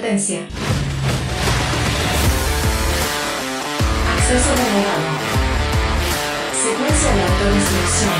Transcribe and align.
Advertencia. 0.00 0.40
Acceso 4.16 4.50
denegado. 4.56 5.08
Secuencia 6.54 7.14
de 7.14 7.22
autorización. 7.22 8.14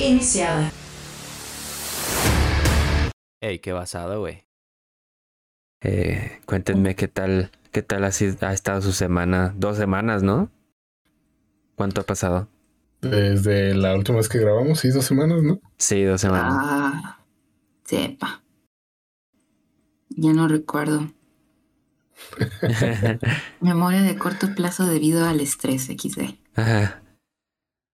Iniciada. 0.00 0.70
Ey, 3.40 3.58
qué 3.58 3.72
basado, 3.72 4.20
güey. 4.20 4.44
Eh, 5.82 6.38
cuéntenme 6.46 6.94
qué 6.94 7.08
tal, 7.08 7.50
qué 7.72 7.82
tal 7.82 8.04
ha, 8.04 8.12
sido- 8.12 8.46
ha 8.46 8.52
estado 8.52 8.80
su 8.80 8.92
semana. 8.92 9.52
Dos 9.56 9.76
semanas, 9.76 10.22
¿no? 10.22 10.52
¿Cuánto 11.74 12.02
ha 12.02 12.04
pasado? 12.04 12.46
Desde 13.00 13.74
la 13.74 13.96
última 13.96 14.18
vez 14.18 14.28
que 14.28 14.38
grabamos, 14.38 14.78
sí, 14.78 14.90
dos 14.90 15.04
semanas, 15.04 15.42
¿no? 15.42 15.60
Sí, 15.78 16.04
dos 16.04 16.20
semanas. 16.20 16.54
Ah, 16.56 17.18
sepa. 17.84 18.44
Ya 20.20 20.34
no 20.34 20.48
recuerdo. 20.48 21.10
Memoria 23.62 24.02
de 24.02 24.18
corto 24.18 24.54
plazo 24.54 24.86
debido 24.86 25.26
al 25.26 25.40
estrés 25.40 25.86
XD. 25.86 26.34
Ajá. 26.56 27.00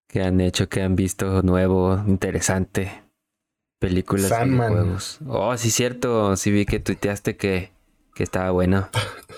¿Qué 0.09 0.23
han 0.23 0.41
hecho? 0.41 0.69
¿Qué 0.69 0.83
han 0.83 0.97
visto 0.97 1.43
nuevo, 1.43 2.03
interesante? 2.05 3.05
Películas, 3.79 4.27
Sandman. 4.27 4.73
videojuegos. 4.73 5.21
Oh, 5.29 5.57
sí, 5.57 5.71
cierto. 5.71 6.35
Sí 6.35 6.51
vi 6.51 6.67
que 6.67 6.81
tuiteaste 6.81 7.37
que, 7.37 7.71
que 8.13 8.25
estaba 8.25 8.51
bueno. 8.51 8.89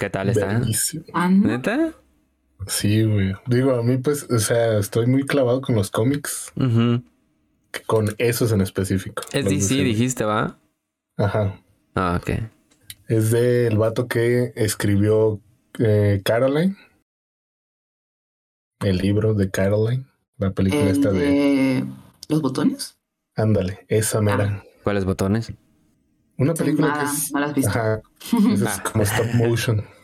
¿Qué 0.01 0.09
tal 0.09 0.31
está? 0.31 0.59
¿Neta? 1.29 1.93
Sí, 2.69 3.03
güey. 3.03 3.35
Digo, 3.47 3.75
a 3.75 3.83
mí, 3.83 3.99
pues, 3.99 4.27
o 4.31 4.39
sea, 4.39 4.79
estoy 4.79 5.07
muy 5.07 5.25
clavado 5.27 5.61
con 5.61 5.75
los 5.75 5.91
cómics, 5.91 6.55
con 7.87 8.15
esos 8.17 8.51
en 8.53 8.63
específico. 8.63 9.23
Es 9.33 9.45
DC, 9.45 9.75
dijiste, 9.75 10.25
¿va? 10.25 10.59
Ajá. 11.19 11.61
Ah, 11.95 12.19
ok. 12.19 12.58
Es 13.09 13.31
del 13.31 13.79
vato 13.79 14.07
que 14.07 14.53
escribió 14.55 15.41
eh, 15.79 16.21
Caroline. 16.25 16.77
El 18.81 18.99
libro 18.99 19.33
de 19.33 19.51
Caroline. 19.51 20.05
La 20.37 20.53
película 20.53 20.83
El 20.83 20.89
esta 20.89 21.11
de... 21.11 21.21
de 21.21 21.87
los 22.29 22.43
botones. 22.43 22.99
Ándale, 23.35 23.87
esa 23.89 24.21
mera. 24.21 24.63
¿Cuáles 24.85 25.07
botones? 25.07 25.53
Una 26.37 26.53
película 26.53 26.89
que 26.89 26.99
Nada, 26.99 27.11
es... 27.11 27.35
has 27.35 27.55
visto. 27.55 27.71
Ajá. 27.71 28.03
esa 28.53 28.75
es 28.75 28.81
como 28.81 29.05
stop 29.05 29.35
motion. 29.35 29.85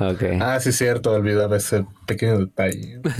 Ok. 0.00 0.22
Ah, 0.40 0.60
sí, 0.60 0.70
cierto, 0.70 1.10
olvidaba 1.10 1.56
ese 1.56 1.84
pequeño 2.06 2.38
detalle. 2.38 3.00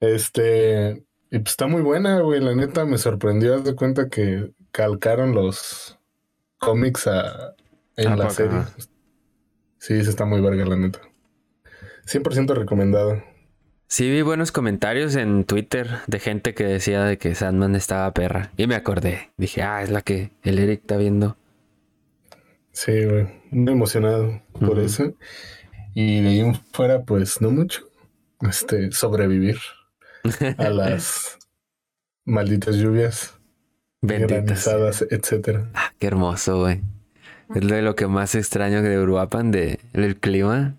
Este, 0.00 1.04
y 1.30 1.38
pues 1.40 1.50
está 1.50 1.66
muy 1.66 1.82
buena, 1.82 2.20
güey. 2.20 2.40
La 2.40 2.54
neta 2.54 2.86
me 2.86 2.96
sorprendió. 2.96 3.54
Haz 3.54 3.64
de 3.64 3.74
cuenta 3.74 4.08
que 4.08 4.54
calcaron 4.70 5.34
los 5.34 5.98
cómics 6.56 7.06
a, 7.06 7.54
en 8.00 8.08
¿A 8.12 8.16
la 8.16 8.30
serie. 8.30 8.58
Sí, 9.78 10.02
sí 10.02 10.08
está 10.10 10.24
muy 10.24 10.40
verga, 10.40 10.64
la 10.66 10.76
neta. 10.76 11.00
100% 12.06 12.54
recomendado. 12.54 13.22
Sí, 13.86 14.08
vi 14.10 14.22
buenos 14.22 14.52
comentarios 14.52 15.16
en 15.16 15.44
Twitter 15.44 15.88
de 16.06 16.18
gente 16.20 16.54
que 16.54 16.64
decía 16.64 17.02
de 17.04 17.18
que 17.18 17.34
Sandman 17.34 17.74
estaba 17.74 18.12
perra. 18.12 18.52
Y 18.56 18.66
me 18.66 18.74
acordé. 18.76 19.30
Dije, 19.36 19.62
ah, 19.62 19.82
es 19.82 19.90
la 19.90 20.02
que 20.02 20.30
el 20.42 20.58
Eric 20.58 20.80
está 20.82 20.96
viendo. 20.96 21.36
Sí, 22.72 23.04
güey. 23.04 23.28
Muy 23.50 23.72
emocionado 23.72 24.40
por 24.60 24.78
eso. 24.78 25.12
Y 25.94 26.20
de 26.22 26.28
ahí 26.28 26.52
fuera, 26.72 27.02
pues 27.02 27.40
no 27.40 27.50
mucho. 27.50 27.82
Este, 28.48 28.92
sobrevivir 28.92 29.58
a 30.56 30.68
las 30.70 31.36
malditas 32.24 32.76
lluvias, 32.76 33.34
Benditas. 34.00 34.44
granizadas, 34.44 35.06
etcétera. 35.10 35.68
Ah, 35.74 35.92
qué 35.98 36.06
hermoso, 36.06 36.60
güey. 36.60 36.80
Es 37.54 37.66
de 37.66 37.82
lo 37.82 37.96
que 37.96 38.06
más 38.06 38.34
extraño 38.34 38.82
de 38.82 38.98
Uruapan, 39.00 39.50
de 39.50 39.80
el 39.92 40.16
clima. 40.16 40.76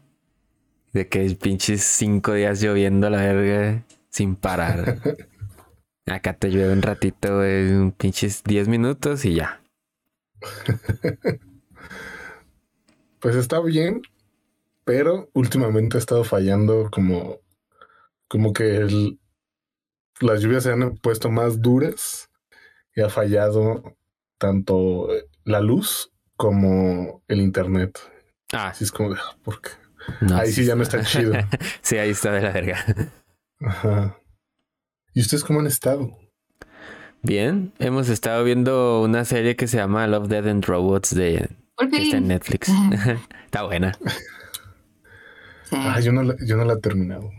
De 0.93 1.07
que 1.07 1.25
es 1.25 1.35
pinches 1.35 1.83
cinco 1.83 2.33
días 2.33 2.61
lloviendo 2.61 3.07
a 3.07 3.09
la 3.09 3.17
verga 3.21 3.83
sin 4.09 4.35
parar. 4.35 4.97
Acá 6.05 6.33
te 6.33 6.49
llueve 6.49 6.73
un 6.73 6.81
ratito, 6.81 7.37
güey, 7.37 7.71
un 7.71 7.91
pinches 7.91 8.43
10 8.43 8.67
minutos 8.67 9.23
y 9.25 9.35
ya. 9.35 9.61
Pues 13.19 13.35
está 13.35 13.59
bien, 13.61 14.01
pero 14.83 15.29
últimamente 15.33 15.97
ha 15.97 15.99
estado 15.99 16.23
fallando 16.23 16.89
como, 16.91 17.37
como 18.27 18.51
que 18.51 18.77
el- 18.77 19.19
las 20.19 20.41
lluvias 20.41 20.63
se 20.63 20.71
han 20.71 20.97
puesto 20.97 21.29
más 21.29 21.61
duras 21.61 22.29
y 22.95 23.01
ha 23.01 23.09
fallado 23.09 23.95
tanto 24.39 25.07
la 25.43 25.61
luz 25.61 26.10
como 26.41 27.21
el 27.27 27.39
internet. 27.39 27.99
Ah, 28.51 28.69
Así 28.69 28.83
es 28.83 28.91
como 28.91 29.11
de, 29.13 29.19
ah, 29.19 29.37
¿por 29.43 29.61
qué? 29.61 29.69
no, 30.21 30.35
Ahí 30.37 30.51
sí 30.51 30.65
ya 30.65 30.75
no 30.75 30.81
está 30.81 31.03
chido. 31.03 31.33
sí, 31.83 31.99
ahí 31.99 32.09
está 32.09 32.31
de 32.31 32.41
la 32.41 32.49
verga. 32.51 32.83
Ajá. 33.59 34.17
¿Y 35.13 35.21
ustedes 35.21 35.43
cómo 35.43 35.59
han 35.59 35.67
estado? 35.67 36.17
Bien, 37.21 37.73
hemos 37.77 38.09
estado 38.09 38.43
viendo 38.43 39.03
una 39.03 39.23
serie 39.23 39.55
que 39.55 39.67
se 39.67 39.77
llama 39.77 40.07
Love, 40.07 40.29
Dead 40.29 40.47
and 40.47 40.65
Robots 40.65 41.13
de 41.13 41.47
Por 41.75 41.91
que 41.91 42.01
está 42.01 42.17
en. 42.17 42.27
Netflix. 42.29 42.69
está 43.45 43.61
buena. 43.63 43.91
Sí. 45.65 45.75
Ah, 45.77 45.99
yo 45.99 46.11
no, 46.11 46.23
la- 46.23 46.35
yo 46.43 46.57
no 46.57 46.65
la 46.65 46.73
he 46.73 46.79
terminado. 46.79 47.29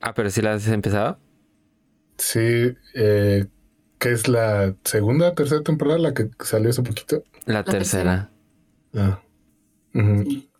Ah, 0.00 0.14
pero 0.14 0.30
sí 0.30 0.40
la 0.40 0.54
has 0.54 0.66
empezado. 0.68 1.18
Sí, 2.16 2.74
eh, 2.94 3.44
¿qué 3.98 4.12
es 4.12 4.26
la 4.26 4.74
segunda, 4.84 5.34
tercera 5.34 5.60
temporada, 5.62 5.98
la 5.98 6.14
que 6.14 6.30
salió 6.40 6.70
hace 6.70 6.82
poquito? 6.82 7.22
La, 7.44 7.62
tercera. 7.62 8.30
Ah. 8.94 9.22
Ujú. 9.94 10.24
Sí. 10.24 10.50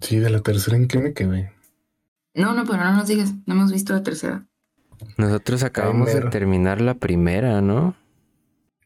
Sí, 0.00 0.18
de 0.18 0.30
la 0.30 0.40
tercera 0.40 0.76
en 0.76 0.86
qué 0.86 0.98
me 0.98 1.14
quedé. 1.14 1.52
No, 2.34 2.52
no, 2.52 2.64
pero 2.64 2.78
no 2.84 2.92
nos 2.92 3.08
digas. 3.08 3.32
No 3.46 3.54
hemos 3.54 3.72
visto 3.72 3.92
la 3.92 4.02
tercera. 4.02 4.46
Nosotros 5.16 5.62
acabamos 5.62 6.12
de 6.12 6.22
terminar 6.30 6.80
la 6.80 6.94
primera, 6.94 7.60
¿no? 7.60 7.96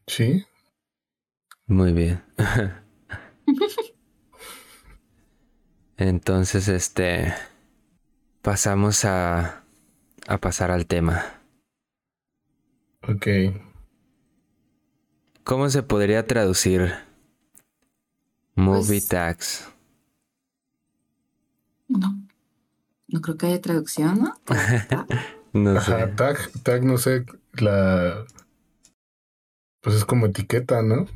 Sí. 0.07 0.45
Muy 1.65 1.93
bien. 1.93 2.23
Entonces, 5.97 6.67
este, 6.67 7.33
pasamos 8.41 9.03
a, 9.05 9.63
a 10.27 10.37
pasar 10.37 10.71
al 10.71 10.85
tema. 10.85 11.41
Ok. 13.07 13.27
¿Cómo 15.43 15.69
se 15.69 15.83
podría 15.83 16.25
traducir 16.27 16.93
movie 18.59 18.99
Pues- 18.99 19.07
tags? 19.07 19.67
No. 21.87 22.21
No 23.07 23.21
creo 23.21 23.37
que 23.37 23.47
haya 23.47 23.61
traducción, 23.61 24.19
¿no? 24.21 24.33
Pues. 24.45 24.59
No 25.51 25.71
Ajá, 25.77 26.07
sé. 26.07 26.13
tag, 26.15 26.37
tag, 26.63 26.83
no 26.83 26.97
sé, 26.99 27.25
la... 27.53 28.23
Pues 29.81 29.95
es 29.95 30.05
como 30.05 30.27
etiqueta, 30.27 30.83
¿no? 30.83 31.07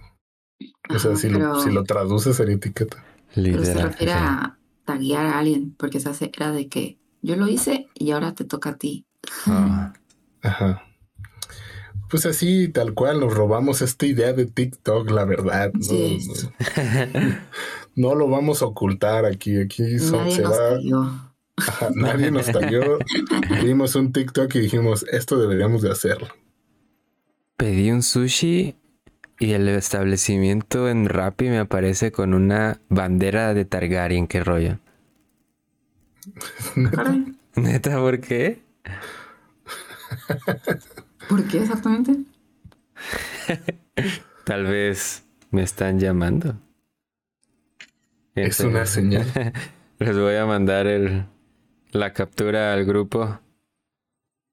O 0.89 0.97
sea, 0.97 1.11
Ajá, 1.11 1.19
si, 1.19 1.29
lo, 1.29 1.59
si 1.59 1.69
lo 1.71 1.83
traduces 1.83 2.35
sería 2.37 2.55
etiqueta. 2.55 3.03
Pero 3.35 3.63
se 3.63 3.73
refiere 3.75 4.13
sí. 4.13 4.17
a 4.19 4.57
taguear 4.85 5.25
a 5.27 5.37
alguien, 5.39 5.75
porque 5.77 5.99
se 5.99 6.09
hace 6.09 6.31
era 6.35 6.51
de 6.51 6.67
que 6.67 6.97
yo 7.21 7.35
lo 7.35 7.47
hice 7.47 7.87
y 7.93 8.11
ahora 8.11 8.33
te 8.33 8.43
toca 8.45 8.71
a 8.71 8.77
ti. 8.77 9.05
Ah, 9.45 9.93
Ajá. 10.41 10.83
Pues 12.13 12.27
así, 12.27 12.67
tal 12.67 12.93
cual, 12.93 13.19
nos 13.21 13.33
robamos 13.33 13.81
esta 13.81 14.05
idea 14.05 14.33
de 14.33 14.45
TikTok, 14.45 15.09
la 15.09 15.25
verdad. 15.25 15.71
No, 15.73 15.81
Sí. 15.81 16.19
no, 17.15 17.35
no 17.95 18.13
lo 18.13 18.27
vamos 18.27 18.61
a 18.61 18.67
ocultar 18.67 19.25
aquí. 19.25 19.59
Aquí 19.59 19.97
so- 19.97 20.17
Nadie 20.17 20.35
se 20.35 20.41
nos 20.43 20.51
va... 20.53 21.19
Ajá, 21.57 21.89
nadie 21.95 22.29
nos 22.29 22.45
tagueó. 22.51 22.99
Vimos 23.63 23.95
un 23.95 24.13
TikTok 24.13 24.53
y 24.53 24.59
dijimos, 24.59 25.07
esto 25.11 25.39
deberíamos 25.39 25.81
de 25.81 25.89
hacerlo. 25.91 26.27
Pedí 27.57 27.89
un 27.89 28.03
sushi 28.03 28.75
y 29.39 29.53
el 29.53 29.67
establecimiento 29.69 30.89
en 30.89 31.09
Rappi 31.09 31.45
me 31.49 31.57
aparece 31.57 32.11
con 32.11 32.35
una 32.35 32.79
bandera 32.89 33.55
de 33.55 33.65
Targaryen, 33.65 34.27
qué 34.27 34.43
rollo. 34.43 34.77
Caray, 36.91 37.33
Neta, 37.55 37.97
¿por 37.97 38.19
qué? 38.19 38.61
¿Por 41.29 41.47
qué 41.47 41.59
exactamente? 41.59 42.17
Tal 44.45 44.65
vez 44.65 45.23
me 45.51 45.63
están 45.63 45.99
llamando. 45.99 46.55
Es 48.35 48.59
una 48.61 48.85
señal. 48.85 49.25
Les 49.99 50.17
voy 50.17 50.35
a 50.35 50.45
mandar 50.45 50.87
el, 50.87 51.25
la 51.91 52.13
captura 52.13 52.73
al 52.73 52.85
grupo. 52.85 53.39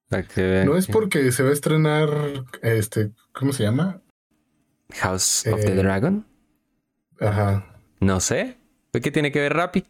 Para 0.09 0.23
que 0.25 0.43
vean. 0.43 0.67
No 0.67 0.77
es 0.77 0.87
que- 0.87 0.93
porque 0.93 1.33
se 1.33 1.43
va 1.43 1.51
a 1.51 1.53
estrenar, 1.53 2.11
este, 2.63 3.13
¿cómo 3.33 3.53
se 3.53 3.63
llama? 3.65 4.01
House 4.95 5.47
of 5.47 5.61
the 5.61 5.73
Eh, 5.73 5.77
Dragon. 5.77 6.27
Ajá. 7.21 7.67
No 8.01 8.21
sé. 8.21 8.57
¿Qué 8.93 9.11
tiene 9.11 9.31
que 9.31 9.41
ver 9.41 9.55
Rappi? 9.55 9.85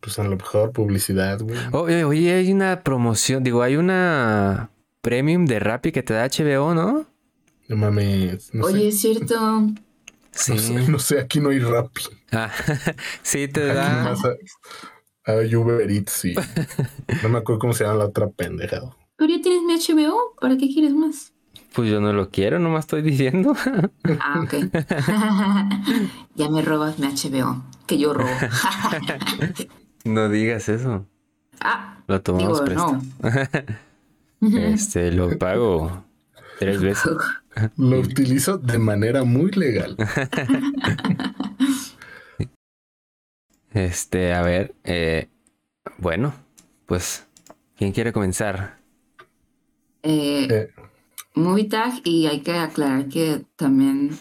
Pues 0.00 0.18
a 0.18 0.24
lo 0.24 0.36
mejor 0.36 0.72
publicidad, 0.72 1.40
güey. 1.40 1.58
Oye, 1.72 2.04
oye, 2.04 2.32
hay 2.34 2.52
una 2.52 2.82
promoción. 2.82 3.42
Digo, 3.44 3.62
hay 3.62 3.76
una 3.76 4.70
premium 5.04 5.44
de 5.44 5.60
Rappi 5.60 5.92
que 5.92 6.02
te 6.02 6.14
da 6.14 6.26
HBO, 6.26 6.74
¿no? 6.74 7.06
No 7.68 7.76
mames. 7.76 8.52
No 8.54 8.64
Oye, 8.64 8.80
sé. 8.80 8.88
es 8.88 9.00
cierto. 9.00 9.66
Sí. 10.32 10.52
No 10.52 10.58
sé, 10.58 10.72
no 10.90 10.98
sé, 10.98 11.20
aquí 11.20 11.38
no 11.40 11.50
hay 11.50 11.60
rap. 11.60 11.90
Ah, 12.32 12.50
sí, 13.22 13.46
te 13.46 13.70
Aquí 13.70 13.76
da. 13.76 14.12
a, 14.12 15.32
a 15.32 15.58
Uber 15.58 15.88
Eats 15.90 16.24
y 16.24 16.34
no 17.22 17.28
me 17.28 17.38
acuerdo 17.38 17.60
cómo 17.60 17.72
se 17.72 17.84
llama 17.84 17.98
la 17.98 18.04
otra 18.06 18.28
pendejada. 18.28 18.96
Pero 19.16 19.30
ya 19.36 19.40
tienes 19.42 19.62
mi 19.62 19.74
HBO, 20.04 20.34
¿para 20.40 20.56
qué 20.56 20.66
quieres 20.68 20.92
más? 20.92 21.32
Pues 21.72 21.90
yo 21.90 22.00
no 22.00 22.12
lo 22.12 22.30
quiero, 22.30 22.58
nomás 22.58 22.84
estoy 22.84 23.02
diciendo. 23.02 23.54
Ah, 24.20 24.40
ok. 24.42 24.54
ya 26.34 26.48
me 26.48 26.62
robas 26.62 26.98
mi 26.98 27.06
HBO, 27.06 27.62
que 27.86 27.98
yo 27.98 28.12
robo. 28.14 28.28
no 30.04 30.28
digas 30.28 30.68
eso. 30.68 31.06
ah, 31.60 31.98
Lo 32.06 32.22
tomamos 32.22 32.64
digo, 32.64 32.64
prestado. 32.64 32.92
no. 33.22 33.84
Este, 34.52 35.12
lo 35.12 35.38
pago 35.38 36.04
tres 36.58 36.80
veces. 36.80 37.12
Lo 37.76 38.00
utilizo 38.00 38.58
de 38.58 38.78
manera 38.78 39.22
muy 39.22 39.50
legal. 39.52 39.96
Este, 43.72 44.32
a 44.32 44.42
ver, 44.42 44.72
eh, 44.84 45.28
bueno, 45.98 46.32
pues, 46.86 47.26
¿quién 47.76 47.90
quiere 47.92 48.12
comenzar? 48.12 48.78
Eh, 50.04 50.46
Eh, 50.48 50.70
movie 51.34 51.64
tag 51.64 51.94
y 52.04 52.26
hay 52.26 52.40
que 52.42 52.52
aclarar 52.52 53.08
que 53.08 53.44
también 53.56 54.16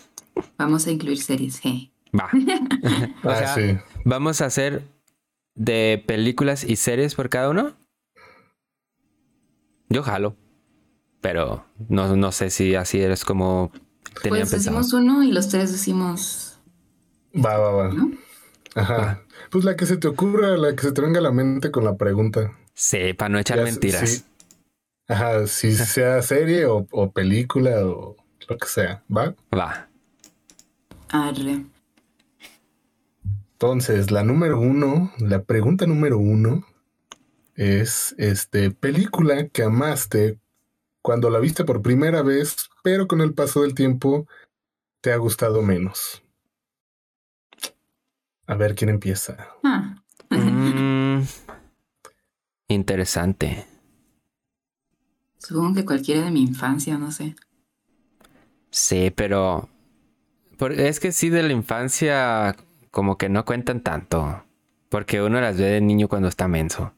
vamos 0.58 0.88
a 0.88 0.92
incluir 0.92 1.22
series. 1.22 1.64
¿eh? 1.66 1.92
Va. 2.20 2.30
O 3.24 3.30
ah, 3.30 3.54
sí. 3.54 3.78
¿Vamos 4.06 4.42
a 4.42 4.46
hacer 4.46 4.82
de 5.56 6.04
películas 6.08 6.64
y 6.64 6.76
series 6.76 7.14
por 7.14 7.30
cada 7.30 7.50
uno? 7.50 7.74
Yo 9.94 10.04
jalo. 10.04 10.36
Pero 11.22 11.66
no, 11.90 12.16
no 12.16 12.32
sé 12.32 12.50
si 12.50 12.76
así 12.76 13.00
eres 13.02 13.24
como 13.26 13.72
tenía 14.22 14.46
Pues 14.46 14.52
pensado. 14.52 14.78
decimos 14.78 14.94
uno 14.94 15.24
y 15.24 15.32
los 15.32 15.48
tres 15.50 15.72
decimos, 15.72 16.60
Va, 17.34 17.58
va, 17.58 17.72
va. 17.72 17.94
¿no? 17.94 18.12
Ajá. 18.76 19.22
Pues 19.52 19.64
la 19.66 19.76
que 19.76 19.86
se 19.86 19.98
te 19.98 20.08
ocurra, 20.08 20.58
la 20.58 20.76
que 20.76 20.82
se 20.82 20.92
te 20.92 21.02
venga 21.02 21.20
a 21.20 21.24
la 21.24 21.32
mente 21.32 21.72
con 21.72 21.84
la 21.86 21.96
pregunta. 21.96 22.52
Sí, 22.74 23.14
para 23.14 23.30
no 23.30 23.40
echar 23.40 23.58
Ya, 23.60 23.64
mentiras. 23.64 24.10
sí. 24.10 24.24
Ajá, 25.08 25.48
si 25.48 25.76
sea 25.96 26.22
serie 26.22 26.66
o, 26.66 26.88
o 26.92 27.12
película 27.12 27.86
o 27.86 28.16
lo 28.50 28.58
que 28.58 28.68
sea, 28.68 29.04
¿va? 29.16 29.36
Va. 29.56 29.90
Arre. 31.10 31.66
Entonces, 33.54 34.12
la 34.12 34.24
número 34.24 34.60
uno, 34.60 35.12
la 35.20 35.44
pregunta 35.44 35.86
número 35.88 36.18
uno 36.18 36.66
es, 37.56 38.16
este, 38.18 38.72
película 38.72 39.48
que 39.50 39.64
amaste 39.64 40.40
cuando 41.02 41.30
la 41.30 41.40
viste 41.40 41.66
por 41.66 41.82
primera 41.82 42.22
vez, 42.22 42.70
pero 42.84 43.08
con 43.08 43.22
el 43.22 43.34
paso 43.34 43.62
del 43.62 43.76
tiempo 43.76 44.28
te 45.02 45.12
ha 45.12 45.18
gustado 45.18 45.62
menos. 45.62 46.24
A 48.48 48.56
ver 48.56 48.76
quién 48.76 48.90
empieza. 48.90 49.50
Ah. 49.64 49.96
Mm, 50.30 51.22
interesante. 52.70 53.66
Supongo 55.38 55.76
que 55.76 55.86
cualquiera 55.86 56.22
de 56.22 56.32
mi 56.32 56.42
infancia, 56.42 56.98
no 56.98 57.12
sé. 57.12 57.36
Sí, 58.72 59.12
pero 59.16 59.70
es 60.72 61.00
que 61.00 61.12
sí 61.12 61.30
de 61.30 61.44
la 61.44 61.54
infancia 61.54 62.56
como 62.92 63.18
que 63.18 63.28
no 63.28 63.44
cuentan 63.44 63.82
tanto, 63.82 64.44
porque 64.90 65.22
uno 65.22 65.42
las 65.42 65.58
ve 65.58 65.66
de 65.66 65.82
niño 65.82 66.08
cuando 66.08 66.30
está 66.30 66.48
menso. 66.48 66.94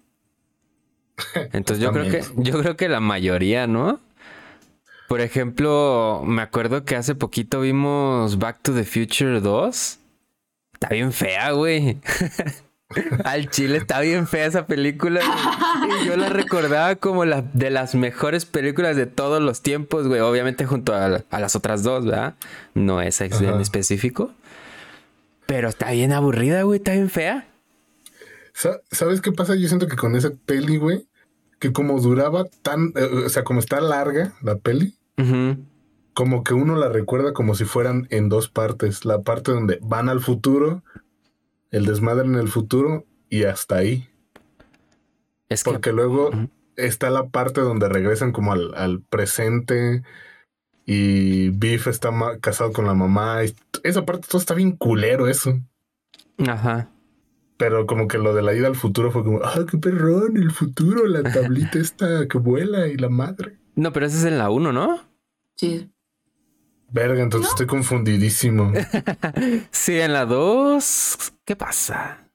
Entonces 1.54 1.80
yo 1.84 1.92
creo 1.92 2.10
que 2.12 2.24
yo 2.38 2.60
creo 2.60 2.76
que 2.76 2.90
la 2.90 3.00
mayoría, 3.00 3.68
¿no? 3.68 4.00
Por 5.08 5.22
ejemplo, 5.22 6.24
me 6.26 6.42
acuerdo 6.42 6.84
que 6.84 6.96
hace 6.96 7.14
poquito 7.16 7.62
vimos 7.62 8.40
Back 8.40 8.60
to 8.64 8.74
the 8.74 8.84
Future 8.86 9.40
2. 9.40 10.00
Está 10.74 10.90
bien 10.90 11.14
fea, 11.14 11.52
güey. 11.52 11.98
Al 13.24 13.50
chile 13.50 13.78
está 13.78 14.00
bien 14.00 14.28
fea 14.28 14.46
esa 14.46 14.68
película. 14.68 15.22
güey. 15.88 16.04
Y 16.04 16.06
yo 16.08 16.18
la 16.18 16.30
recordaba 16.30 16.96
como 16.96 17.24
la 17.26 17.42
de 17.42 17.70
las 17.70 17.96
mejores 17.96 18.46
películas 18.46 18.96
de 18.96 19.06
todos 19.06 19.42
los 19.42 19.62
tiempos, 19.62 20.08
güey. 20.08 20.22
Obviamente 20.22 20.66
junto 20.66 20.94
a, 20.96 21.08
la- 21.08 21.24
a 21.30 21.40
las 21.40 21.56
otras 21.56 21.84
dos, 21.84 22.06
¿verdad? 22.06 22.36
No 22.74 23.02
esa 23.02 23.26
en 23.26 23.62
específico. 23.62 24.32
Pero 25.46 25.70
está 25.70 25.92
bien 25.92 26.14
aburrida, 26.14 26.64
güey. 26.64 26.78
Está 26.78 26.94
bien 26.94 27.10
fea. 27.10 27.46
Sa- 28.56 28.80
¿Sabes 28.90 29.20
qué 29.20 29.34
pasa? 29.34 29.56
Yo 29.56 29.68
siento 29.68 29.88
que 29.88 29.98
con 29.98 30.16
esa 30.16 30.32
peli, 30.46 30.78
güey, 30.78 31.08
que 31.60 31.74
como 31.74 32.00
duraba 32.00 32.46
tan, 32.62 32.94
eh, 32.96 33.04
o 33.26 33.30
sea, 33.30 33.44
como 33.44 33.60
está 33.60 33.82
larga 33.82 34.34
la 34.42 34.56
peli, 34.58 34.96
como 36.14 36.44
que 36.46 36.54
uno 36.54 36.78
la 36.78 36.88
recuerda 36.88 37.34
como 37.34 37.56
si 37.56 37.66
fueran 37.66 38.08
en 38.12 38.30
dos 38.30 38.48
partes. 38.48 39.04
La 39.04 39.22
parte 39.24 39.52
donde 39.52 39.80
van 39.82 40.08
al 40.08 40.22
futuro, 40.22 40.84
el 41.72 41.86
desmadre 41.86 42.26
en 42.26 42.36
el 42.36 42.48
futuro 42.48 43.06
y 43.30 43.44
hasta 43.44 43.76
ahí. 43.76 44.08
Es 45.50 45.64
que 45.66 45.72
Porque 45.72 45.92
luego 45.92 46.32
está 46.78 47.10
la 47.10 47.28
parte 47.28 47.60
donde 47.60 47.90
regresan 47.90 48.32
como 48.32 48.54
al, 48.54 48.74
al 48.76 49.02
presente 49.02 50.04
y 50.86 51.50
Biff 51.50 51.88
está 51.88 52.12
casado 52.40 52.72
con 52.72 52.86
la 52.86 52.94
mamá. 52.94 53.44
y 53.44 53.54
esa 53.84 54.06
parte 54.06 54.28
todo 54.30 54.40
está 54.40 54.54
bien 54.54 54.72
culero 54.72 55.28
eso. 55.28 55.60
Ajá. 56.48 56.90
Pero 57.58 57.86
como 57.86 58.08
que 58.08 58.18
lo 58.18 58.34
de 58.34 58.42
la 58.42 58.54
ida 58.54 58.68
al 58.68 58.76
futuro 58.76 59.12
fue 59.12 59.24
como, 59.24 59.40
ah, 59.44 59.66
qué 59.70 59.78
perrón, 59.78 60.36
el 60.38 60.52
futuro, 60.52 61.06
la 61.08 61.24
tablita 61.32 61.80
esta 61.80 62.28
que 62.28 62.38
vuela 62.38 62.88
y 62.88 62.98
la 62.98 63.10
madre. 63.10 63.58
No, 63.76 63.92
pero 63.94 64.06
ese 64.06 64.18
es 64.18 64.26
en 64.26 64.38
la 64.38 64.50
1, 64.50 64.72
¿no? 64.74 65.02
Sí. 65.56 65.90
Verga, 66.92 67.24
entonces 67.24 67.50
estoy 67.52 67.66
confundidísimo. 67.68 68.72
Sí, 69.72 70.00
en 70.00 70.14
la 70.14 70.26
2. 70.26 71.34
¿Qué 71.46 71.56
pasa? 71.56 72.30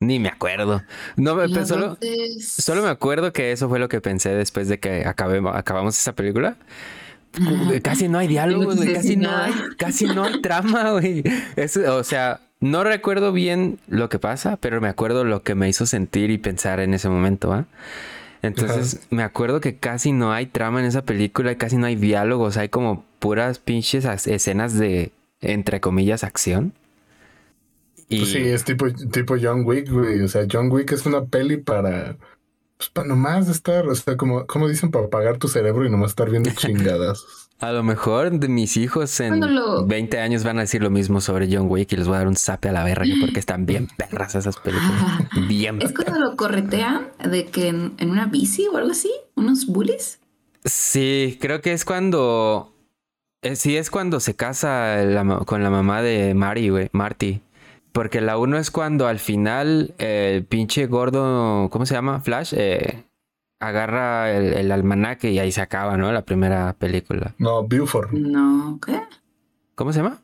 Ni 0.00 0.18
me 0.18 0.28
acuerdo. 0.28 0.82
No, 1.16 1.36
pero 1.36 1.64
solo, 1.66 1.98
solo 2.40 2.82
me 2.82 2.88
acuerdo 2.88 3.32
que 3.32 3.52
eso 3.52 3.68
fue 3.68 3.78
lo 3.78 3.88
que 3.88 4.00
pensé 4.00 4.30
después 4.34 4.68
de 4.68 4.78
que 4.78 5.06
acabemos, 5.06 5.54
acabamos 5.56 5.98
esa 5.98 6.14
película. 6.14 6.56
Casi 7.82 8.08
no 8.08 8.18
hay 8.18 8.28
sé 8.28 8.92
Casi 8.92 9.08
si 9.08 9.16
no 9.16 9.30
hay, 9.30 9.52
casi 9.78 10.04
no 10.06 10.24
hay 10.24 10.40
trama, 10.40 10.92
güey. 10.92 11.22
Es- 11.56 11.76
O 11.76 12.04
sea, 12.04 12.40
no 12.64 12.82
recuerdo 12.82 13.32
bien 13.32 13.78
lo 13.88 14.08
que 14.08 14.18
pasa, 14.18 14.56
pero 14.56 14.80
me 14.80 14.88
acuerdo 14.88 15.24
lo 15.24 15.42
que 15.42 15.54
me 15.54 15.68
hizo 15.68 15.84
sentir 15.86 16.30
y 16.30 16.38
pensar 16.38 16.80
en 16.80 16.94
ese 16.94 17.08
momento, 17.08 17.48
¿va? 17.50 17.66
Entonces, 18.42 19.06
me 19.10 19.22
acuerdo 19.22 19.60
que 19.60 19.76
casi 19.76 20.12
no 20.12 20.32
hay 20.32 20.46
trama 20.46 20.80
en 20.80 20.86
esa 20.86 21.02
película 21.02 21.52
y 21.52 21.56
casi 21.56 21.76
no 21.76 21.86
hay 21.86 21.96
diálogos. 21.96 22.56
Hay 22.56 22.68
como 22.68 23.04
puras 23.18 23.58
pinches 23.58 24.04
as- 24.04 24.26
escenas 24.26 24.78
de, 24.78 25.12
entre 25.40 25.80
comillas, 25.80 26.24
acción. 26.24 26.72
Y 28.08 28.18
Pues 28.18 28.32
sí, 28.32 28.38
es 28.38 28.64
tipo, 28.64 28.90
tipo 28.90 29.36
John 29.40 29.64
Wick, 29.64 29.90
güey. 29.90 30.20
O 30.20 30.28
sea, 30.28 30.46
John 30.50 30.70
Wick 30.70 30.92
es 30.92 31.06
una 31.06 31.24
peli 31.24 31.56
para, 31.56 32.16
pues 32.84 32.90
para 32.92 33.08
nomás 33.08 33.48
estar, 33.48 33.86
o 33.86 33.94
sea, 33.94 34.16
como, 34.16 34.46
como 34.46 34.68
dicen, 34.68 34.90
para 34.90 35.06
apagar 35.06 35.38
tu 35.38 35.48
cerebro 35.48 35.86
y 35.86 35.90
nomás 35.90 36.10
estar 36.10 36.30
viendo 36.30 36.50
chingadas. 36.56 37.24
a 37.60 37.72
lo 37.72 37.82
mejor 37.82 38.30
de 38.38 38.48
mis 38.48 38.76
hijos 38.76 39.18
en 39.20 39.28
Cuando 39.38 39.48
lo- 39.48 39.86
20 39.86 40.18
años 40.20 40.44
van 40.44 40.58
a 40.58 40.62
decir 40.62 40.82
lo 40.82 40.90
mismo 40.90 41.20
sobre 41.20 41.48
John 41.50 41.66
Wick 41.70 41.92
y 41.92 41.96
les 41.96 42.06
voy 42.06 42.16
a 42.16 42.18
dar 42.18 42.28
un 42.28 42.36
zape 42.36 42.68
a 42.68 42.72
la 42.72 42.84
verga 42.84 43.06
porque 43.20 43.40
están 43.40 43.64
bien 43.66 43.88
perras 43.96 44.34
esas 44.34 44.56
películas. 44.58 44.90
Bien 45.48 45.80
Es 45.80 45.92
cuando 45.92 46.18
lo 46.20 46.36
corretean 46.36 47.08
de 47.28 47.46
que 47.46 47.68
en, 47.68 47.94
en 47.98 48.10
una 48.10 48.26
bici 48.26 48.66
o 48.66 48.76
algo 48.76 48.90
así, 48.90 49.10
unos 49.34 49.66
bullies. 49.66 50.18
Sí, 50.64 51.38
creo 51.40 51.60
que 51.60 51.72
es 51.72 51.84
cuando. 51.84 52.72
eh, 53.42 53.54
sí, 53.56 53.76
es 53.76 53.90
cuando 53.90 54.18
se 54.20 54.34
casa 54.34 54.96
la 55.04 55.24
con 55.46 55.62
la 55.62 55.70
mamá 55.70 56.00
de 56.02 56.34
Mari, 56.34 56.68
güey. 56.70 56.88
Marty. 56.92 57.40
Porque 57.94 58.20
la 58.20 58.36
uno 58.38 58.58
es 58.58 58.70
cuando 58.70 59.06
al 59.06 59.20
final 59.20 59.94
eh, 59.98 60.32
el 60.34 60.44
pinche 60.44 60.86
gordo. 60.86 61.68
¿Cómo 61.70 61.86
se 61.86 61.94
llama? 61.94 62.20
Flash. 62.20 62.52
eh, 62.56 63.04
agarra 63.60 64.30
el, 64.32 64.52
el 64.52 64.72
almanaque 64.72 65.30
y 65.30 65.38
ahí 65.38 65.50
se 65.52 65.62
acaba, 65.62 65.96
¿no? 65.96 66.12
La 66.12 66.22
primera 66.24 66.74
película. 66.74 67.34
No, 67.38 67.62
Buford, 67.62 68.10
No, 68.12 68.78
¿qué? 68.84 69.00
¿Cómo 69.74 69.92
se 69.92 70.00
llama? 70.02 70.20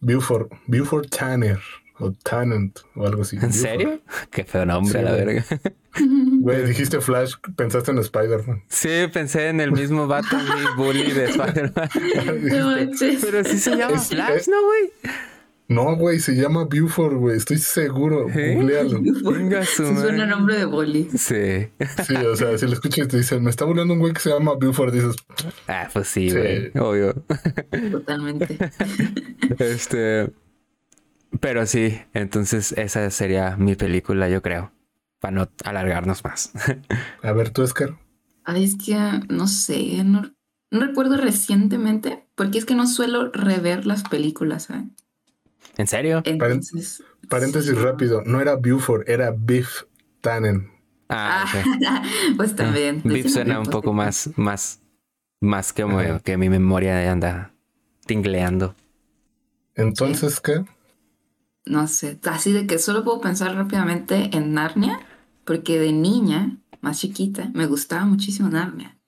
Buford, 0.00 0.48
Buford 0.66 1.08
Tanner 1.08 1.58
o 1.98 2.12
Tannant 2.12 2.78
o 2.94 3.06
algo 3.06 3.22
así. 3.22 3.36
¿En 3.36 3.42
Buford. 3.42 3.54
serio? 3.60 4.00
Qué 4.30 4.44
feo 4.44 4.64
nombre, 4.66 4.98
Sí, 4.98 5.04
la 5.04 5.12
güey. 5.12 5.24
verga. 5.24 5.44
Güey, 6.42 6.64
dijiste 6.66 7.00
Flash, 7.00 7.34
pensaste 7.56 7.90
en 7.90 7.98
Spider-Man. 7.98 8.62
Sí, 8.68 8.88
pensé 9.12 9.48
en 9.48 9.60
el 9.60 9.72
mismo 9.72 10.06
vato 10.06 10.36
güey, 10.36 10.76
bully 10.76 11.10
de 11.12 11.24
Spider-Man. 11.30 11.88
Pero 13.20 13.44
sí 13.44 13.58
se 13.58 13.74
llama 13.76 13.96
Es- 13.96 14.08
Flash, 14.08 14.30
es- 14.36 14.48
¿no, 14.48 14.56
güey? 14.64 14.92
No, 15.70 15.94
güey, 15.96 16.18
se 16.18 16.34
llama 16.34 16.64
Buford, 16.64 17.14
güey, 17.14 17.36
estoy 17.36 17.58
seguro. 17.58 18.28
¿Eh? 18.28 18.54
Googlealo. 18.56 19.00
Venga, 19.32 19.64
su 19.64 19.86
Sí, 19.86 19.94
suena 19.94 20.24
madre. 20.24 20.26
nombre 20.26 20.56
de 20.58 20.64
boli. 20.64 21.08
Sí. 21.16 21.68
Sí, 22.06 22.16
o 22.16 22.34
sea, 22.34 22.58
si 22.58 22.66
lo 22.66 22.72
escuchas 22.72 23.06
y 23.06 23.08
te 23.08 23.16
dicen, 23.18 23.44
me 23.44 23.50
está 23.50 23.64
burlando 23.66 23.94
un 23.94 24.00
güey 24.00 24.12
que 24.12 24.18
se 24.20 24.30
llama 24.30 24.54
Buford, 24.60 24.92
dices, 24.92 25.14
Ah, 25.68 25.88
pues 25.92 26.08
sí, 26.08 26.28
Sí. 26.30 26.36
güey. 26.36 26.72
Obvio. 26.78 27.14
Totalmente. 27.92 28.58
Este. 29.60 30.32
Pero 31.40 31.64
sí, 31.66 32.00
entonces 32.14 32.72
esa 32.72 33.08
sería 33.10 33.56
mi 33.56 33.76
película, 33.76 34.28
yo 34.28 34.42
creo. 34.42 34.72
Para 35.20 35.32
no 35.36 35.48
alargarnos 35.64 36.24
más. 36.24 36.50
a 37.22 37.32
ver 37.32 37.50
tú, 37.50 37.62
Oscar. 37.62 37.96
Ay, 38.44 38.64
es 38.64 38.74
que 38.76 38.96
no 39.28 39.46
sé, 39.46 40.02
no, 40.02 40.22
no 40.72 40.80
recuerdo 40.80 41.16
recientemente, 41.16 42.26
porque 42.34 42.58
es 42.58 42.64
que 42.64 42.74
no 42.74 42.88
suelo 42.88 43.30
rever 43.30 43.86
las 43.86 44.02
películas, 44.02 44.64
¿sabes? 44.64 44.84
¿En 45.80 45.86
serio? 45.86 46.22
Entonces. 46.24 47.02
Paréntesis 47.28 47.70
sí. 47.70 47.82
rápido, 47.82 48.22
no 48.24 48.40
era 48.40 48.56
Buford, 48.56 49.08
era 49.08 49.30
Biff 49.30 49.84
Tannen. 50.20 50.70
Ah, 51.08 51.46
Ah, 51.88 52.02
pues 52.36 52.54
también. 52.56 53.02
Beef 53.04 53.12
Decimos 53.24 53.32
suena 53.34 53.60
un 53.60 53.68
poco 53.68 53.92
más, 53.92 54.30
más, 54.36 54.80
más 55.40 55.72
que, 55.72 55.84
que 56.24 56.36
mi 56.36 56.48
memoria 56.48 57.10
anda 57.10 57.54
tingleando. 58.06 58.74
Entonces, 59.74 60.38
¿qué? 60.40 60.64
No 61.66 61.86
sé, 61.88 62.18
así 62.24 62.52
de 62.52 62.66
que 62.66 62.78
solo 62.78 63.04
puedo 63.04 63.20
pensar 63.20 63.54
rápidamente 63.54 64.36
en 64.36 64.52
Narnia, 64.54 65.00
porque 65.44 65.78
de 65.78 65.92
niña, 65.92 66.58
más 66.80 67.00
chiquita, 67.00 67.50
me 67.54 67.66
gustaba 67.66 68.04
muchísimo 68.06 68.48
Narnia. 68.48 68.98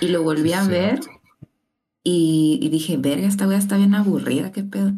Y 0.00 0.08
lo 0.08 0.22
volví 0.22 0.52
a 0.54 0.64
Sí, 0.64 0.70
ver 0.70 1.00
y 2.04 2.68
dije, 2.70 2.96
verga, 2.96 3.26
esta 3.26 3.46
wea 3.48 3.58
está 3.58 3.76
bien 3.76 3.94
aburrida, 3.94 4.52
qué 4.52 4.62
pedo. 4.64 4.92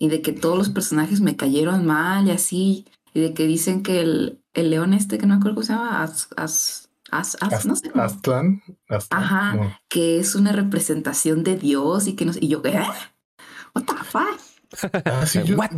Y 0.00 0.08
de 0.08 0.20
que 0.22 0.32
todos 0.32 0.56
los 0.58 0.70
personajes 0.70 1.20
me 1.20 1.36
cayeron 1.36 1.84
mal 1.86 2.26
y 2.26 2.30
así, 2.32 2.86
y 3.14 3.20
de 3.20 3.34
que 3.34 3.46
dicen 3.46 3.82
que 3.84 4.00
el, 4.00 4.40
el 4.54 4.70
león 4.70 4.94
este, 4.94 5.18
que 5.18 5.26
no 5.26 5.34
me 5.34 5.38
acuerdo 5.40 5.56
cómo 5.56 5.66
se 5.66 5.72
llama, 5.74 6.02
As, 6.02 6.28
As, 6.36 6.88
As, 7.12 7.36
As- 7.40 7.66
no 7.66 7.76
sé, 7.76 7.90
cómo, 7.90 8.02
Aztlán. 8.04 8.62
Aztlán, 8.88 9.22
Ajá. 9.22 9.54
no. 9.56 9.76
que 9.88 10.18
es 10.18 10.34
una 10.34 10.52
representación 10.52 11.44
de 11.44 11.56
Dios 11.56 12.06
y 12.06 12.14
que 12.14 12.24
no 12.24 12.32
sé, 12.32 12.38
y 12.42 12.48
yo, 12.48 12.62
¿qué? 12.62 12.70
What 13.74 13.84
the 13.84 13.94
fuck? 14.04 14.40
Ah, 15.04 15.26
sí, 15.26 15.40
yo- 15.44 15.56
What? 15.56 15.70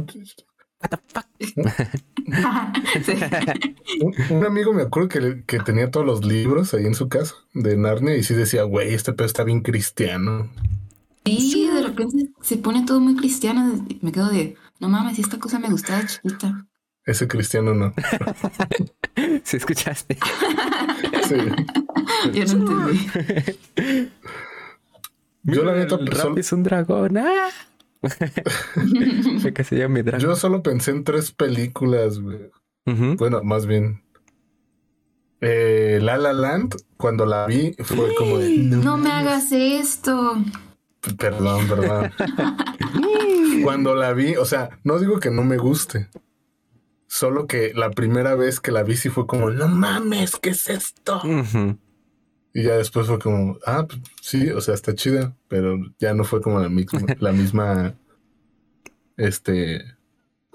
What 0.80 0.90
the 0.90 0.98
fuck? 1.12 1.26
Sí. 3.04 3.14
un, 4.00 4.36
un 4.38 4.44
amigo 4.46 4.72
me 4.72 4.82
acuerdo 4.82 5.08
que, 5.08 5.42
que 5.46 5.58
tenía 5.60 5.90
todos 5.90 6.06
los 6.06 6.24
libros 6.24 6.74
ahí 6.74 6.86
en 6.86 6.94
su 6.94 7.08
casa 7.08 7.34
de 7.54 7.76
Narnia 7.76 8.16
y 8.16 8.22
sí 8.22 8.34
decía, 8.34 8.62
güey, 8.64 8.94
este 8.94 9.12
pedo 9.12 9.26
está 9.26 9.44
bien 9.44 9.60
cristiano. 9.62 10.50
Sí, 11.24 11.68
de 11.72 11.81
repente 11.92 12.30
se 12.40 12.56
pone 12.56 12.84
todo 12.84 13.00
muy 13.00 13.16
cristiano. 13.16 13.84
y 13.88 13.98
Me 14.02 14.12
quedo 14.12 14.28
de, 14.28 14.56
no 14.80 14.88
mames, 14.88 15.18
esta 15.18 15.38
cosa 15.38 15.58
me 15.58 15.68
gustaba 15.70 16.00
de 16.00 16.06
chiquita. 16.08 16.66
Ese 17.04 17.26
cristiano 17.28 17.74
no. 17.74 17.92
¿Sí 19.44 19.56
escuchaste? 19.56 20.18
Sí. 21.28 21.36
Yo 22.32 22.44
no 22.56 22.86
entendí. 22.86 24.10
Yo 25.44 25.64
la 25.64 25.74
neta, 25.74 25.94
El 25.96 26.06
pues, 26.06 26.22
rap 26.22 26.38
es 26.38 26.52
un 26.52 26.62
dragón. 26.62 27.16
¡Ah! 27.16 27.48
Sé 29.40 29.52
que 29.52 29.64
se 29.64 29.76
llama 29.76 29.94
mi 29.94 30.02
dragón. 30.02 30.20
yo 30.20 30.36
solo 30.36 30.62
pensé 30.62 30.90
en 30.90 31.04
tres 31.04 31.32
películas, 31.32 32.18
güey. 32.18 32.50
Bueno, 33.16 33.42
más 33.44 33.66
bien. 33.66 34.02
Eh, 35.40 36.00
La 36.02 36.16
La 36.18 36.32
Land, 36.32 36.76
cuando 36.96 37.24
la 37.24 37.46
vi, 37.46 37.74
fue 37.78 38.14
como 38.16 38.38
de. 38.38 38.56
No 38.58 38.96
me 38.96 39.10
hagas 39.10 39.52
esto. 39.52 40.36
Perdón, 41.18 41.66
perdón. 41.68 42.12
Cuando 43.64 43.94
la 43.94 44.12
vi, 44.12 44.36
o 44.36 44.44
sea, 44.44 44.78
no 44.84 44.98
digo 44.98 45.18
que 45.18 45.30
no 45.30 45.42
me 45.42 45.56
guste. 45.56 46.08
Solo 47.06 47.46
que 47.46 47.72
la 47.74 47.90
primera 47.90 48.34
vez 48.34 48.60
que 48.60 48.72
la 48.72 48.82
vi 48.82 48.96
sí 48.96 49.08
fue 49.08 49.26
como, 49.26 49.50
no 49.50 49.68
mames, 49.68 50.36
¿qué 50.36 50.50
es 50.50 50.68
esto? 50.68 51.20
Y 52.54 52.62
ya 52.62 52.76
después 52.76 53.06
fue 53.06 53.18
como, 53.18 53.58
ah, 53.66 53.86
pues, 53.86 54.00
sí, 54.20 54.50
o 54.50 54.60
sea, 54.60 54.74
está 54.74 54.94
chida, 54.94 55.36
pero 55.48 55.76
ya 55.98 56.14
no 56.14 56.24
fue 56.24 56.40
como 56.40 56.60
la 56.60 56.68
misma, 56.68 57.00
la 57.18 57.32
misma, 57.32 57.94
este, 59.16 59.84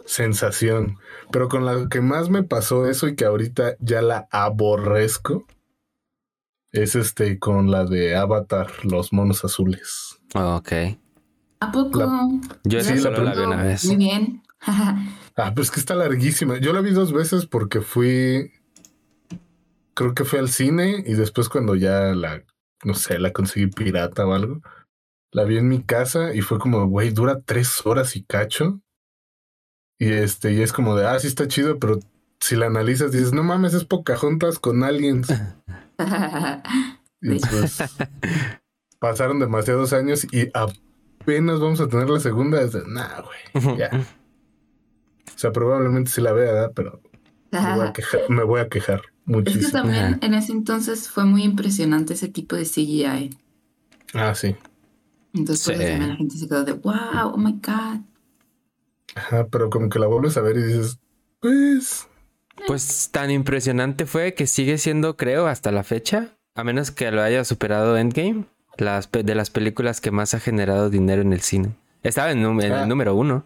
sensación. 0.06 0.98
Pero 1.32 1.50
con 1.50 1.66
la 1.66 1.88
que 1.90 2.02
más 2.02 2.30
me 2.30 2.44
pasó 2.44 2.88
eso 2.88 3.08
y 3.08 3.16
que 3.16 3.26
ahorita 3.26 3.76
ya 3.80 4.02
la 4.02 4.28
aborrezco, 4.32 5.46
es 6.72 6.96
este, 6.96 7.40
con 7.40 7.72
la 7.72 7.86
de 7.86 8.16
Avatar, 8.16 8.68
los 8.84 9.14
monos 9.14 9.46
azules. 9.46 10.17
Ok. 10.34 10.72
¿A 11.60 11.72
poco? 11.72 12.30
Yo 12.64 12.82
Sí, 12.82 12.94
esa 12.94 13.10
la 13.10 13.16
solo 13.18 13.24
la 13.24 13.32
vi 13.32 13.42
No, 13.42 13.48
una 13.48 13.64
vez. 13.64 13.86
Muy 13.86 13.96
bien. 13.98 14.44
Ah, 15.40 15.54
pues 15.54 15.70
que 15.70 15.80
está 15.80 15.94
larguísima. 15.94 16.58
Yo 16.58 16.74
la 16.74 16.82
vi 16.82 16.90
dos 16.90 17.14
veces 17.14 17.46
porque 17.46 17.82
fui. 17.82 18.52
Creo 19.94 20.16
que 20.16 20.26
fui 20.26 20.40
al 20.40 20.50
cine 20.50 21.04
y 21.06 21.14
después 21.14 21.48
cuando 21.48 21.76
ya 21.76 22.16
la, 22.16 22.44
no 22.84 22.96
sé, 22.96 23.20
la 23.20 23.32
conseguí 23.34 23.68
pirata 23.68 24.26
o 24.26 24.34
algo, 24.34 24.62
la 25.32 25.44
vi 25.44 25.58
en 25.60 25.68
mi 25.68 25.84
casa 25.84 26.34
y 26.34 26.42
fue 26.42 26.58
como, 26.58 26.88
güey, 26.88 27.12
dura 27.12 27.42
tres 27.46 27.86
horas 27.86 28.16
y 28.16 28.24
cacho. 28.24 28.82
Y 30.00 30.12
este, 30.12 30.54
y 30.54 30.62
es 30.64 30.74
como 30.74 30.96
de, 30.96 31.06
ah, 31.06 31.20
sí 31.20 31.28
está 31.28 31.48
chido, 31.48 31.78
pero 31.78 32.00
si 32.40 32.56
la 32.56 32.66
analizas 32.66 33.12
dices, 33.12 33.32
no 33.32 33.44
mames, 33.44 33.76
es 33.76 33.86
Pocahontas 33.86 34.58
con 34.58 34.84
aliens. 34.84 35.28
Y 37.20 37.40
Sí. 37.40 37.84
pasaron 39.00 39.40
demasiados 39.40 39.94
años 39.94 40.26
y 40.32 40.50
apenas 40.54 41.60
vamos 41.60 41.80
a 41.82 41.88
tener 41.88 42.10
la 42.10 42.20
segunda. 42.20 42.62
Es 42.62 42.72
de, 42.74 42.84
nah, 42.88 43.22
güey, 43.22 43.78
ya. 43.78 43.90
O 43.94 45.40
sea, 45.40 45.52
probablemente 45.52 46.10
sí 46.12 46.22
la 46.22 46.32
vea, 46.32 46.52
¿verdad? 46.52 46.72
pero 46.76 47.02
me 47.52 47.76
voy 47.76 47.88
a 47.88 47.94
quejar, 47.94 48.22
me 48.30 48.44
voy 48.44 48.60
a 48.62 48.68
quejar 48.70 49.00
Es 49.00 49.04
que 49.26 49.32
muchísimo. 49.32 49.72
también 49.72 50.04
Ajá. 50.06 50.18
en 50.22 50.34
ese 50.34 50.52
entonces 50.52 51.10
fue 51.10 51.26
muy 51.26 51.44
impresionante 51.44 52.14
ese 52.14 52.28
tipo 52.28 52.56
de 52.56 52.64
CGI. 52.64 53.30
Ah, 54.14 54.34
sí. 54.36 54.56
Entonces 55.34 55.66
por 55.66 55.74
eso 55.76 55.84
Sí. 55.84 55.90
también 55.90 56.10
la 56.10 56.16
gente 56.16 56.38
se 56.38 56.48
quedó 56.48 56.64
de, 56.64 56.74
wow, 56.74 57.34
oh 57.34 57.38
my 57.38 57.52
god. 57.54 58.00
Ajá, 59.16 59.48
pero 59.48 59.70
como 59.70 59.90
que 59.90 60.00
la 60.00 60.08
vuelves 60.08 60.38
a 60.38 60.42
ver 60.42 60.58
y 60.58 60.64
dices, 60.64 61.00
pues, 61.40 62.08
Pues 62.66 63.10
tan 63.12 63.30
impresionante 63.32 64.06
fue 64.08 64.34
que 64.34 64.48
sigue 64.48 64.78
siendo, 64.80 65.16
creo, 65.18 65.46
hasta 65.48 65.72
la 65.72 65.84
fecha, 65.84 66.36
a 66.56 66.64
menos 66.64 66.90
que 66.92 67.12
lo 67.12 67.22
haya 67.22 67.44
superado 67.46 67.98
Endgame, 67.98 68.46
las 68.78 69.08
pe- 69.08 69.24
de 69.24 69.36
las 69.36 69.50
películas 69.50 70.02
que 70.02 70.12
más 70.12 70.34
ha 70.34 70.40
generado 70.40 70.90
dinero 70.90 71.22
en 71.22 71.34
el 71.34 71.42
cine. 71.42 71.76
Estaba 72.04 72.32
en, 72.32 72.40
en 72.40 72.72
Ah. 72.72 72.84
el 72.84 72.90
número 72.90 73.16
uno. 73.16 73.44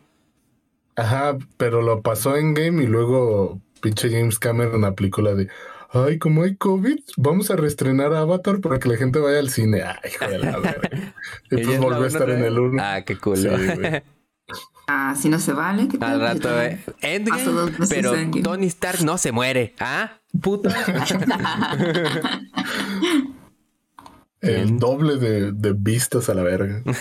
ajá, 0.96 1.38
pero 1.58 1.82
lo 1.82 2.02
pasó 2.02 2.36
en 2.38 2.54
game 2.54 2.84
y 2.84 2.88
luego 2.88 3.60
pinche 3.82 4.10
James 4.12 4.38
Cameron 4.40 4.84
aplicó 4.86 5.22
la 5.22 5.34
de, 5.34 5.48
ay, 5.92 6.20
como 6.20 6.44
hay 6.44 6.56
COVID, 6.56 7.00
vamos 7.18 7.50
a 7.50 7.56
reestrenar 7.56 8.14
Avatar 8.14 8.60
para 8.62 8.78
que 8.80 8.90
la 8.90 8.98
gente 8.98 9.18
vaya 9.20 9.40
al 9.40 9.50
cine. 9.50 9.82
Ay, 9.84 10.12
hijo 10.12 10.28
de 10.28 10.38
la 10.40 10.58
verga. 10.60 10.90
Y 11.50 11.56
Ella 11.56 11.64
pues 11.64 11.68
es 11.68 11.74
la 11.74 11.80
volvió 11.80 12.04
a 12.04 12.08
estar 12.08 12.30
en 12.30 12.44
el 12.44 12.60
uno. 12.60 12.82
Ah, 12.84 13.02
qué 13.06 13.18
cool. 13.18 13.38
Sí. 13.38 13.48
Ah, 14.94 15.16
si 15.18 15.30
no 15.30 15.40
se 15.40 15.54
vale. 15.54 15.88
¿qué 15.88 15.96
Al 16.02 16.20
tal? 16.20 16.20
Rato, 16.20 16.62
eh, 16.62 16.78
Endgame, 17.00 17.72
pero 17.88 18.14
Endgame. 18.14 18.44
Tony 18.44 18.66
Stark 18.68 19.02
no 19.06 19.18
se 19.18 19.32
muere. 19.32 19.74
¿Ah? 19.80 20.20
Puta. 20.42 20.70
El 24.42 24.80
doble 24.80 25.18
de, 25.18 25.52
de 25.52 25.74
vistas 25.74 26.30
a 26.30 26.34
la 26.34 26.44
verga. 26.44 26.82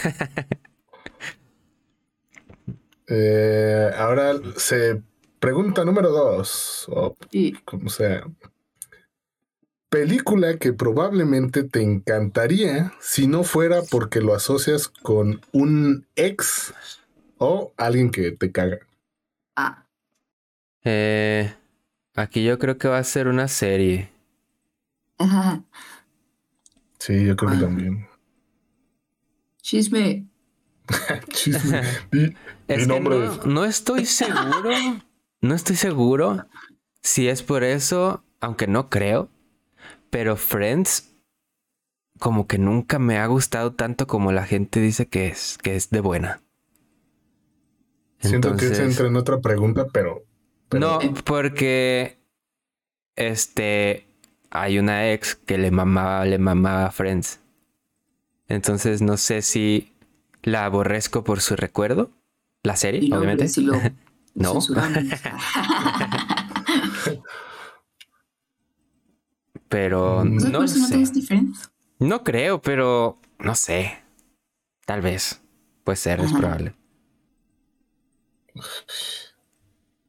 Eh, 3.12 3.90
ahora 3.96 4.34
se 4.56 5.02
pregunta 5.40 5.84
número 5.84 6.10
dos, 6.10 6.86
o 6.88 7.16
Y- 7.32 7.54
como 7.64 7.88
sea. 7.90 8.24
Película 9.88 10.56
que 10.58 10.72
probablemente 10.72 11.64
te 11.64 11.82
encantaría 11.82 12.92
si 13.00 13.26
no 13.26 13.42
fuera 13.42 13.82
porque 13.90 14.20
lo 14.20 14.34
asocias 14.34 14.86
con 14.86 15.40
un 15.50 16.06
ex 16.14 16.72
o 17.38 17.72
alguien 17.76 18.10
que 18.12 18.30
te 18.30 18.52
caga. 18.52 18.78
ah, 19.56 19.86
Eh, 20.84 21.52
aquí 22.14 22.44
yo 22.44 22.58
creo 22.60 22.78
que 22.78 22.86
va 22.86 22.98
a 22.98 23.04
ser 23.04 23.26
una 23.26 23.48
serie. 23.48 24.10
ajá. 25.18 25.64
Sí, 27.00 27.26
yo 27.26 27.34
creo 27.34 27.50
que 27.50 27.56
Ah. 27.56 27.60
también. 27.62 28.06
Chisme. 29.62 30.26
Chisme. 31.30 31.82
Di- 32.12 32.34
Es 32.68 32.82
di 32.82 32.86
nombres. 32.86 33.38
no, 33.38 33.44
no 33.52 33.64
estoy 33.64 34.06
seguro. 34.06 34.70
No 35.40 35.54
estoy 35.54 35.74
seguro 35.76 36.46
si 37.02 37.28
es 37.28 37.42
por 37.42 37.64
eso, 37.64 38.22
aunque 38.40 38.66
no 38.68 38.88
creo. 38.88 39.28
Pero 40.10 40.36
Friends, 40.36 41.14
como 42.18 42.46
que 42.46 42.58
nunca 42.58 42.98
me 42.98 43.18
ha 43.18 43.26
gustado 43.26 43.72
tanto 43.72 44.06
como 44.06 44.30
la 44.32 44.44
gente 44.44 44.80
dice 44.80 45.08
que 45.08 45.28
es, 45.28 45.56
que 45.58 45.74
es 45.76 45.90
de 45.90 46.00
buena. 46.00 46.42
Siento 48.18 48.54
que 48.56 48.74
se 48.74 48.84
entra 48.84 49.06
en 49.08 49.16
otra 49.16 49.40
pregunta, 49.40 49.86
pero. 49.92 50.24
pero- 50.68 51.00
No, 51.00 51.14
porque 51.24 52.20
este 53.16 54.06
hay 54.50 54.78
una 54.78 55.10
ex 55.12 55.34
que 55.36 55.58
le 55.58 55.70
mamaba, 55.70 56.24
le 56.24 56.38
mamaba 56.38 56.86
a 56.86 56.90
Friends. 56.90 57.40
Entonces 58.48 59.00
no 59.02 59.16
sé 59.16 59.42
si 59.42 59.92
la 60.42 60.64
aborrezco 60.64 61.22
por 61.24 61.40
su 61.40 61.56
recuerdo. 61.56 62.10
La 62.62 62.76
serie, 62.76 63.00
Y 63.02 63.08
no, 63.10 63.16
obviamente. 63.18 63.48
si 63.48 63.62
lo 63.62 63.74
No. 64.34 64.58
Pero 69.68 70.24
Mm. 70.24 70.38
¿Sabes 70.40 70.52
no 70.52 70.58
por 70.58 70.64
eso 70.64 70.78
no 70.78 70.88
te 70.88 71.06
sé. 71.22 71.42
No 71.98 72.24
creo, 72.24 72.60
pero 72.62 73.18
no 73.38 73.54
sé. 73.54 73.98
Tal 74.86 75.00
vez. 75.00 75.40
Puede 75.84 75.96
ser, 75.96 76.20
es 76.20 76.32
probable. 76.32 76.74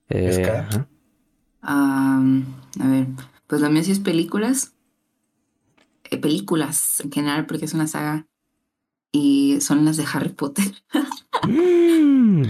Eh, 0.09 0.43
a 1.61 2.19
ver, 2.77 3.07
pues 3.51 3.61
la 3.61 3.67
mía 3.67 3.83
sí 3.83 3.91
es 3.91 3.99
películas. 3.99 4.71
Eh, 6.05 6.17
películas 6.17 7.01
en 7.01 7.11
general, 7.11 7.45
porque 7.45 7.65
es 7.65 7.73
una 7.73 7.85
saga. 7.85 8.25
Y 9.11 9.59
son 9.59 9.83
las 9.83 9.97
de 9.97 10.05
Harry 10.11 10.29
Potter. 10.29 10.73
Mm. 11.43 12.43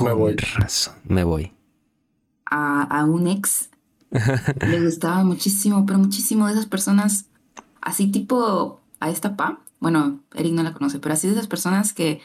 Me 0.00 0.12
voy. 0.14 0.36
razón, 0.36 0.94
me 1.04 1.22
voy. 1.22 1.52
a, 2.46 2.82
a 2.84 3.04
un 3.04 3.26
ex 3.26 3.68
le 4.10 4.82
gustaba 4.82 5.22
muchísimo, 5.22 5.84
pero 5.84 5.98
muchísimo 5.98 6.46
de 6.46 6.52
esas 6.52 6.64
personas, 6.64 7.26
así 7.82 8.10
tipo 8.10 8.80
a 9.00 9.10
esta 9.10 9.36
pa. 9.36 9.60
Bueno, 9.80 10.20
Eric 10.34 10.54
no 10.54 10.62
la 10.62 10.72
conoce, 10.72 10.98
pero 10.98 11.12
así 11.12 11.26
de 11.26 11.34
esas 11.34 11.46
personas 11.46 11.92
que 11.92 12.22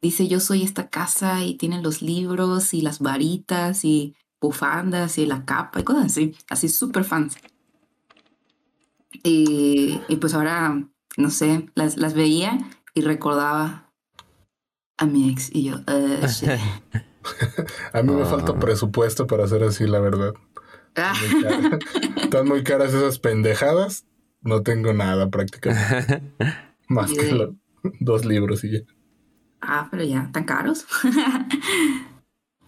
dice 0.00 0.26
yo 0.26 0.40
soy 0.40 0.62
esta 0.64 0.88
casa 0.88 1.44
y 1.44 1.54
tienen 1.54 1.84
los 1.84 2.02
libros 2.02 2.74
y 2.74 2.80
las 2.80 2.98
varitas 2.98 3.84
y 3.84 4.16
bufandas 4.42 5.16
y 5.18 5.24
la 5.26 5.44
capa 5.46 5.80
y 5.80 5.84
cosas 5.84 6.06
así, 6.06 6.34
así 6.50 6.68
súper 6.68 7.04
fans. 7.04 7.36
Y, 9.22 10.00
y 10.08 10.16
pues 10.16 10.34
ahora, 10.34 10.82
no 11.16 11.30
sé, 11.30 11.70
las, 11.74 11.96
las 11.96 12.14
veía 12.14 12.58
y 12.94 13.02
recordaba 13.02 13.90
a 14.98 15.06
mi 15.06 15.30
ex 15.30 15.50
y 15.54 15.64
yo, 15.64 15.76
"Eh, 15.86 16.26
shit". 16.28 16.50
A 17.92 18.02
mí 18.02 18.12
me 18.12 18.22
Ah. 18.22 18.26
falta 18.26 18.58
presupuesto 18.58 19.26
para 19.26 19.44
hacer 19.44 19.62
así, 19.62 19.86
la 19.86 20.00
verdad. 20.00 20.34
Ah, 20.96 21.14
Muy 21.32 21.42
cara- 21.42 21.78
Están 22.22 22.48
muy 22.48 22.64
caras 22.64 22.92
esas 22.92 23.18
pendejadas. 23.18 24.04
No 24.40 24.62
tengo 24.62 24.92
nada 24.92 25.30
prácticamente. 25.30 26.22
Más 26.88 27.12
que 27.12 27.22
Bien. 27.22 27.38
lo- 27.38 27.54
dos 28.00 28.24
libros 28.24 28.64
y 28.64 28.72
ya. 28.72 28.78
Ah, 29.60 29.86
pero 29.90 30.02
ya, 30.04 30.28
tan 30.32 30.44
caros. 30.44 30.84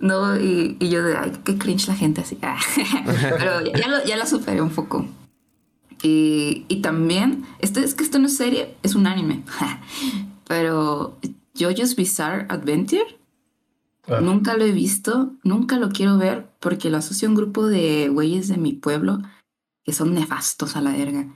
no, 0.05 0.41
y, 0.41 0.77
y 0.79 0.89
yo 0.89 1.03
de, 1.03 1.17
ay, 1.17 1.33
qué 1.45 1.59
cringe 1.59 1.89
la 1.89 1.97
gente 1.97 2.21
así. 2.21 2.39
Pero 2.41 3.65
ya, 3.65 3.73
ya 3.79 3.89
lo, 3.89 4.05
ya 4.05 4.17
lo 4.17 4.27
superé 4.27 4.61
un 4.61 4.71
poco. 4.71 5.07
Y, 6.03 6.67
y 6.69 6.83
también, 6.83 7.45
esto 7.59 7.81
es 7.81 7.95
que 7.95 8.05
esto 8.05 8.19
no 8.19 8.27
es 8.27 8.37
serie, 8.37 8.77
es 8.83 8.95
un 8.95 9.07
anime. 9.07 9.43
pero 10.47 11.19
JoJo's 11.55 11.97
Bizarre 11.97 12.47
Adventure, 12.51 13.17
Ah, 14.07 14.21
nunca 14.21 14.57
lo 14.57 14.65
he 14.65 14.73
visto, 14.73 15.33
nunca 15.45 15.79
lo 15.79 15.89
quiero 15.89 16.19
ver 16.19 16.47
porque 16.61 16.91
lo 16.91 16.99
asocio 16.99 17.27
a 17.27 17.31
un 17.31 17.37
grupo 17.37 17.67
de 17.67 18.09
güeyes 18.09 18.49
de 18.49 18.59
mi 18.59 18.73
pueblo 18.73 19.23
que 19.83 19.93
son 19.93 20.15
nefastos 20.15 20.77
a 20.77 20.81
la 20.81 20.93
verga. 20.93 21.35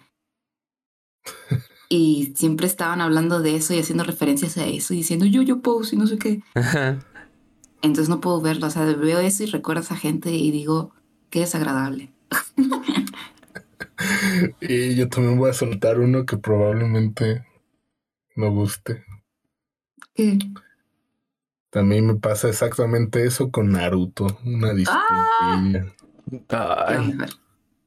Y 1.91 2.35
siempre 2.37 2.67
estaban 2.67 3.01
hablando 3.01 3.41
de 3.41 3.57
eso 3.57 3.73
y 3.73 3.79
haciendo 3.79 4.05
referencias 4.05 4.59
a 4.59 4.67
eso 4.67 4.93
y 4.93 4.99
diciendo 4.99 5.25
yo, 5.25 5.41
yo 5.41 5.63
pose 5.63 5.97
y 5.97 5.99
no 5.99 6.07
sé 6.07 6.19
qué. 6.19 6.43
Entonces 7.83 8.09
no 8.09 8.21
puedo 8.21 8.41
verlo. 8.41 8.67
O 8.67 8.71
sea, 8.71 8.85
veo 8.85 9.19
eso 9.21 9.43
y 9.45 9.47
recuerdo 9.47 9.81
a 9.81 9.85
esa 9.85 9.97
gente 9.97 10.31
y 10.31 10.51
digo, 10.51 10.93
qué 11.31 11.41
desagradable. 11.41 12.13
Y 14.61 14.95
yo 14.95 15.09
también 15.09 15.39
voy 15.39 15.51
a 15.51 15.55
soltar 15.55 15.99
uno 15.99 16.25
que 16.25 16.37
probablemente 16.37 17.45
no 18.37 18.53
guste. 18.53 19.05
¿Qué? 20.15 20.39
También 21.71 22.07
me 22.07 22.15
pasa 22.15 22.49
exactamente 22.49 23.25
eso 23.27 23.51
con 23.51 23.73
Naruto. 23.73 24.39
Una 24.45 24.73
disculpilla. 24.73 25.93
Ay, 26.49 26.93
Vamos 26.97 27.15
a 27.15 27.17
ver. 27.19 27.31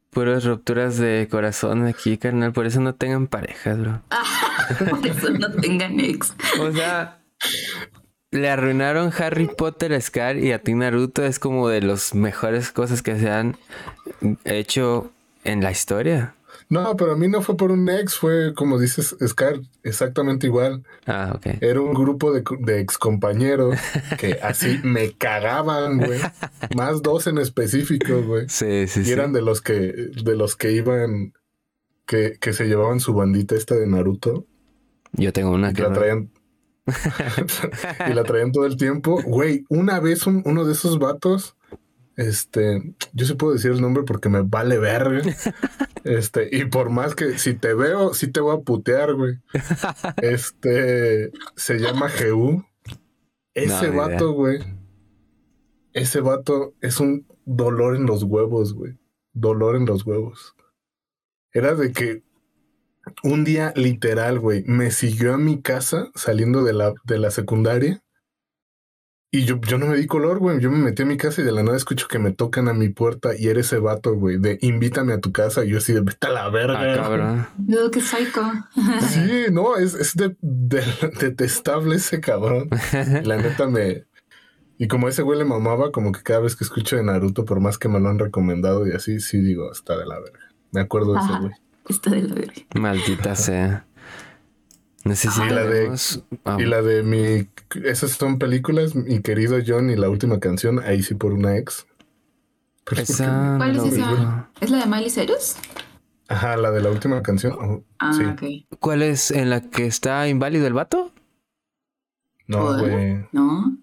puras 0.10 0.44
rupturas 0.44 0.98
de 0.98 1.28
corazón 1.32 1.86
aquí, 1.86 2.18
carnal. 2.18 2.52
Por 2.54 2.66
eso 2.66 2.82
no 2.82 2.96
tengan 2.96 3.28
parejas, 3.28 3.80
bro. 3.80 4.02
Por 4.90 5.08
eso 5.08 5.30
no 5.32 5.52
tengan 5.54 6.00
ex. 6.00 6.36
O 6.60 6.72
sea, 6.72 7.22
le 8.32 8.50
arruinaron 8.50 9.12
Harry 9.18 9.48
Potter 9.48 9.94
a 9.94 10.02
Scar 10.02 10.38
y 10.38 10.52
a 10.54 10.60
ti 10.60 10.74
Naruto 10.74 11.24
es 11.24 11.38
como 11.38 11.68
de 11.68 11.82
las 11.82 12.16
mejores 12.16 12.72
cosas 12.72 13.02
que 13.02 13.20
se 13.20 13.30
han 13.30 13.58
hecho 14.46 15.12
en 15.44 15.62
la 15.62 15.72
historia. 15.72 16.36
No, 16.70 16.96
pero 16.96 17.12
a 17.12 17.18
mí 17.18 17.28
no 17.28 17.42
fue 17.42 17.58
por 17.58 17.70
un 17.72 17.90
ex, 17.90 18.16
fue 18.16 18.54
como 18.54 18.80
dices, 18.80 19.18
Scar, 19.28 19.60
exactamente 19.84 20.48
igual. 20.48 20.84
Ah, 21.06 21.34
ok. 21.36 21.58
Era 21.60 21.82
un 21.82 21.94
grupo 21.94 22.32
de, 22.32 22.44
de 22.62 22.80
ex 22.80 22.98
compañeros 22.98 23.78
que 24.18 24.40
así 24.42 24.80
me 24.82 25.12
cagaban, 25.12 25.98
güey. 25.98 26.22
Más 26.74 27.02
dos 27.02 27.28
en 27.28 27.40
específico, 27.40 28.22
güey. 28.22 28.48
Sí, 28.48 28.88
sí, 28.88 29.02
Y 29.02 29.06
sí. 29.06 29.12
eran 29.12 29.34
de 29.34 29.42
los 29.42 29.62
que, 29.62 29.74
de 29.74 30.36
los 30.38 30.56
que 30.56 30.72
iban, 30.72 31.34
que, 32.06 32.38
que 32.40 32.54
se 32.54 32.68
llevaban 32.68 33.02
su 33.02 33.14
bandita 33.14 33.56
esta 33.56 33.76
de 33.76 33.88
Naruto. 33.88 34.46
Yo 35.12 35.34
tengo 35.34 35.52
una 35.52 35.74
que 35.74 35.82
la 35.82 35.92
traían. 35.92 36.32
y 38.10 38.14
la 38.14 38.24
traían 38.24 38.52
todo 38.52 38.66
el 38.66 38.78
tiempo. 38.78 39.22
Güey, 39.24 39.66
una 39.70 40.00
vez 40.00 40.26
un- 40.28 40.42
uno 40.46 40.66
de 40.66 40.74
esos 40.74 41.00
vatos, 41.00 41.56
este, 42.18 42.96
yo 43.14 43.26
sí 43.26 43.34
puedo 43.36 43.54
decir 43.54 43.72
el 43.72 43.82
nombre 43.82 44.04
porque 44.04 44.30
me 44.30 44.42
vale 44.42 44.78
verga. 44.78 45.22
Este, 46.04 46.50
y 46.52 46.66
por 46.66 46.90
más 46.90 47.14
que 47.14 47.38
si 47.38 47.54
te 47.54 47.76
veo, 47.76 48.16
sí 48.16 48.26
te 48.32 48.40
voy 48.40 48.58
a 48.58 48.62
putear, 48.62 49.14
güey. 49.14 49.36
Este, 50.20 51.32
se 51.56 51.78
llama 51.78 52.08
GU. 52.10 52.66
Ese 53.54 53.92
No, 53.92 53.98
vato, 53.98 54.32
güey. 54.32 54.60
Ese 55.94 56.22
vato 56.22 56.74
es 56.82 57.00
un 57.00 57.28
dolor 57.46 57.96
en 57.96 58.08
los 58.08 58.24
huevos, 58.24 58.74
güey. 58.74 58.98
Dolor 59.34 59.76
en 59.76 59.86
los 59.86 60.04
huevos. 60.04 60.56
Era 61.54 61.76
de 61.76 61.92
que 61.92 62.24
un 63.24 63.44
día 63.44 63.74
literal, 63.76 64.40
güey, 64.40 64.64
me 64.68 64.92
siguió 64.92 65.34
a 65.34 65.38
mi 65.38 65.62
casa 65.62 66.10
saliendo 66.16 66.64
de 66.64 66.74
la, 66.74 66.94
de 67.06 67.20
la 67.20 67.32
secundaria. 67.32 68.02
Y 69.34 69.46
yo, 69.46 69.62
yo 69.62 69.78
no 69.78 69.86
me 69.88 69.96
di 69.96 70.08
color, 70.08 70.40
güey. 70.40 70.60
Yo 70.60 70.70
me 70.70 70.78
metí 70.78 71.04
a 71.04 71.06
mi 71.06 71.16
casa 71.16 71.40
y 71.42 71.46
de 71.46 71.54
la 71.54 71.64
nada 71.64 71.78
escucho 71.78 72.10
que 72.10 72.20
me 72.20 72.32
tocan 72.34 72.68
a 72.68 72.74
mi 72.74 72.90
puerta 72.90 73.30
y 73.34 73.48
era 73.48 73.62
ese 73.62 73.78
vato, 73.80 74.14
güey, 74.14 74.38
de 74.38 74.58
invítame 74.62 75.14
a 75.14 75.22
tu 75.22 75.32
casa. 75.32 75.64
Y 75.64 75.70
yo 75.70 75.78
así 75.78 75.94
de 75.94 76.02
vete 76.02 76.28
a 76.28 76.32
la 76.32 76.50
verga. 76.50 76.92
Ah, 76.92 76.96
cabrón. 76.98 77.48
Yo, 77.66 77.90
qué 77.92 78.02
psycho. 78.02 78.42
Sí, 79.10 79.46
no, 79.50 79.78
es, 79.78 79.94
es 79.94 80.16
de, 80.18 80.36
de- 80.42 80.84
detestable 81.22 81.96
ese 81.96 82.20
cabrón. 82.20 82.68
La 83.24 83.38
neta 83.38 83.68
me. 83.68 84.04
Y 84.78 84.90
como 84.90 85.08
ese 85.08 85.22
güey 85.22 85.40
le 85.40 85.46
mamaba, 85.46 85.94
como 85.94 86.12
que 86.12 86.24
cada 86.24 86.42
vez 86.42 86.58
que 86.58 86.66
escucho 86.66 86.98
de 86.98 87.04
Naruto, 87.04 87.46
por 87.46 87.62
más 87.62 87.78
que 87.78 87.88
me 87.88 88.02
lo 88.02 88.10
han 88.10 88.20
recomendado 88.20 88.86
y 88.86 88.92
así, 88.92 89.22
sí 89.22 89.40
digo, 89.40 89.72
está 89.72 89.96
de 89.98 90.08
la 90.08 90.20
verga. 90.20 90.40
Me 90.74 90.82
acuerdo 90.82 91.14
de 91.14 91.20
ese 91.20 91.30
Ajá. 91.30 91.40
güey. 91.40 91.54
Está 91.90 92.12
de 92.12 92.22
la 92.24 92.36
verga. 92.36 92.54
Maldita 92.76 93.36
sea. 93.36 93.86
No 95.04 95.16
si 95.16 95.28
Y 95.28 95.50
la 95.50 95.64
de- 95.64 95.80
tenemos- 95.80 96.24
Y 96.60 96.64
la 96.66 96.82
de 96.82 97.04
mi. 97.04 97.48
Esas 97.84 98.12
son 98.12 98.38
películas, 98.38 98.94
mi 98.96 99.22
querido 99.22 99.58
John 99.66 99.90
y 99.90 99.96
la 99.96 100.10
última 100.10 100.40
canción, 100.40 100.80
ahí 100.80 101.02
sí 101.02 101.16
por 101.16 101.34
una 101.34 101.58
ex. 101.58 101.88
Pero 102.86 103.02
esa 103.02 103.54
no 103.54 103.58
¿Cuál 103.58 103.76
es 103.78 103.94
esa? 103.94 104.50
¿Es 104.60 104.70
la 104.70 104.78
de 104.80 104.86
Miley 104.86 105.10
Cyrus? 105.10 105.56
Ajá, 106.28 106.56
la 106.58 106.72
de 106.72 106.82
la 106.82 106.90
última 106.90 107.22
canción. 107.24 107.54
oh, 107.60 107.84
Ah, 108.00 108.14
sí. 108.14 108.24
ok. 108.26 108.78
¿Cuál 108.80 109.02
es 109.02 109.32
en 109.32 109.50
la 109.50 109.62
que 109.62 109.86
está 109.86 110.28
inválido 110.28 110.68
el 110.68 110.74
vato? 110.74 111.12
No, 112.48 112.78
güey. 112.78 113.26
¿No? 113.32 113.78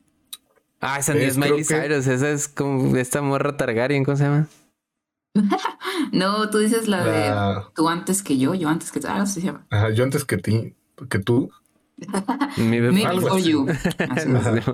Ah, 0.80 0.98
esa 0.98 1.14
ni 1.14 1.20
Es, 1.22 1.30
es 1.32 1.38
Miley 1.38 1.64
que- 1.64 1.64
Cyrus, 1.64 2.06
esa 2.06 2.30
es 2.30 2.46
como 2.48 2.96
esta 2.96 3.22
morra 3.22 3.56
Targaryen, 3.56 4.04
¿cómo 4.04 4.16
se 4.16 4.24
llama? 4.24 4.46
No, 6.12 6.48
tú 6.50 6.58
dices 6.58 6.88
la, 6.88 7.04
de 7.04 7.30
La- 7.30 7.70
tú 7.74 7.88
antes 7.88 8.22
que 8.22 8.38
yo, 8.38 8.54
yo 8.54 8.68
antes 8.68 8.90
que 8.92 9.00
tú. 9.00 9.08
Ah, 9.10 9.26
se 9.26 9.40
llama. 9.40 9.66
Ajá, 9.70 9.90
yo 9.90 10.04
antes 10.04 10.24
que 10.24 10.36
ti, 10.38 10.74
que 11.08 11.18
tú. 11.18 11.50
Mi 12.56 12.80
Me 12.80 13.04
algo 13.06 13.22
before 13.22 13.40
así. 13.40 13.50
you. 13.50 13.66
Así 14.10 14.30
es. 14.32 14.64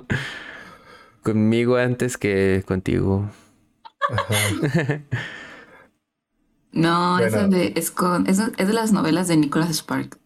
Conmigo 1.23 1.77
antes 1.77 2.17
que 2.17 2.63
contigo. 2.67 3.29
Ajá. 4.09 5.01
No, 6.71 7.13
Bueno. 7.13 7.25
esa 7.27 7.47
de, 7.47 7.73
es, 7.75 7.89
con, 7.91 8.27
es, 8.27 8.39
es 8.39 8.67
de 8.67 8.73
las 8.73 8.91
novelas 8.91 9.27
de 9.27 9.37
Nicholas 9.37 9.69
Spark. 9.75 10.19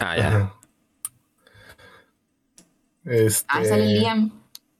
Ah, 0.00 0.16
ya. 0.16 0.28
Ajá. 0.28 0.54
Este. 3.04 3.46
Ah, 3.48 3.64
sale 3.64 3.86
Liam. 3.86 4.32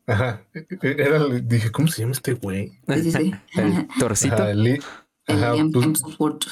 Ajá. 0.09 0.43
Era, 0.83 1.25
dije, 1.43 1.71
¿cómo 1.71 1.87
se 1.89 2.01
llama 2.01 2.13
este 2.13 2.33
güey? 2.33 2.73
Sí, 2.89 3.03
sí, 3.03 3.13
sí. 3.13 3.35
El 3.61 3.87
torcito. 4.01 4.35
Ajá, 4.37 4.51
El 4.51 5.71
pues, 5.71 5.85
Hemsworth. 5.85 6.45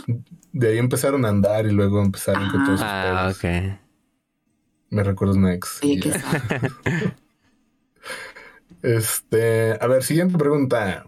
de 0.53 0.69
ahí 0.69 0.79
empezaron 0.79 1.25
a 1.25 1.31
andar 1.31 1.67
y 1.67 1.73
luego 1.73 2.03
empezaron 2.03 2.51
con 2.51 2.65
todos 2.65 2.81
sus 2.81 2.89
Ah, 2.89 3.33
ok. 3.35 3.81
Me 4.91 5.03
recuerdo 5.03 5.35
una 5.35 5.55
ex. 5.55 5.81
Oye, 5.83 5.99
qué. 6.01 6.13
Este, 8.83 9.77
a 9.81 9.87
ver, 9.89 10.05
siguiente 10.05 10.39
pregunta. 10.39 11.07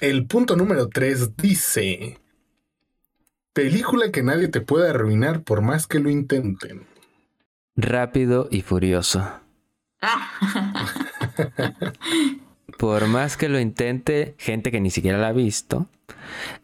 El 0.00 0.26
punto 0.26 0.56
número 0.56 0.88
3 0.88 1.36
dice: 1.36 2.18
Película 3.54 4.10
que 4.10 4.22
nadie 4.22 4.48
te 4.48 4.60
puede 4.60 4.90
arruinar 4.90 5.42
por 5.42 5.62
más 5.62 5.86
que 5.86 6.00
lo 6.00 6.10
intenten. 6.10 6.86
Rápido 7.76 8.48
y 8.50 8.60
furioso. 8.62 9.30
Ah. 10.06 10.30
Por 12.78 13.06
más 13.06 13.36
que 13.36 13.48
lo 13.48 13.60
intente, 13.60 14.34
gente 14.38 14.70
que 14.70 14.80
ni 14.80 14.90
siquiera 14.90 15.18
la 15.18 15.28
ha 15.28 15.32
visto, 15.32 15.86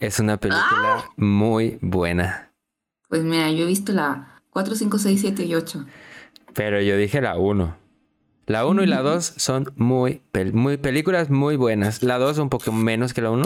es 0.01 0.19
una 0.19 0.37
película 0.39 1.05
muy 1.17 1.79
buena. 1.81 2.51
Pues 3.09 3.23
mira, 3.23 3.51
yo 3.51 3.65
he 3.65 3.67
visto 3.67 3.93
la 3.93 4.41
4, 4.51 4.75
5, 4.75 4.99
6, 4.99 5.21
7 5.21 5.45
y 5.45 5.55
8. 5.55 5.87
Pero 6.55 6.81
yo 6.81 6.97
dije 6.97 7.21
la 7.21 7.37
1. 7.37 7.77
La 8.47 8.67
1 8.67 8.83
y 8.83 8.87
la 8.87 9.03
2 9.03 9.25
son 9.37 9.73
muy, 9.77 10.23
pel- 10.33 10.53
muy 10.53 10.77
películas 10.79 11.31
muy 11.31 11.57
buenas. 11.57 12.03
La 12.03 12.19
2 12.19 12.39
un 12.39 12.49
poco 12.49 12.73
menos 12.73 13.15
que 13.15 13.23
la 13.23 13.31
1. 13.31 13.45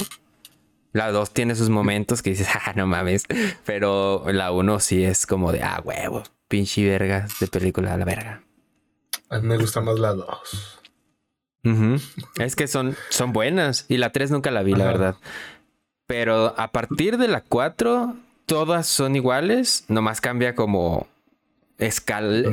La 0.92 1.10
2 1.10 1.32
tiene 1.32 1.54
sus 1.56 1.68
momentos 1.70 2.22
que 2.22 2.30
dices, 2.30 2.48
ah, 2.66 2.72
no 2.76 2.86
mames. 2.86 3.24
Pero 3.66 4.24
la 4.32 4.52
1 4.52 4.80
sí 4.80 5.04
es 5.04 5.26
como 5.26 5.52
de, 5.52 5.62
ah, 5.62 5.82
huevo, 5.84 6.22
pinche 6.48 6.88
vergas 6.88 7.38
de 7.40 7.46
película 7.48 7.92
a 7.94 7.98
la 7.98 8.04
verga. 8.06 8.42
A 9.34 9.40
mí 9.40 9.48
me 9.48 9.56
gusta 9.58 9.80
más 9.80 9.98
la 9.98 10.14
2. 10.14 10.80
Ujú. 11.64 11.96
Es 12.38 12.56
que 12.56 12.68
son, 12.68 12.96
son 13.08 13.32
buenas. 13.32 13.86
Y 13.88 13.96
la 13.96 14.10
3 14.10 14.30
nunca 14.30 14.50
la 14.50 14.62
vi, 14.62 14.74
la 14.74 14.84
verdad. 14.84 15.16
Pero 16.06 16.54
a 16.58 16.70
partir 16.72 17.16
de 17.18 17.28
la 17.28 17.40
4, 17.40 18.14
todas 18.46 18.86
son 18.86 19.16
iguales. 19.16 19.84
Nomás 19.88 20.20
cambia 20.20 20.54
como 20.54 21.08
escala. 21.78 22.48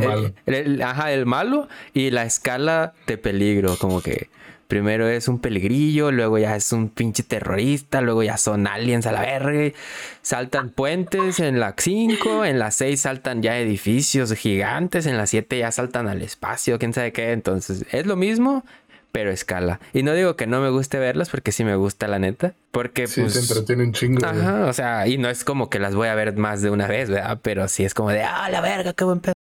El- 0.46 0.56
el- 0.56 0.82
ajá, 0.82 1.12
el 1.12 1.26
malo 1.26 1.68
y 1.94 2.10
la 2.12 2.24
escala 2.24 2.94
de 3.08 3.18
peligro. 3.18 3.76
Como 3.78 4.02
que 4.02 4.30
primero 4.72 5.10
es 5.10 5.28
un 5.28 5.40
peligrillo, 5.40 6.14
luego 6.14 6.38
ya 6.38 6.56
es 6.56 6.72
un 6.72 6.88
pinche 6.88 7.24
terrorista, 7.24 8.00
luego 8.00 8.24
ya 8.24 8.38
son 8.38 8.68
aliens 8.68 9.06
a 9.06 9.12
la 9.12 9.20
verga. 9.20 9.76
Saltan 10.22 10.70
puentes 10.70 11.42
en 11.42 11.60
la 11.60 11.76
5, 11.78 12.46
en 12.46 12.58
la 12.58 12.72
6 12.72 13.02
saltan 13.02 13.42
ya 13.42 13.60
edificios 13.60 14.32
gigantes, 14.32 15.08
en 15.08 15.18
la 15.18 15.28
7 15.28 15.58
ya 15.58 15.74
saltan 15.74 16.08
al 16.08 16.22
espacio, 16.22 16.80
quién 16.80 16.94
sabe 16.94 17.12
qué. 17.12 17.34
Entonces 17.34 17.86
es 17.92 18.06
lo 18.06 18.16
mismo, 18.16 18.64
pero 19.12 19.30
escala. 19.30 19.82
Y 19.92 20.04
no 20.04 20.14
digo 20.14 20.38
que 20.38 20.48
no 20.48 20.62
me 20.62 20.70
guste 20.70 21.00
verlas 21.00 21.28
porque 21.30 21.52
sí 21.52 21.66
me 21.66 21.76
gusta 21.76 22.08
la 22.08 22.20
neta. 22.20 22.54
Porque 22.72 23.08
Sí, 23.08 23.20
pues... 23.20 23.34
te 23.34 23.40
entretiene 23.40 23.84
un 23.84 23.92
chingo. 23.92 24.22
güey. 24.22 24.40
Ajá, 24.40 24.68
o 24.68 24.72
sea, 24.72 25.06
y 25.06 25.18
no 25.18 25.30
es 25.30 25.44
como 25.44 25.70
que 25.70 25.80
las 25.80 25.96
voy 25.96 26.08
a 26.08 26.16
ver 26.16 26.38
más 26.38 26.62
de 26.62 26.70
una 26.70 26.88
vez, 26.88 27.10
¿verdad? 27.10 27.40
Pero 27.42 27.68
sí 27.68 27.84
es 27.84 27.94
como 27.94 28.10
de, 28.12 28.24
ah, 28.24 28.50
la 28.50 28.62
verga, 28.62 28.94
qué 28.94 29.04
buen 29.04 29.20
pedo. 29.20 29.34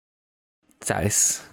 ¿Sabes? 0.80 1.44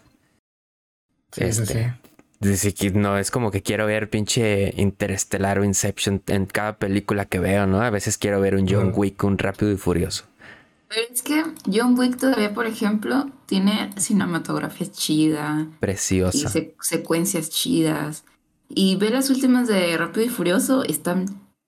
Sí, 1.32 1.42
sí, 1.44 1.62
este, 1.62 1.66
sí. 1.68 2.07
Dice 2.40 2.74
que 2.74 2.92
no 2.92 3.18
es 3.18 3.32
como 3.32 3.50
que 3.50 3.64
quiero 3.64 3.86
ver 3.88 4.10
pinche 4.10 4.74
Interestelar 4.78 5.58
o 5.60 5.64
Inception 5.66 6.22
en 6.28 6.46
cada 6.46 6.78
película 6.78 7.26
que 7.26 7.40
veo, 7.40 7.66
¿no? 7.66 7.82
A 7.82 7.90
veces 7.90 8.18
quiero 8.18 8.40
ver 8.40 8.56
un 8.56 8.68
John. 8.68 8.94
Wick, 8.96 9.24
un 9.24 9.38
Rápido 9.40 9.72
y 9.72 9.78
Furioso. 9.78 10.26
Pero 10.88 11.02
es 11.12 11.22
que 11.22 11.44
John 11.72 11.98
Wick 11.98 12.18
todavía, 12.18 12.54
por 12.54 12.68
ejemplo, 12.68 13.30
tiene 13.48 13.90
cinematografía 13.98 14.88
chida 14.92 15.68
y 15.68 15.80
Preciosa. 15.80 16.50
se- 16.50 16.76
secuencias 16.80 17.50
chidas. 17.50 18.24
Y 18.70 18.96
ve 18.98 19.10
las 19.10 19.30
últimas 19.30 19.68
de 19.68 19.98
Rápido 19.98 20.26
y 20.26 20.30
Furioso, 20.30 20.84
están 20.84 21.26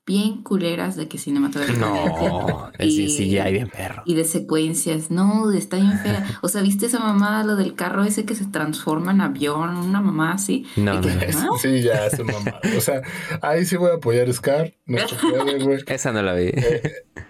bien 0.10 0.42
culeras 0.42 0.96
de 0.96 1.08
que 1.08 1.20
cinematografía. 1.20 1.78
No, 1.78 2.72
es 2.80 2.88
Y- 2.88 3.10
sí, 3.10 3.30
ya 3.30 3.48
bien 3.50 3.70
perro. 3.70 4.02
Y 4.06 4.16
de 4.16 4.24
secuencias, 4.26 5.12
no, 5.12 5.52
está 5.52 5.78
bien 5.78 6.00
fea. 6.00 6.26
O 6.42 6.48
sea, 6.50 6.64
¿viste 6.64 6.88
esa 6.88 6.98
mamada, 7.00 7.44
lo 7.44 7.56
del 7.56 7.76
carro 7.76 8.04
ese 8.04 8.26
que 8.26 8.34
se 8.34 8.46
transforma 8.46 9.12
en 9.12 9.22
avión? 9.22 9.78
Una 9.78 10.02
mamá 10.02 10.34
así. 10.34 10.66
No, 10.76 11.00
que- 11.00 11.32
no. 11.34 11.58
Sí, 11.60 11.82
ya 11.84 12.10
se 12.10 12.24
mamá. 12.24 12.60
O 12.76 12.82
sea, 12.82 13.02
ahí 13.44 13.66
sí 13.66 13.78
voy 13.78 13.92
a 13.92 13.96
apoyar 13.96 14.28
a 14.28 14.34
Scar. 14.34 14.74
No 14.88 14.98
puede. 15.38 15.84
Esa 15.94 16.12
no 16.12 16.24
la 16.24 16.34
vi. 16.34 16.52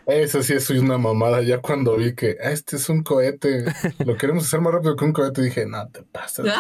Eso 0.07 0.41
sí 0.41 0.53
es 0.53 0.69
una 0.69 0.97
mamada. 0.97 1.41
Ya 1.41 1.57
cuando 1.59 1.97
vi 1.97 2.15
que 2.15 2.37
ah, 2.43 2.51
este 2.51 2.77
es 2.77 2.87
un 2.89 3.03
cohete, 3.03 3.65
lo 4.05 4.15
queremos 4.15 4.45
hacer 4.45 4.61
más 4.61 4.73
rápido 4.73 4.95
que 4.95 5.03
un 5.05 5.11
cohete, 5.11 5.41
dije, 5.41 5.65
no 5.65 5.85
te 5.89 6.01
pasas. 6.03 6.45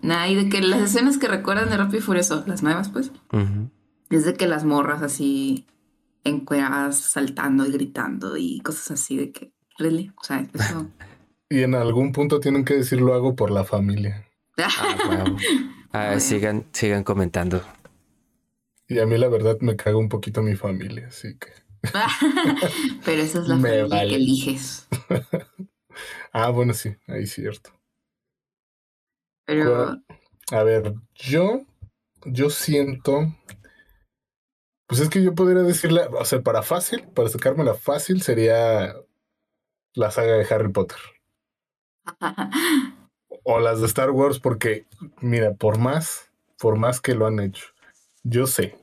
Nah, 0.00 0.28
y 0.28 0.36
de 0.36 0.48
que 0.48 0.60
las 0.60 0.80
escenas 0.80 1.18
que 1.18 1.26
recuerdan 1.26 1.70
de 1.70 1.76
Rápido 1.76 1.98
y 1.98 2.02
Furioso, 2.02 2.44
las 2.46 2.62
nuevas, 2.62 2.88
pues. 2.88 3.10
Es 4.10 4.24
de 4.24 4.34
que 4.34 4.46
las 4.46 4.64
morras 4.64 5.02
así 5.02 5.66
encueradas, 6.24 6.96
saltando 6.98 7.66
y 7.66 7.72
gritando 7.72 8.36
y 8.36 8.60
cosas 8.60 8.92
así 8.92 9.16
de 9.16 9.32
que, 9.32 9.52
really, 9.78 10.12
o 10.16 10.24
sea, 10.24 10.46
eso. 10.52 10.86
Y 11.50 11.62
en 11.62 11.74
algún 11.74 12.12
punto 12.12 12.40
tienen 12.40 12.62
que 12.66 12.74
decir 12.74 13.00
lo 13.00 13.14
hago 13.14 13.34
por 13.34 13.50
la 13.50 13.64
familia. 13.64 14.26
Ah, 14.58 14.96
huevo. 15.08 15.36
Ah, 15.92 16.04
Bueno. 16.08 16.20
sigan, 16.20 16.66
sigan 16.72 17.04
comentando. 17.04 17.62
Y 18.86 18.98
a 18.98 19.06
mí 19.06 19.16
la 19.16 19.28
verdad 19.28 19.56
me 19.60 19.74
caga 19.74 19.96
un 19.96 20.10
poquito 20.10 20.42
mi 20.42 20.56
familia, 20.56 21.06
así 21.08 21.38
que. 21.38 21.48
Pero 23.04 23.22
esa 23.22 23.38
es 23.40 23.48
la 23.48 23.56
Me 23.56 23.68
familia 23.78 23.88
vale. 23.88 24.08
que 24.10 24.16
eliges. 24.16 24.88
Ah, 26.32 26.50
bueno, 26.50 26.74
sí, 26.74 26.94
ahí 27.06 27.22
es 27.22 27.32
cierto. 27.32 27.70
Pero 29.46 29.96
A 30.52 30.62
ver, 30.62 30.94
yo, 31.14 31.62
yo 32.26 32.50
siento, 32.50 33.34
pues 34.88 35.00
es 35.00 35.08
que 35.10 35.22
yo 35.22 35.34
podría 35.34 35.62
decirle, 35.62 36.02
o 36.18 36.24
sea, 36.24 36.40
para 36.40 36.62
fácil, 36.62 37.06
para 37.14 37.28
sacármela 37.28 37.74
fácil 37.74 38.22
sería 38.22 38.96
la 39.94 40.10
saga 40.10 40.32
de 40.32 40.46
Harry 40.52 40.72
Potter 40.72 40.98
o 43.44 43.60
las 43.60 43.80
de 43.80 43.86
Star 43.86 44.10
Wars, 44.10 44.40
porque 44.40 44.86
mira, 45.20 45.54
por 45.54 45.78
más, 45.78 46.32
por 46.58 46.76
más 46.76 47.00
que 47.00 47.14
lo 47.14 47.26
han 47.26 47.38
hecho, 47.38 47.66
yo 48.22 48.46
sé 48.46 48.76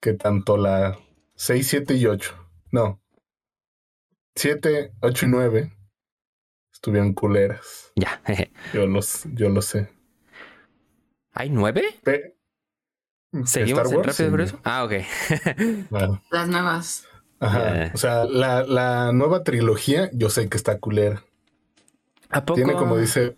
que 0.00 0.14
tanto 0.14 0.56
la 0.56 0.98
6, 1.34 1.66
7 1.66 1.94
y 1.94 2.06
8, 2.06 2.34
no, 2.70 3.00
7, 4.36 4.92
8 5.00 5.26
y 5.26 5.28
9 5.28 5.72
estuvieron 6.72 7.14
culeras. 7.14 7.90
Ya. 7.96 8.20
jeje. 8.26 8.52
Yo 8.72 8.86
los, 8.86 9.24
yo 9.34 9.48
lo 9.48 9.60
sé. 9.62 9.88
¿Hay 11.32 11.50
nueve? 11.50 11.82
Pe- 12.04 12.35
¿Seguimos 13.44 13.82
Star 13.82 13.86
en 13.92 13.96
Wars, 13.96 14.06
Rápido 14.06 14.10
y 14.10 14.12
sí. 14.12 14.30
Furioso? 14.30 14.60
Ah, 14.64 14.84
ok. 14.84 14.92
Bueno, 15.90 16.22
las 16.30 16.48
nuevas. 16.48 17.04
ajá. 17.40 17.90
O 17.94 17.98
sea, 17.98 18.24
la, 18.24 18.62
la 18.64 19.12
nueva 19.12 19.42
trilogía, 19.42 20.10
yo 20.12 20.30
sé 20.30 20.48
que 20.48 20.56
está 20.56 20.78
culera. 20.78 21.24
¿A 22.30 22.44
poco? 22.44 22.56
Tiene 22.56 22.74
como 22.74 22.96
dice, 22.96 23.36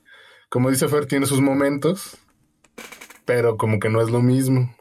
como 0.48 0.70
dice 0.70 0.88
Fer, 0.88 1.06
tiene 1.06 1.26
sus 1.26 1.40
momentos, 1.40 2.16
pero 3.24 3.56
como 3.56 3.78
que 3.78 3.88
no 3.90 4.00
es 4.00 4.10
lo 4.10 4.20
mismo. 4.22 4.74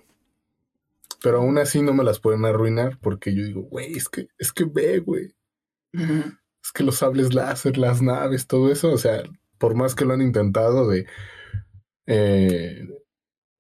Pero 1.21 1.39
aún 1.39 1.58
así 1.58 1.82
no 1.82 1.93
me 1.93 2.03
las 2.03 2.19
pueden 2.19 2.45
arruinar 2.45 2.99
porque 3.01 3.34
yo 3.34 3.43
digo, 3.43 3.62
güey, 3.63 3.97
es 3.97 4.08
que, 4.08 4.30
es 4.38 4.53
que 4.53 4.65
ve, 4.65 4.99
güey. 4.99 5.36
Es 5.93 6.71
que 6.71 6.84
los 6.84 6.97
sables 6.97 7.34
láser, 7.34 7.77
las 7.77 8.01
naves, 8.01 8.45
todo 8.45 8.71
eso, 8.71 8.91
o 8.91 8.97
sea, 8.97 9.23
por 9.58 9.73
más 9.75 9.95
que 9.95 10.06
lo 10.06 10.13
han 10.13 10.21
intentado 10.21 10.88
de 10.88 11.08
eh, 12.06 12.88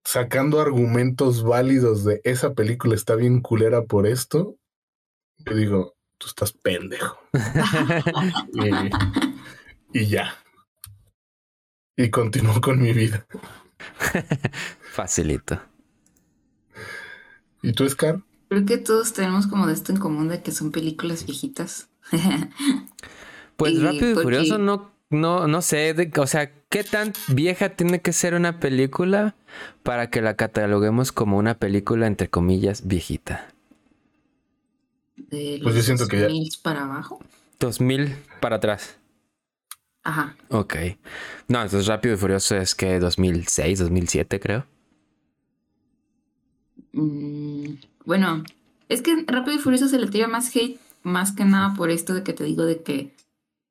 sacando 0.07 0.61
argumentos 0.61 1.43
válidos 1.43 2.05
de 2.05 2.21
esa 2.23 2.53
película 2.53 2.95
está 2.95 3.15
bien 3.15 3.41
culera 3.41 3.83
por 3.83 4.07
esto, 4.07 4.55
yo 5.39 5.53
digo, 5.53 5.95
tú 6.17 6.27
estás 6.27 6.53
pendejo. 6.53 7.19
y, 8.53 9.99
y 9.99 10.07
ya. 10.07 10.33
Y 11.97 12.09
continúo 12.09 12.61
con 12.61 12.81
mi 12.81 12.93
vida. 12.93 13.27
Facilito. 14.93 15.59
¿Y 17.61 17.73
tú, 17.73 17.87
Scar? 17.89 18.21
Creo 18.47 18.65
que 18.65 18.77
todos 18.77 19.11
tenemos 19.11 19.45
como 19.47 19.67
de 19.67 19.73
esto 19.73 19.91
en 19.91 19.99
común 19.99 20.29
de 20.29 20.41
que 20.41 20.53
son 20.53 20.71
películas 20.71 21.25
viejitas. 21.25 21.89
Pues 23.57 23.73
Y 23.73 23.79
Rápido 23.79 24.11
y 24.11 24.13
porque- 24.13 24.23
Furioso 24.23 24.57
no, 24.59 24.91
no, 25.09 25.47
no 25.47 25.61
sé, 25.63 25.95
de- 25.95 26.11
o 26.21 26.27
sea, 26.27 26.51
¿qué 26.69 26.83
tan 26.83 27.13
vieja 27.29 27.69
tiene 27.69 28.01
que 28.01 28.13
ser 28.13 28.33
una 28.33 28.59
película 28.59 29.35
para 29.83 30.09
que 30.09 30.21
la 30.21 30.35
cataloguemos 30.35 31.11
como 31.11 31.37
una 31.37 31.55
película 31.55 32.07
entre 32.07 32.29
comillas 32.29 32.87
viejita? 32.87 33.53
De 35.15 35.59
Pues 35.63 35.75
yo 35.75 35.81
siento 35.81 36.07
que 36.07 36.17
ya- 36.17 36.23
2000 36.27 36.49
para 36.61 36.83
abajo. 36.83 37.19
2000 37.59 38.15
para 38.39 38.57
atrás. 38.57 38.97
Ajá. 40.03 40.37
Ok. 40.49 40.75
No, 41.49 41.61
entonces 41.61 41.87
Rápido 41.87 42.13
y 42.15 42.17
Furioso 42.17 42.55
es 42.55 42.75
que 42.75 42.99
2006, 42.99 43.79
2007 43.79 44.39
creo. 44.39 44.65
Mm, 46.93 47.73
bueno, 48.05 48.43
es 48.89 49.01
que 49.01 49.23
Rápido 49.27 49.55
y 49.57 49.59
Furioso 49.59 49.87
se 49.89 49.99
le 49.99 50.07
tira 50.07 50.27
más 50.27 50.55
hate, 50.55 50.79
más 51.03 51.31
que 51.33 51.43
nada 51.45 51.73
por 51.75 51.89
esto 51.89 52.13
de 52.13 52.23
que 52.23 52.33
te 52.33 52.43
digo 52.45 52.63
de 52.63 52.81
que 52.83 53.11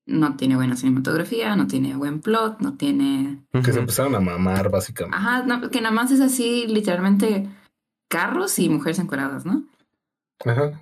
no 0.07 0.37
tiene 0.37 0.57
buena 0.57 0.77
cinematografía, 0.77 1.57
no 1.57 1.67
tiene 1.67 1.97
buen 1.97 2.21
plot, 2.21 2.61
no 2.61 2.75
tiene... 2.75 3.45
Que 3.53 3.73
se 3.73 3.81
empezaron 3.81 4.15
a 4.15 4.21
mamar, 4.21 4.71
básicamente. 4.71 5.17
Ajá, 5.17 5.43
no, 5.43 5.69
que 5.69 5.81
nada 5.81 5.95
más 5.95 6.13
es 6.13 6.21
así 6.21 6.67
literalmente 6.69 7.49
carros 8.09 8.59
y 8.59 8.69
mujeres 8.69 9.01
encueradas, 9.01 9.45
¿no? 9.45 9.65
Ajá. 10.45 10.81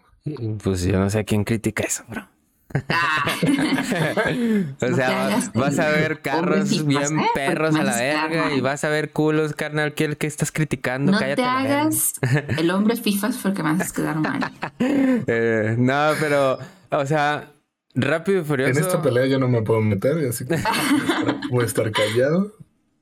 Pues 0.63 0.85
yo 0.85 0.99
no 0.99 1.11
sé 1.11 1.21
a 1.21 1.25
quién 1.25 1.45
critica 1.45 1.85
eso, 1.85 2.05
bro. 2.09 2.29
Ah. 2.89 3.25
O 4.81 4.95
sea, 4.95 5.39
vas 5.55 5.79
a 5.79 5.89
ver 5.91 6.21
carros 6.21 6.73
hombre 6.73 6.87
bien 6.87 7.21
¿eh? 7.21 7.27
perros 7.35 7.75
a 7.77 7.83
la 7.83 7.97
verga 7.97 8.55
y 8.55 8.61
vas 8.61 8.85
a 8.85 8.89
ver 8.89 9.13
culos, 9.13 9.55
carnal. 9.55 9.95
¿Qué, 9.95 10.17
qué 10.17 10.27
estás 10.27 10.51
criticando? 10.51 11.13
No 11.13 11.19
Cállate 11.19 11.43
te 11.43 11.49
hagas 11.49 12.15
el 12.59 12.71
hombre 12.71 12.97
fifas 13.03 13.39
porque 13.43 13.63
me 13.63 13.71
haces 13.71 13.93
quedar 13.93 14.19
mal. 14.19 14.53
Eh, 14.79 15.77
no, 15.79 16.11
pero, 16.19 16.59
o 16.91 17.07
sea, 17.07 17.54
Rápido 17.95 18.41
y 18.41 18.45
Furioso. 18.45 18.73
En 18.73 18.79
esta 18.79 19.03
pelea 19.03 19.27
yo 19.27 19.39
no 19.39 19.49
me 19.49 19.63
puedo 19.63 19.81
meter, 19.81 20.19
así 20.29 20.45
que 20.45 20.57
voy 21.51 21.63
a 21.63 21.67
estar 21.67 21.91
callado. 21.93 22.53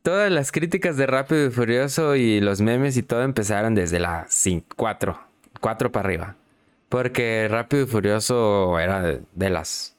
Todas 0.03 0.31
las 0.31 0.53
críticas 0.53 0.97
de 0.97 1.07
Rápido 1.07 1.47
y 1.47 1.51
Furioso 1.51 2.17
y 2.17 2.41
los 2.41 2.61
memes 2.61 2.97
y 2.97 3.03
todo 3.03 3.23
empezaron 3.23 3.75
desde 3.75 4.01
la 4.01 4.27
4, 4.77 5.21
4 5.61 5.93
para 5.93 6.09
arriba. 6.09 6.37
Porque 6.89 7.49
Rápido 7.49 7.85
y 7.85 7.87
Furioso 7.87 8.79
era 8.79 9.03
de, 9.03 9.23
de 9.35 9.51
las 9.51 9.97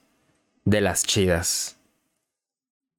de 0.66 0.82
las 0.82 1.04
chidas. 1.04 1.78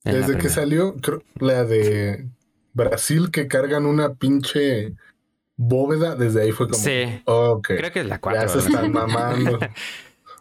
Desde 0.04 0.36
que 0.36 0.48
salió, 0.50 0.96
creo, 0.96 1.22
la 1.40 1.64
de 1.64 2.26
Brasil 2.74 3.30
que 3.30 3.48
cargan 3.48 3.86
una 3.86 4.14
pinche 4.14 4.94
bóveda, 5.56 6.14
desde 6.14 6.42
ahí 6.42 6.52
fue 6.52 6.68
como. 6.68 6.82
Sí. 6.82 7.22
Creo 7.62 7.92
que 7.92 8.00
es 8.00 8.06
la 8.06 8.20
4. 8.20 8.42
ya 8.42 8.48
se 8.48 8.58
están 8.58 8.92
mamando. 8.92 9.58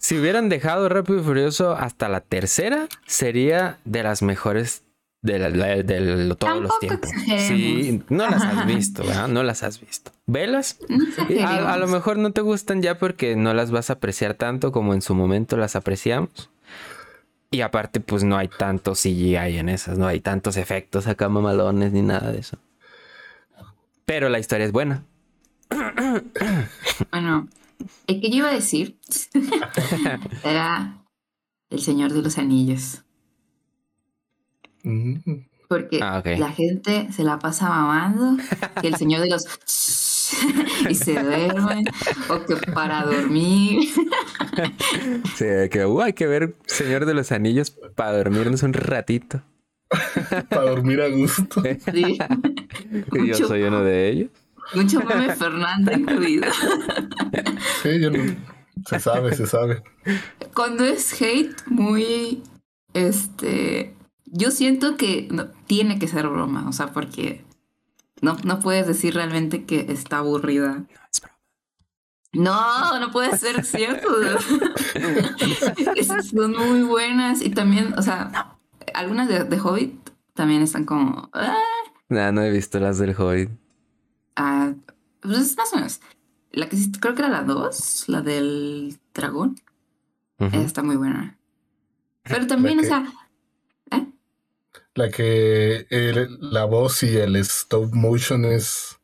Si 0.03 0.19
hubieran 0.19 0.49
dejado 0.49 0.89
Rápido 0.89 1.21
y 1.21 1.23
Furioso 1.23 1.71
hasta 1.77 2.09
la 2.09 2.19
tercera, 2.19 2.89
sería 3.05 3.77
de 3.85 4.03
las 4.03 4.21
mejores 4.21 4.83
de, 5.21 5.39
la- 5.39 5.47
la- 5.49 5.81
de 5.81 6.01
lo- 6.01 6.35
todos 6.35 6.61
los 6.61 6.77
tiempos. 6.79 7.09
exageremos. 7.09 7.47
Sí, 7.47 8.03
no 8.09 8.29
las 8.29 8.43
has 8.43 8.65
visto, 8.65 9.01
¿verdad? 9.05 9.29
No 9.29 9.43
las 9.43 9.63
has 9.63 9.79
visto. 9.79 10.11
Velas. 10.25 10.77
No 10.89 11.47
A, 11.47 11.73
a 11.73 11.77
lo 11.77 11.87
mejor 11.87 12.17
no 12.17 12.33
te 12.33 12.41
gustan 12.41 12.81
ya 12.81 12.97
porque 12.99 13.37
no 13.37 13.53
las 13.53 13.71
vas 13.71 13.89
a 13.89 13.93
apreciar 13.93 14.33
tanto 14.33 14.73
como 14.73 14.93
en 14.93 15.01
su 15.01 15.15
momento 15.15 15.55
las 15.55 15.77
apreciamos. 15.77 16.49
Y 17.49 17.61
aparte, 17.61 18.01
pues 18.01 18.25
no 18.25 18.35
hay 18.35 18.49
tanto 18.49 18.95
CGI 18.95 19.37
en 19.57 19.69
esas, 19.69 19.97
no 19.97 20.05
hay 20.07 20.19
tantos 20.19 20.57
efectos 20.57 21.07
acá 21.07 21.29
mamalones 21.29 21.93
ni 21.93 22.01
nada 22.01 22.29
de 22.33 22.39
eso. 22.39 22.57
Pero 24.03 24.27
la 24.27 24.39
historia 24.39 24.65
es 24.65 24.73
buena. 24.73 25.03
Bueno, 27.11 27.47
el 28.07 28.21
que 28.21 28.29
yo 28.29 28.37
iba 28.37 28.49
a 28.49 28.53
decir 28.53 28.97
era 30.43 31.03
El 31.69 31.79
Señor 31.81 32.13
de 32.13 32.21
los 32.21 32.37
Anillos. 32.37 33.03
Mm, 34.83 35.15
Porque 35.69 35.99
Ah, 36.01 36.21
la 36.25 36.51
gente 36.51 37.11
se 37.11 37.23
la 37.23 37.39
pasa 37.39 37.69
mamando 37.69 38.43
que 38.81 38.87
el 38.87 38.95
Señor 38.95 39.21
de 39.21 39.29
los 39.29 39.45
y 40.89 40.95
se 40.95 41.13
duermen 41.13 41.85
o 42.29 42.43
que 42.45 42.55
para 42.73 43.05
dormir. 43.05 43.89
Sí, 45.35 45.45
de 45.45 45.69
que 45.69 45.85
uh, 45.85 46.01
hay 46.01 46.13
que 46.13 46.27
ver 46.27 46.55
Señor 46.67 47.05
de 47.05 47.13
los 47.15 47.31
Anillos 47.31 47.71
para 47.95 48.15
dormirnos 48.17 48.61
un 48.61 48.73
ratito. 48.73 49.41
Para 50.49 50.69
dormir 50.71 51.01
a 51.01 51.07
gusto. 51.07 51.61
Sí. 51.91 52.17
Y 53.13 53.27
yo 53.27 53.47
soy 53.47 53.63
uno 53.63 53.83
de 53.83 54.09
ellos. 54.09 54.29
Mucho 54.75 55.01
meme 55.01 55.35
Fernando 55.35 55.91
incluido. 55.97 56.51
Sí, 57.81 57.99
yo 58.01 58.09
no- 58.11 58.35
Se 58.87 58.99
sabe, 58.99 59.35
se 59.35 59.45
sabe. 59.47 59.83
Cuando 60.53 60.83
es 60.83 61.13
hate 61.21 61.55
muy 61.67 62.43
este 62.93 63.95
yo 64.25 64.49
siento 64.51 64.97
que 64.97 65.27
no, 65.31 65.47
tiene 65.67 65.99
que 65.99 66.07
ser 66.07 66.27
broma, 66.27 66.67
o 66.67 66.73
sea, 66.73 66.87
porque 66.91 67.45
no, 68.21 68.35
no 68.43 68.59
puedes 68.59 68.87
decir 68.87 69.13
realmente 69.13 69.65
que 69.65 69.85
está 69.89 70.17
aburrida. 70.17 70.83
Es 71.11 71.21
broma. 71.21 71.37
No, 72.33 72.99
no 72.99 73.11
puede 73.11 73.37
ser 73.37 73.63
cierto. 73.63 74.07
Es- 75.95 76.29
Son 76.31 76.51
muy 76.51 76.83
buenas 76.83 77.41
y 77.41 77.49
también, 77.51 77.93
o 77.97 78.01
sea, 78.01 78.55
algunas 78.93 79.27
de, 79.27 79.43
de 79.43 79.59
Hobbit 79.59 80.09
también 80.33 80.61
están 80.63 80.85
como, 80.85 81.29
ah, 81.33 81.55
Nah, 82.09 82.31
no 82.31 82.41
he 82.41 82.49
visto 82.51 82.79
las 82.79 82.97
del 82.97 83.15
Hobbit. 83.17 83.49
Ah, 84.35 84.73
pues 85.21 85.55
más 85.57 85.71
o 85.73 85.77
menos. 85.77 86.01
La 86.51 86.69
que 86.69 86.77
sí- 86.77 86.91
creo 86.99 87.15
que 87.15 87.21
era 87.21 87.29
la 87.29 87.43
2, 87.43 88.05
la 88.09 88.21
del 88.21 88.99
dragón, 89.13 89.55
está 90.39 90.83
muy 90.83 90.95
buena. 90.97 91.37
Pero 92.23 92.45
también, 92.47 92.79
o 92.79 92.83
sea, 92.83 93.05
¿eh? 93.91 94.07
La 94.95 95.09
que 95.09 95.87
el- 95.89 96.37
la 96.41 96.65
voz 96.65 97.01
y 97.03 97.17
el 97.17 97.35
stop 97.37 97.93
motion 97.93 98.45
es. 98.45 98.99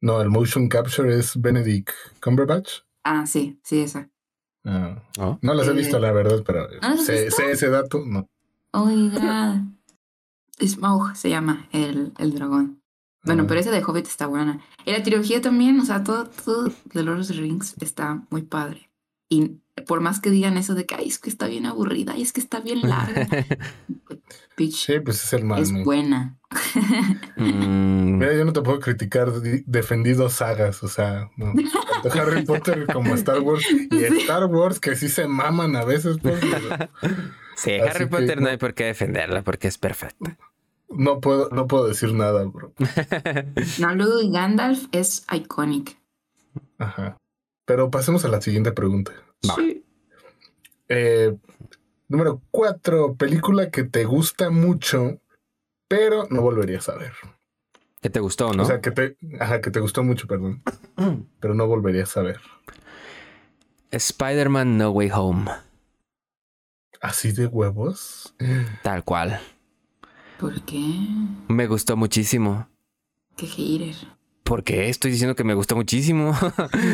No, 0.00 0.20
el 0.20 0.28
motion 0.30 0.68
capture 0.68 1.18
es 1.18 1.40
Benedict 1.40 1.90
Cumberbatch. 2.22 2.80
Ah, 3.04 3.26
sí, 3.26 3.58
sí, 3.62 3.80
esa. 3.80 4.08
Ah, 4.64 5.02
Oh. 5.18 5.38
no 5.42 5.54
las 5.54 5.66
he 5.68 5.70
Eh, 5.70 5.74
visto, 5.74 5.98
la 5.98 6.12
verdad, 6.12 6.42
pero 6.46 6.68
sé 6.98 7.26
ese 7.26 7.68
dato. 7.68 8.02
No. 8.06 8.28
Oiga. 8.72 9.64
Smaug 10.60 11.16
se 11.16 11.30
llama 11.30 11.68
el, 11.72 12.12
el 12.18 12.32
dragón. 12.34 12.80
Bueno, 13.24 13.46
pero 13.46 13.60
ese 13.60 13.70
de 13.70 13.82
Hobbit 13.82 14.06
está 14.06 14.26
buena. 14.26 14.60
Y 14.84 14.92
la 14.92 15.02
trilogía 15.02 15.40
también, 15.40 15.80
o 15.80 15.84
sea, 15.84 16.04
todo, 16.04 16.26
todo 16.26 16.70
de 16.92 17.02
Lord 17.02 17.20
of 17.20 17.28
the 17.28 17.34
Rings 17.34 17.74
está 17.80 18.22
muy 18.30 18.42
padre. 18.42 18.90
Y 19.28 19.60
por 19.86 20.00
más 20.00 20.20
que 20.20 20.30
digan 20.30 20.56
eso 20.58 20.74
de 20.74 20.84
que, 20.86 20.94
ay, 20.94 21.08
es 21.08 21.18
que 21.18 21.30
está 21.30 21.46
bien 21.48 21.66
aburrida 21.66 22.16
y 22.16 22.22
es 22.22 22.32
que 22.32 22.40
está 22.40 22.60
bien 22.60 22.82
larga. 22.82 23.26
Bitch, 24.56 24.74
Sí, 24.86 25.00
pues 25.00 25.24
es 25.24 25.32
el 25.32 25.40
es 25.40 25.44
mame. 25.72 25.84
buena. 25.84 26.38
Mm, 27.36 28.18
Mira, 28.18 28.34
yo 28.34 28.44
no 28.44 28.52
te 28.52 28.62
puedo 28.62 28.78
criticar 28.78 29.40
di- 29.40 29.64
defendido 29.66 30.28
sagas, 30.28 30.82
o 30.84 30.88
sea, 30.88 31.28
no. 31.36 31.52
Tanto 32.02 32.20
Harry 32.20 32.44
Potter 32.44 32.86
como 32.92 33.14
Star 33.14 33.40
Wars. 33.40 33.64
Y 33.90 33.98
Sí. 33.98 34.18
Star 34.20 34.44
Wars 34.46 34.78
que 34.78 34.94
sí 34.96 35.08
se 35.08 35.26
maman 35.26 35.74
a 35.76 35.84
veces, 35.84 36.18
pues, 36.22 36.38
pero 36.40 36.88
sí, 37.56 37.72
así 37.72 37.80
Harry 37.80 38.04
que 38.04 38.06
Potter 38.06 38.40
no. 38.40 38.48
hay 38.48 38.56
por 38.56 38.74
qué 38.74 38.84
defenderla 38.84 39.42
porque 39.42 39.66
es 39.68 39.78
perfecta. 39.78 40.36
No 40.88 41.20
puedo, 41.20 41.48
no 41.50 41.66
puedo 41.66 41.88
decir 41.88 42.12
nada, 42.12 42.44
bro. 42.44 42.72
No, 43.80 43.94
luego 43.94 44.30
Gandalf 44.30 44.86
es 44.92 45.26
iconic. 45.32 45.96
Ajá. 46.78 47.18
Pero 47.64 47.90
pasemos 47.90 48.24
a 48.24 48.28
la 48.28 48.40
siguiente 48.40 48.72
pregunta. 48.72 49.12
Va. 49.48 49.56
Eh, 50.88 51.36
número 52.08 52.42
cuatro, 52.50 53.14
película 53.14 53.70
que 53.70 53.84
te 53.84 54.04
gusta 54.04 54.50
mucho, 54.50 55.20
pero 55.88 56.26
no 56.30 56.42
volverías 56.42 56.88
a 56.88 56.96
ver. 56.96 57.12
¿Qué 58.00 58.10
te 58.10 58.20
gustó, 58.20 58.52
no? 58.52 58.64
O 58.64 58.66
sea, 58.66 58.80
que 58.82 58.90
te, 58.90 59.16
ajá, 59.40 59.62
que 59.62 59.70
te 59.70 59.80
gustó 59.80 60.04
mucho, 60.04 60.26
perdón, 60.26 60.62
pero 61.40 61.54
no 61.54 61.66
volverías 61.66 62.16
a 62.16 62.22
ver. 62.22 62.40
Spider-Man 63.90 64.76
No 64.76 64.90
Way 64.90 65.10
Home. 65.14 65.50
Así 67.00 67.32
de 67.32 67.46
huevos. 67.46 68.34
Tal 68.82 69.04
cual. 69.04 69.40
¿Por 70.44 70.60
qué? 70.66 70.82
Me 71.48 71.66
gustó 71.66 71.96
muchísimo. 71.96 72.68
Qué 73.34 73.46
hater. 73.46 73.94
¿Por 74.42 74.62
qué? 74.62 74.90
Estoy 74.90 75.10
diciendo 75.10 75.34
que 75.34 75.42
me 75.42 75.54
gustó 75.54 75.74
muchísimo. 75.74 76.36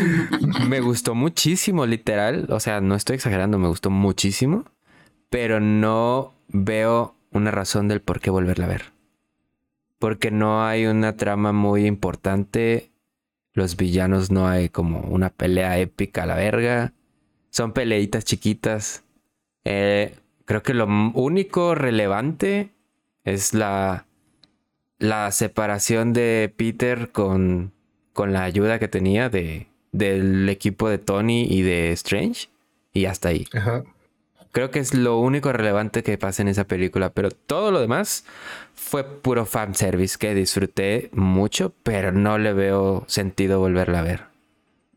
me 0.69 0.79
gustó 0.79 1.17
muchísimo, 1.17 1.85
literal. 1.85 2.47
O 2.51 2.61
sea, 2.61 2.81
no 2.81 2.95
estoy 2.95 3.17
exagerando, 3.17 3.59
me 3.59 3.67
gustó 3.67 3.91
muchísimo. 3.91 4.67
Pero 5.31 5.59
no 5.59 6.33
veo 6.47 7.17
una 7.33 7.51
razón 7.51 7.89
del 7.89 8.01
por 8.01 8.21
qué 8.21 8.31
volverla 8.31 8.67
a 8.67 8.69
ver. 8.69 8.93
Porque 9.99 10.31
no 10.31 10.65
hay 10.65 10.87
una 10.87 11.17
trama 11.17 11.51
muy 11.51 11.87
importante. 11.87 12.93
Los 13.53 13.77
villanos 13.77 14.31
no 14.31 14.47
hay 14.47 14.69
como 14.69 15.01
una 15.01 15.31
pelea 15.31 15.77
épica 15.81 16.23
a 16.23 16.27
la 16.27 16.37
verga. 16.37 16.93
Son 17.51 17.73
peleitas 17.73 18.25
chiquitas. 18.25 19.03
Eh, 19.65 20.15
creo 20.45 20.63
que 20.63 20.73
lo 20.73 20.87
único 20.87 21.75
relevante 21.75 22.71
es 23.25 23.55
la 23.55 24.07
la 25.01 25.33
separación 25.33 26.13
de 26.13 26.53
Peter 26.57 27.11
con, 27.11 27.73
con 28.13 28.33
la 28.33 28.45
ayuda 28.45 28.79
que 28.79 28.87
tenía 28.87 29.29
de, 29.29 29.67
del 29.91 30.49
equipo 30.49 30.89
de 30.89 30.99
Tony 30.99 31.47
y 31.51 31.63
de 31.63 31.91
Strange. 31.93 32.49
Y 32.93 33.07
hasta 33.07 33.31
ahí. 33.31 33.47
Ajá. 33.55 33.83
Creo 34.53 34.71
que 34.71 34.81
es 34.81 34.95
lo 34.95 35.19
único 35.19 35.53
relevante 35.53 36.03
que 36.03 36.19
pasa 36.19 36.43
en 36.43 36.49
esa 36.49 36.65
película. 36.65 37.11
Pero 37.11 37.31
todo 37.31 37.71
lo 37.71 37.81
demás 37.81 38.25
fue 38.75 39.05
puro 39.05 39.47
fanservice 39.47 40.19
que 40.19 40.35
disfruté 40.35 41.09
mucho, 41.13 41.73
pero 41.83 42.13
no 42.13 42.37
le 42.37 42.53
veo 42.53 43.05
sentido 43.07 43.59
volverla 43.59 44.01
a 44.01 44.03
ver. 44.03 44.30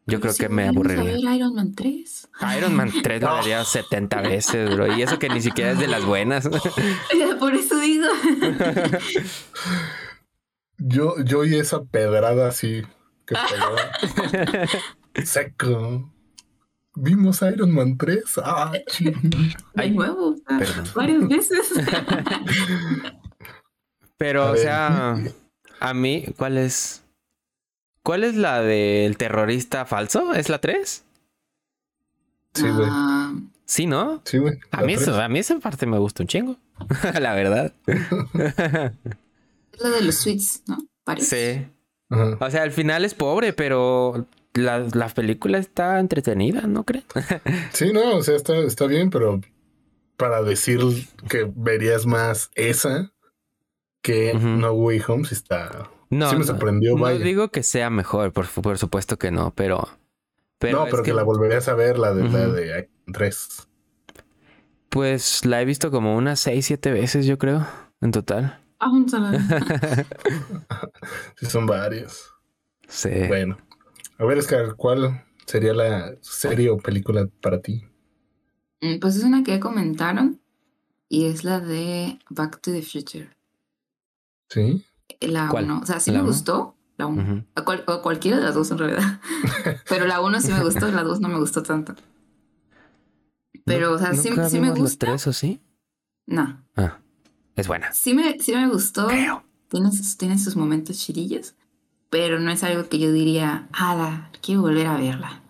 Yo 0.05 0.19
creo 0.19 0.33
que 0.35 0.49
me 0.49 0.67
aburriría. 0.67 1.01
A 1.01 1.03
ver 1.05 1.35
Iron 1.37 1.55
Man 1.55 1.73
3. 1.75 2.29
Iron 2.57 2.75
Man 2.75 2.91
3 3.03 3.21
lo 3.21 3.35
vería 3.35 3.63
70 3.63 4.21
veces, 4.21 4.75
bro. 4.75 4.95
Y 4.97 5.01
eso 5.01 5.17
que 5.19 5.29
ni 5.29 5.41
siquiera 5.41 5.71
es 5.71 5.79
de 5.79 5.87
las 5.87 6.03
buenas. 6.05 6.49
Por 7.39 7.55
eso 7.55 7.77
digo. 7.79 8.07
Yo, 10.77 11.15
yo 11.23 11.45
y 11.45 11.55
esa 11.55 11.83
pedrada 11.85 12.49
así 12.49 12.81
que 13.25 13.35
pegaba. 13.35 13.77
Seco. 15.23 16.11
Vimos 16.95 17.41
Iron 17.41 17.71
Man 17.73 17.97
3. 17.97 18.23
Ah, 18.43 18.73
ching. 18.87 19.13
De 19.75 19.89
nuevo. 19.91 20.35
Varias 20.93 21.27
veces. 21.27 21.71
Pero, 24.17 24.43
A 24.43 24.49
o 24.49 24.53
ver. 24.53 24.61
sea, 24.61 25.15
a 25.79 25.93
mí, 25.93 26.25
¿cuál 26.37 26.57
es? 26.57 27.02
¿Cuál 28.03 28.23
es 28.23 28.35
la 28.35 28.61
del 28.61 29.17
terrorista 29.17 29.85
falso? 29.85 30.33
¿Es 30.33 30.49
la 30.49 30.59
3? 30.59 31.03
Sí, 32.53 32.69
güey. 32.69 32.87
Ah, 32.89 33.33
Sí, 33.65 33.87
¿no? 33.87 34.21
Sí, 34.25 34.37
güey. 34.37 34.59
A 34.71 34.81
mí, 34.83 34.93
eso, 34.93 35.19
a 35.19 35.27
mí 35.29 35.39
esa 35.39 35.57
parte 35.59 35.85
me 35.85 35.97
gusta 35.97 36.21
un 36.21 36.27
chingo. 36.27 36.57
la 37.19 37.33
verdad. 37.33 37.73
es 37.87 38.01
la 39.81 39.89
de 39.89 40.01
los 40.01 40.15
suites, 40.15 40.63
¿no? 40.67 40.77
Varios. 41.05 41.27
Sí. 41.27 41.65
Ajá. 42.09 42.37
O 42.39 42.51
sea, 42.51 42.63
al 42.63 42.71
final 42.71 43.05
es 43.05 43.13
pobre, 43.13 43.53
pero 43.53 44.27
la, 44.53 44.79
la 44.93 45.07
película 45.09 45.57
está 45.57 45.99
entretenida, 45.99 46.61
¿no 46.61 46.83
crees? 46.83 47.05
Sí, 47.73 47.91
no, 47.93 48.17
o 48.17 48.21
sea, 48.21 48.35
está, 48.35 48.57
está 48.59 48.85
bien, 48.85 49.09
pero 49.09 49.41
para 50.17 50.43
decir 50.43 50.79
que 51.29 51.49
verías 51.55 52.05
más 52.05 52.51
esa 52.55 53.11
que. 54.01 54.33
No 54.33 54.73
Way 54.73 55.01
Home, 55.07 55.25
sí 55.25 55.33
está. 55.35 55.89
No, 56.13 56.30
sí 56.30 56.36
me 56.36 56.39
no, 56.41 56.45
sorprendió, 56.45 56.95
no 56.95 57.02
vaya. 57.02 57.19
digo 57.23 57.49
que 57.49 57.63
sea 57.63 57.89
mejor, 57.89 58.32
por, 58.34 58.47
por 58.47 58.78
supuesto 58.78 59.17
que 59.17 59.32
no, 59.32 59.54
pero... 59.56 59.88
pero 60.60 60.80
no, 60.80 60.86
es 60.86 60.91
pero 60.91 61.04
que... 61.04 61.13
la 61.13 61.23
volverías 61.23 61.67
a 61.67 61.76
ver, 61.76 61.97
la 61.97 62.13
de 62.13 62.23
la 62.30 62.47
Ujú. 62.47 62.54
de 62.54 62.67
Iron 62.67 62.89
Man 63.08 63.13
3. 63.13 63.67
Pues 64.89 65.45
la 65.45 65.62
he 65.62 65.65
visto 65.65 65.89
como 65.91 66.15
unas 66.15 66.39
6, 66.39 66.65
7 66.65 66.91
veces, 66.91 67.26
yo 67.26 67.38
creo, 67.38 67.65
en 68.02 68.12
total. 68.12 68.60
Vamos 68.80 69.13
a 69.13 69.32
ver. 69.32 70.06
Sí, 71.38 71.45
son 71.47 71.65
varias. 71.65 72.30
Sí. 72.88 73.10
Bueno. 73.28 73.58
A 74.19 74.26
ver, 74.26 74.41
Scar, 74.43 74.76
¿cuál 74.76 75.23
sería 75.47 75.73
la 75.73 76.13
serie 76.21 76.69
o 76.69 76.78
película 76.78 77.28
para 77.41 77.60
ti? 77.62 77.84
Mm, 78.82 78.99
Pues 78.99 79.15
es 79.15 79.23
una 79.23 79.43
que 79.43 79.52
ya 79.52 79.60
comentaron. 79.60 80.39
y 81.10 81.26
es 81.26 81.43
la 81.43 81.60
de 81.60 82.19
Back 82.30 82.60
to 82.62 82.71
the 82.71 82.82
Future. 82.84 83.30
Sí. 84.49 84.84
La 85.21 85.47
¿Cuál? 85.49 85.65
1. 85.65 85.80
O 85.82 85.86
sea, 85.86 85.99
sí 85.99 86.12
¿La 86.12 86.17
me 86.17 86.23
uno? 86.23 86.32
gustó. 86.32 86.76
La 86.97 87.08
1. 87.08 87.21
Ujú. 87.21 87.43
A 87.56 87.63
cual- 87.63 87.84
o 87.88 88.02
cualquiera 88.02 88.38
de 88.38 88.43
las 88.43 88.56
dos 88.56 88.69
en 88.71 88.78
realidad. 88.78 89.19
Pero 89.89 90.06
la 90.06 90.21
1 90.21 90.39
sí 90.41 90.52
me 90.52 90.63
gustó, 90.63 90.91
la 90.91 91.04
2 91.04 91.19
no 91.19 91.30
me 91.30 91.39
gustó 91.39 91.63
tanto. 91.63 91.95
Pero, 93.65 93.93
o 93.93 93.97
sea, 93.99 94.13
sí, 94.13 94.30
¿Nunca 94.30 94.49
sí 94.49 94.60
me 94.60 94.71
gusta. 94.71 95.08
tres 95.08 95.28
o 95.28 95.34
sí? 95.34 95.62
No. 96.26 96.62
Ah, 96.76 96.99
es 97.56 97.67
buena. 97.67 97.91
Sí 97.93 98.13
me, 98.13 98.39
sí 98.39 98.54
me 98.54 98.67
gustó. 98.67 99.08
Creo. 99.08 99.43
Tiene 99.69 99.91
sus, 99.91 100.17
tiene 100.17 100.38
sus 100.38 100.56
momentos 100.56 100.97
chirillos. 100.99 101.56
Pero 102.10 102.39
no 102.39 102.52
es 102.52 102.63
algo 102.63 102.89
que 102.89 102.99
yo 102.99 103.12
diría, 103.12 103.67
ala, 103.71 104.30
quiero 104.41 104.62
volver 104.62 104.88
a 104.88 104.97
verla. 104.97 105.41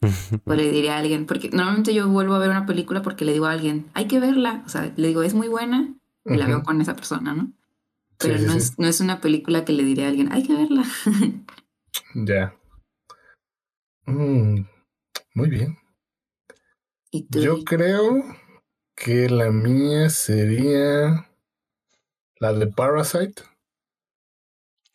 O 0.44 0.54
le 0.54 0.70
diría 0.70 0.96
a 0.96 0.98
alguien, 0.98 1.26
porque 1.26 1.50
normalmente 1.50 1.94
yo 1.94 2.08
vuelvo 2.08 2.34
a 2.34 2.38
ver 2.38 2.50
una 2.50 2.66
película 2.66 3.02
porque 3.02 3.24
le 3.24 3.32
digo 3.32 3.46
a 3.46 3.52
alguien, 3.52 3.86
hay 3.94 4.06
que 4.08 4.18
verla. 4.20 4.62
O 4.66 4.68
sea, 4.68 4.92
le 4.96 5.08
digo, 5.08 5.22
es 5.22 5.34
muy 5.34 5.46
buena 5.48 5.94
y 6.24 6.36
la 6.36 6.44
Ujú. 6.44 6.48
veo 6.48 6.62
con 6.64 6.80
esa 6.80 6.94
persona, 6.96 7.32
¿no? 7.34 7.52
Pero 8.22 8.38
sí, 8.38 8.44
no, 8.46 8.52
sí. 8.52 8.58
Es, 8.58 8.78
no 8.78 8.86
es 8.86 9.00
una 9.00 9.20
película 9.20 9.64
que 9.64 9.72
le 9.72 9.82
diría 9.84 10.06
a 10.06 10.08
alguien, 10.08 10.32
hay 10.32 10.42
que 10.46 10.54
verla. 10.54 10.84
Ya. 12.14 12.54
Mm, 14.06 14.64
muy 15.34 15.50
bien. 15.50 15.76
y 17.10 17.24
tú, 17.28 17.40
Yo 17.40 17.64
creo 17.64 18.22
que 18.96 19.28
la 19.28 19.50
mía 19.50 20.08
sería 20.10 21.28
la 22.40 22.52
de 22.54 22.66
Parasite. 22.66 23.42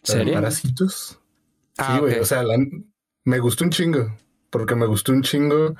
La 0.08 0.13
de 0.16 0.20
¿Serio? 0.20 0.34
Parásitos. 0.34 1.20
Ah, 1.78 1.94
sí, 1.96 2.00
güey. 2.02 2.16
ok. 2.16 2.22
O 2.22 2.26
sea, 2.26 2.44
la- 2.44 2.58
me 3.26 3.40
gustó 3.40 3.63
un 3.63 3.70
chingo. 3.72 4.16
Porque 4.50 4.76
me 4.76 4.86
gustó 4.88 5.12
un 5.12 5.22
chingo. 5.22 5.76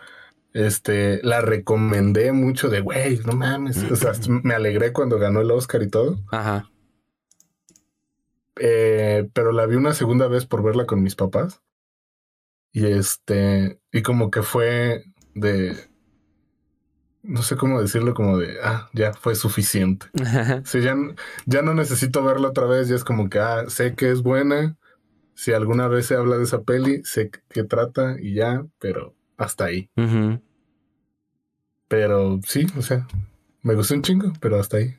Este, 0.54 1.22
la 1.24 1.42
recomendé 1.42 2.32
mucho 2.32 2.70
de, 2.70 2.82
güey, 2.82 3.20
no 3.26 3.34
mames. 3.34 3.78
O 3.92 3.96
sea, 3.96 4.12
me 4.44 4.54
alegré 4.56 4.94
cuando 4.94 5.18
ganó 5.20 5.42
el 5.42 5.52
Oscar 5.52 5.82
y 5.84 5.90
todo. 5.90 6.20
Ajá. 6.32 6.70
Eh, 8.60 9.30
pero 9.34 9.52
la 9.52 9.66
vi 9.66 9.76
una 9.76 9.94
segunda 9.94 10.28
vez 10.28 10.46
por 10.46 10.64
verla 10.64 10.86
con 10.86 11.02
mis 11.02 11.16
papás. 11.16 11.62
Y 12.72 12.86
este, 12.86 13.80
y 13.92 14.02
como 14.02 14.30
que 14.30 14.44
fue 14.44 15.04
de, 15.34 15.76
no 17.24 17.42
sé 17.42 17.58
cómo 17.58 17.82
decirlo, 17.82 18.14
como 18.14 18.38
de, 18.38 18.58
ah, 18.64 18.90
ya 18.94 19.14
fue 19.14 19.36
suficiente. 19.36 20.08
Sí, 20.66 20.82
ya, 20.82 20.96
ya 21.46 21.62
no 21.62 21.74
necesito 21.74 22.24
verla 22.24 22.50
otra 22.50 22.66
vez, 22.66 22.88
ya 22.88 22.96
es 22.96 23.04
como 23.04 23.30
que, 23.30 23.40
ah, 23.40 23.66
sé 23.68 23.96
que 23.96 24.12
es 24.12 24.22
buena. 24.22 24.78
Si 25.34 25.54
alguna 25.54 25.88
vez 25.88 26.08
se 26.08 26.16
habla 26.16 26.38
de 26.38 26.44
esa 26.46 26.64
peli, 26.64 27.04
sé 27.04 27.30
qué 27.50 27.64
trata 27.64 28.16
y 28.20 28.34
ya, 28.34 28.66
pero 28.80 29.14
hasta 29.38 29.66
ahí. 29.66 29.90
Pero 31.88 32.40
sí, 32.44 32.66
o 32.76 32.82
sea, 32.82 33.08
me 33.62 33.76
gustó 33.76 33.94
un 33.94 34.02
chingo, 34.02 34.34
pero 34.40 34.60
hasta 34.60 34.78
ahí. 34.78 34.96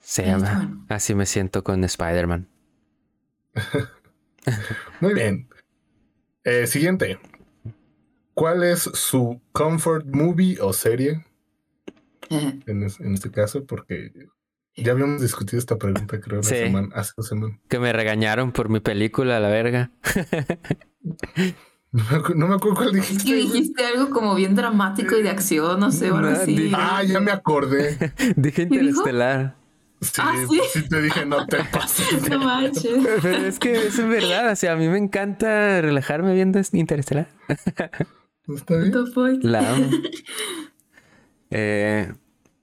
Se 0.00 0.26
llama. 0.26 0.84
Así 0.88 1.14
me 1.14 1.24
siento 1.24 1.64
con 1.64 1.82
Spider-Man. 1.84 2.48
Muy 5.00 5.14
bien. 5.14 5.48
Eh, 6.44 6.66
siguiente. 6.66 7.18
¿Cuál 8.34 8.62
es 8.62 8.82
su 8.82 9.40
comfort 9.52 10.06
movie 10.06 10.58
o 10.60 10.72
serie? 10.72 11.24
en, 12.30 12.82
es- 12.82 13.00
en 13.00 13.14
este 13.14 13.30
caso, 13.30 13.64
porque 13.64 14.12
ya 14.76 14.92
habíamos 14.92 15.20
discutido 15.20 15.58
esta 15.58 15.76
pregunta, 15.76 16.20
creo, 16.20 16.42
Sí. 16.42 16.54
semana, 16.54 16.88
hace 16.94 17.12
dos 17.16 17.26
semanas. 17.28 17.58
Que 17.68 17.78
me 17.78 17.92
regañaron 17.92 18.52
por 18.52 18.68
mi 18.68 18.80
película, 18.80 19.40
la 19.40 19.48
verga. 19.48 19.90
No 21.90 22.04
me, 22.04 22.18
acu- 22.18 22.34
no 22.34 22.48
me 22.48 22.54
acuerdo 22.56 22.76
cuál 22.76 22.88
Es 22.90 22.94
dijiste. 22.96 23.24
que 23.24 23.30
güey. 23.30 23.42
dijiste 23.46 23.82
algo 23.86 24.10
como 24.10 24.34
bien 24.34 24.54
dramático 24.54 25.16
y 25.16 25.22
de 25.22 25.30
acción, 25.30 25.80
no 25.80 25.90
sé, 25.90 26.10
o 26.10 26.16
algo 26.16 26.30
No, 26.32 26.36
así. 26.36 26.54
dije- 26.54 26.76
Ah, 26.78 27.02
ya 27.02 27.18
me 27.18 27.30
acordé. 27.30 27.96
Dije 28.36 28.66
dijo? 28.66 28.74
Interestelar. 28.84 29.56
Sí, 30.00 30.12
Ah, 30.18 30.34
¿sí? 30.48 30.60
sí 30.72 30.88
te 30.88 31.02
dije, 31.02 31.26
no 31.26 31.46
te 31.46 31.58
pases. 31.72 32.28
No 32.28 32.38
manches. 32.38 32.92
Pero 33.22 33.36
es 33.46 33.58
que 33.58 33.72
eso 33.86 34.02
es 34.02 34.08
verdad. 34.08 34.52
O 34.52 34.56
sea, 34.56 34.72
a 34.72 34.76
mí 34.76 34.88
me 34.88 34.98
encanta 34.98 35.80
relajarme 35.80 36.34
viendo 36.34 36.60
Interestelar. 36.72 37.28
¿Está 37.48 37.90
bien? 38.76 38.92
La 39.42 39.72
amo. 39.74 39.90
Eh, 41.50 42.12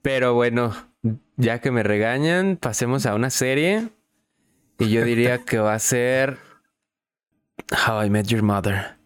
pero 0.00 0.34
bueno, 0.34 0.72
ya 1.36 1.60
que 1.60 1.72
me 1.72 1.82
regañan, 1.82 2.56
pasemos 2.56 3.04
a 3.06 3.16
una 3.16 3.30
serie. 3.30 3.88
Y 4.78 4.90
yo 4.90 5.04
diría 5.04 5.38
que 5.44 5.58
va 5.58 5.74
a 5.74 5.78
ser 5.80 6.38
How 7.86 8.04
I 8.04 8.10
Met 8.10 8.26
Your 8.26 8.42
Mother. 8.42 8.96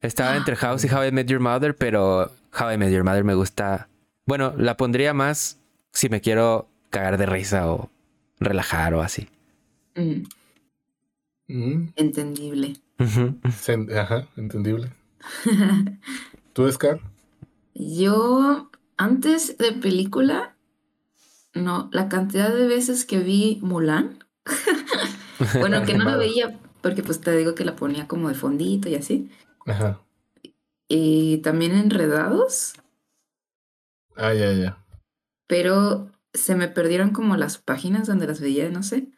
Estaba 0.00 0.34
entre 0.36 0.56
House 0.56 0.82
y 0.84 0.88
How 0.88 1.04
I 1.04 1.12
Met 1.12 1.26
Your 1.26 1.40
Mother, 1.40 1.76
pero 1.76 2.32
How 2.58 2.72
I 2.72 2.78
Met 2.78 2.90
Your 2.90 3.04
Mother 3.04 3.22
me 3.22 3.34
gusta. 3.34 3.88
Bueno, 4.24 4.54
la 4.56 4.78
pondría 4.78 5.12
más 5.12 5.60
si 5.92 6.08
me 6.08 6.22
quiero 6.22 6.69
cagar 6.90 7.18
de 7.18 7.26
risa 7.26 7.70
o 7.72 7.90
relajar 8.38 8.94
o 8.94 9.02
así. 9.02 9.28
Mm, 9.96 10.24
Mm, 11.48 11.88
entendible. 11.96 12.74
Ajá, 13.96 14.28
entendible. 14.36 14.92
¿Tú, 16.52 16.70
Scar? 16.70 17.00
Yo, 17.74 18.70
antes 18.96 19.58
de 19.58 19.72
película, 19.72 20.54
no, 21.54 21.88
la 21.92 22.08
cantidad 22.08 22.54
de 22.54 22.68
veces 22.68 23.04
que 23.04 23.18
vi 23.18 23.58
Mulan, 23.62 24.24
bueno, 25.58 25.84
que 25.84 25.94
no 25.94 26.04
la 26.04 26.16
veía, 26.16 26.58
porque 26.82 27.02
pues 27.02 27.20
te 27.20 27.36
digo 27.36 27.54
que 27.56 27.64
la 27.64 27.74
ponía 27.74 28.06
como 28.06 28.28
de 28.28 28.34
fondito 28.34 28.88
y 28.88 28.94
así, 28.94 29.28
Ajá. 29.66 29.98
y 30.88 31.38
también 31.38 31.72
Enredados, 31.74 32.74
Ah, 34.16 34.34
ya, 34.34 34.52
ya. 34.52 34.78
pero 35.48 36.10
se 36.32 36.54
me 36.54 36.68
perdieron 36.68 37.10
como 37.10 37.36
las 37.36 37.58
páginas 37.58 38.06
donde 38.06 38.26
las 38.26 38.40
veía, 38.40 38.68
no 38.70 38.82
sé. 38.82 39.08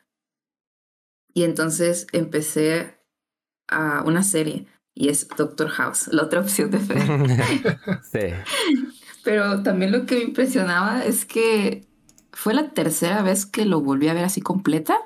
Y 1.34 1.44
entonces 1.44 2.06
empecé 2.12 2.98
a 3.68 4.02
una 4.04 4.22
serie, 4.22 4.66
y 4.94 5.08
es 5.08 5.28
Doctor 5.28 5.68
House, 5.68 6.08
la 6.12 6.24
otra 6.24 6.40
opción 6.40 6.70
de 6.70 6.78
fe. 6.78 6.94
sí. 8.02 8.34
Pero 9.24 9.62
también 9.62 9.92
lo 9.92 10.04
que 10.04 10.16
me 10.16 10.22
impresionaba 10.22 11.04
es 11.04 11.24
que 11.24 11.86
fue 12.32 12.54
la 12.54 12.70
tercera 12.70 13.22
vez 13.22 13.46
que 13.46 13.64
lo 13.64 13.80
volví 13.80 14.08
a 14.08 14.14
ver 14.14 14.24
así 14.24 14.40
completa 14.40 14.98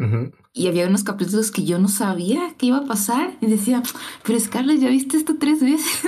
Ujú. 0.00 0.32
Y 0.52 0.66
había 0.68 0.86
unos 0.88 1.04
capítulos 1.04 1.50
que 1.50 1.64
yo 1.64 1.78
no 1.78 1.88
sabía 1.88 2.54
qué 2.58 2.66
iba 2.66 2.78
a 2.78 2.84
pasar 2.86 3.36
y 3.40 3.46
decía, 3.46 3.82
pero 4.24 4.38
Scarlett, 4.40 4.80
¿ya 4.80 4.88
viste 4.88 5.16
esto 5.16 5.36
tres 5.38 5.60
veces? 5.60 6.00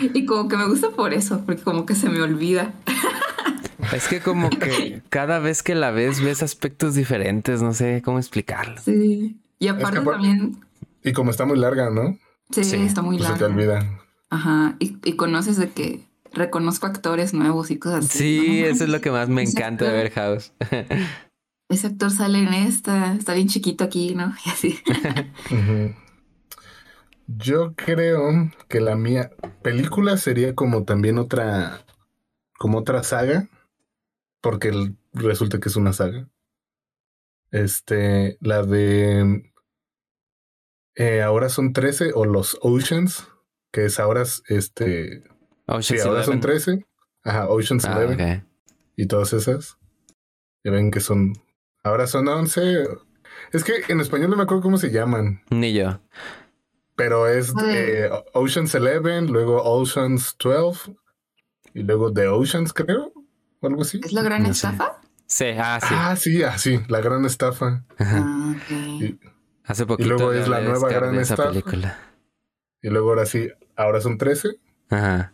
y 0.14 0.24
como 0.26 0.48
que 0.48 0.56
me 0.56 0.66
gusta 0.66 0.90
por 0.90 1.12
eso, 1.12 1.42
porque 1.44 1.62
como 1.62 1.86
que 1.86 1.94
se 1.94 2.08
me 2.08 2.20
olvida. 2.22 2.72
Es 3.94 4.08
que 4.08 4.20
como 4.20 4.50
que 4.50 5.02
cada 5.08 5.38
vez 5.40 5.62
que 5.62 5.74
la 5.74 5.90
ves, 5.90 6.20
ves 6.22 6.42
aspectos 6.42 6.94
diferentes, 6.94 7.60
no 7.62 7.74
sé 7.74 8.02
cómo 8.04 8.18
explicarlo. 8.18 8.80
Sí. 8.82 9.36
Y 9.58 9.68
aparte 9.68 9.98
apar- 9.98 10.12
también, 10.14 10.56
Y 11.02 11.12
como 11.12 11.30
está 11.30 11.44
muy 11.44 11.58
larga, 11.58 11.90
¿no? 11.90 12.18
sí, 12.50 12.64
Sí, 12.64 12.76
está 12.76 13.02
muy 13.02 13.16
Pues 13.18 13.28
se 13.28 13.34
te 13.34 13.40
larga. 13.40 13.54
olvida. 13.56 14.00
Ajá. 14.30 14.76
Y, 14.78 14.96
y 15.04 15.14
conoces 15.14 15.56
de 15.56 15.70
que 15.70 16.06
reconozco 16.32 16.86
actores 16.86 17.34
nuevos 17.34 17.70
y 17.70 17.78
cosas 17.78 18.06
así. 18.06 18.18
Sí, 18.18 18.60
No 18.62 18.66
eso 18.68 18.84
es 18.84 18.90
lo 18.90 19.00
que 19.00 19.10
más 19.10 19.28
me 19.28 19.42
encanta 19.48 19.84
de 19.86 19.92
ver 19.92 20.10
House. 20.12 20.52
Ese 21.70 21.86
actor 21.86 22.10
sale 22.10 22.40
en 22.40 22.52
esta, 22.52 23.14
está 23.14 23.32
bien 23.34 23.48
chiquito 23.48 23.84
aquí, 23.84 24.14
¿no? 24.14 24.34
Y 24.44 24.50
así. 24.50 24.78
Yo 27.26 27.74
creo 27.76 28.50
que 28.68 28.80
la 28.80 28.96
mía 28.96 29.30
película 29.62 30.16
sería 30.16 30.54
como 30.54 30.84
también 30.84 31.18
otra, 31.18 31.84
como 32.58 32.78
otra 32.78 33.02
saga, 33.04 33.48
porque 34.40 34.68
el- 34.68 34.96
resulta 35.12 35.60
que 35.60 35.68
es 35.68 35.76
una 35.76 35.92
saga. 35.92 36.28
Este, 37.52 38.36
la 38.40 38.62
de 38.62 39.52
eh, 40.96 41.22
ahora 41.22 41.48
son 41.48 41.72
13 41.72 42.10
o 42.14 42.24
los 42.24 42.58
Oceans, 42.62 43.28
que 43.72 43.84
es 43.86 43.98
ahora, 44.00 44.22
es, 44.22 44.42
este, 44.48 45.20
sí, 45.22 45.24
Ocean's 45.66 46.04
ahora 46.06 46.22
son 46.24 46.34
Eleven. 46.34 46.40
13, 46.40 46.86
ajá, 47.24 47.48
Oceans 47.48 47.84
Ah, 47.86 47.96
11 47.96 48.14
ok. 48.14 48.44
y 48.96 49.06
todas 49.06 49.32
esas. 49.32 49.78
Ya 50.64 50.72
ven 50.72 50.90
que 50.90 51.00
son, 51.00 51.32
ahora 51.82 52.06
son 52.06 52.28
11. 52.28 52.86
Es 53.52 53.64
que 53.64 53.72
en 53.88 54.00
español 54.00 54.30
no 54.30 54.36
me 54.36 54.42
acuerdo 54.44 54.62
cómo 54.62 54.78
se 54.78 54.90
llaman. 54.90 55.42
Ni 55.50 55.72
yo. 55.72 56.00
Pero 56.96 57.26
es 57.28 57.52
eh, 57.66 58.10
Oceans 58.34 58.74
11, 58.74 59.22
luego 59.22 59.62
Oceans 59.62 60.36
12 60.38 60.94
y 61.74 61.82
luego 61.82 62.12
The 62.12 62.28
Oceans, 62.28 62.72
creo, 62.72 63.12
o 63.60 63.66
algo 63.66 63.82
así. 63.82 64.00
¿Es 64.04 64.12
la 64.12 64.22
gran 64.22 64.42
No 64.42 64.48
sé. 64.54 64.66
estafa? 64.68 65.00
Sí, 65.26 65.44
ah, 65.58 65.78
sí. 65.80 65.94
Ah, 65.96 66.16
sí, 66.16 66.42
así, 66.42 66.80
la 66.88 67.00
gran 67.00 67.24
estafa. 67.24 67.84
Ajá. 67.98 68.18
Ah, 68.24 68.54
ok. 68.56 68.70
Y, 69.02 69.20
Hace 69.64 69.86
poquito. 69.86 70.08
luego 70.08 70.32
le 70.32 70.40
es 70.40 70.48
la 70.48 70.60
nueva 70.60 70.88
gran 70.88 71.14
esa 71.14 71.34
estafa. 71.34 71.48
película. 71.50 71.98
y 72.82 72.88
luego 72.90 73.10
ahora 73.10 73.24
sí, 73.26 73.48
ahora 73.76 74.00
son 74.00 74.18
13. 74.18 74.56
Ajá. 74.90 75.32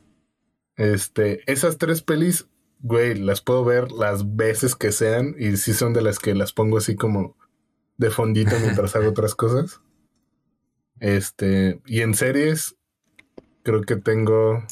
Este, 0.76 1.50
esas 1.50 1.78
tres 1.78 2.02
pelis, 2.02 2.46
güey, 2.80 3.14
las 3.14 3.40
puedo 3.40 3.64
ver 3.64 3.90
las 3.92 4.36
veces 4.36 4.74
que 4.74 4.92
sean 4.92 5.34
y 5.38 5.56
sí 5.56 5.72
son 5.72 5.92
de 5.92 6.02
las 6.02 6.18
que 6.18 6.34
las 6.34 6.52
pongo 6.52 6.78
así 6.78 6.96
como 6.96 7.36
de 7.96 8.10
fondito 8.10 8.56
mientras 8.60 8.96
hago 8.96 9.10
otras 9.10 9.34
cosas. 9.34 9.80
Este, 11.00 11.80
y 11.86 12.00
en 12.00 12.14
series, 12.14 12.76
creo 13.62 13.82
que 13.82 13.96
tengo 13.96 14.62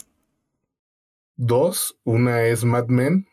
dos. 1.36 1.98
Una 2.05 2.42
es 2.44 2.64
Mad 2.64 2.86
Men. 2.88 3.26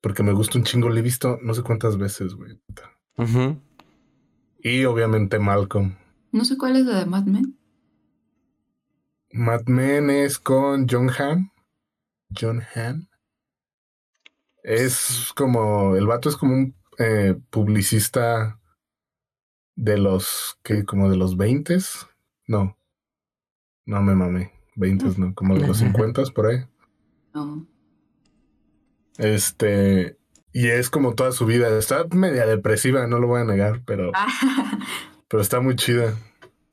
Porque 0.00 0.22
me 0.22 0.32
gusta 0.32 0.58
un 0.58 0.64
chingo. 0.64 0.88
Le 0.88 1.00
he 1.00 1.02
visto 1.02 1.38
no 1.42 1.54
sé 1.54 1.62
cuántas 1.62 1.98
veces, 1.98 2.34
güey. 2.34 2.58
Ujú. 3.16 3.60
Y 4.62 4.84
obviamente 4.84 5.38
Malcolm. 5.38 5.96
No 6.32 6.44
sé 6.44 6.56
cuál 6.56 6.76
es 6.76 6.86
la 6.86 7.00
de 7.00 7.06
Mad 7.06 7.24
Men. 7.24 7.58
Mad 9.32 9.66
Men 9.66 10.10
es 10.10 10.38
con 10.38 10.86
John 10.88 11.10
Hamm. 11.10 11.50
John 12.38 12.62
Hamm. 12.74 13.09
Es 14.62 15.32
como. 15.36 15.96
El 15.96 16.06
vato 16.06 16.28
es 16.28 16.36
como 16.36 16.54
un 16.54 16.74
eh, 16.98 17.36
publicista 17.50 18.60
de 19.76 19.98
los. 19.98 20.58
que 20.62 20.84
Como 20.84 21.10
de 21.10 21.16
los 21.16 21.36
20 21.36 21.78
No. 22.46 22.76
No 23.86 24.02
me 24.02 24.14
mamé. 24.14 24.52
20 24.76 25.06
no. 25.18 25.34
Como 25.34 25.56
de 25.56 25.66
los 25.66 25.78
50 25.78 26.22
por 26.34 26.46
ahí. 26.46 26.64
No. 27.34 27.66
Este. 29.18 30.16
Y 30.52 30.68
es 30.68 30.90
como 30.90 31.14
toda 31.14 31.32
su 31.32 31.46
vida. 31.46 31.68
Está 31.78 32.04
media 32.10 32.44
depresiva, 32.46 33.06
no 33.06 33.18
lo 33.20 33.28
voy 33.28 33.40
a 33.42 33.44
negar, 33.44 33.82
pero, 33.84 34.10
pero 35.28 35.40
está 35.42 35.60
muy 35.60 35.76
chida. 35.76 36.14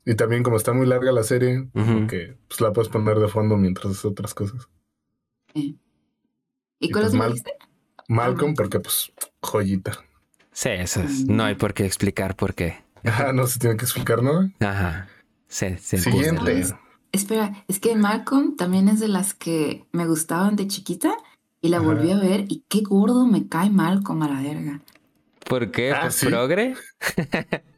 Y 0.04 0.14
también, 0.14 0.42
como 0.42 0.56
está 0.56 0.72
muy 0.72 0.86
larga 0.86 1.12
la 1.12 1.22
serie, 1.22 1.68
que 2.08 2.36
pues, 2.48 2.60
la 2.60 2.72
puedes 2.72 2.88
poner 2.88 3.18
de 3.18 3.28
fondo 3.28 3.56
mientras 3.56 3.86
haces 3.92 4.04
otras 4.06 4.32
cosas. 4.34 4.68
¿Y 5.54 5.78
Y 6.80 6.90
cuál 6.90 7.04
pues 7.04 7.12
es 7.14 7.18
Mal- 7.18 7.28
dijiste? 7.32 7.52
Malcolm, 8.08 8.54
porque 8.54 8.80
pues, 8.80 9.12
joyita. 9.40 9.92
Sí, 10.52 10.70
eso 10.70 11.02
es. 11.02 11.26
No 11.26 11.44
hay 11.44 11.54
por 11.54 11.72
qué 11.74 11.86
explicar 11.86 12.34
por 12.34 12.54
qué. 12.54 12.78
Ah, 13.04 13.32
no 13.32 13.46
se 13.46 13.58
tiene 13.60 13.76
que 13.76 13.84
explicar, 13.84 14.22
¿no? 14.22 14.50
Ajá. 14.60 15.06
Sí, 15.46 15.76
se 15.78 15.96
entiende. 15.96 16.40
Siguiente. 16.40 16.74
Espera, 17.12 17.64
es 17.68 17.78
que 17.78 17.94
Malcolm 17.96 18.56
también 18.56 18.88
es 18.88 18.98
de 19.00 19.08
las 19.08 19.34
que 19.34 19.86
me 19.92 20.06
gustaban 20.06 20.56
de 20.56 20.66
chiquita 20.66 21.14
y 21.60 21.68
la 21.68 21.78
Ajá. 21.78 21.86
volví 21.86 22.10
a 22.10 22.18
ver 22.18 22.44
y 22.48 22.64
qué 22.68 22.80
gordo 22.82 23.24
me 23.26 23.46
cae 23.48 23.70
Malcolm 23.70 24.22
a 24.22 24.28
la 24.28 24.42
verga. 24.42 24.80
¿Por 25.46 25.70
qué? 25.70 25.92
Ah, 25.92 26.02
¿Por 26.02 26.12
sí. 26.12 26.26
progre? 26.26 26.74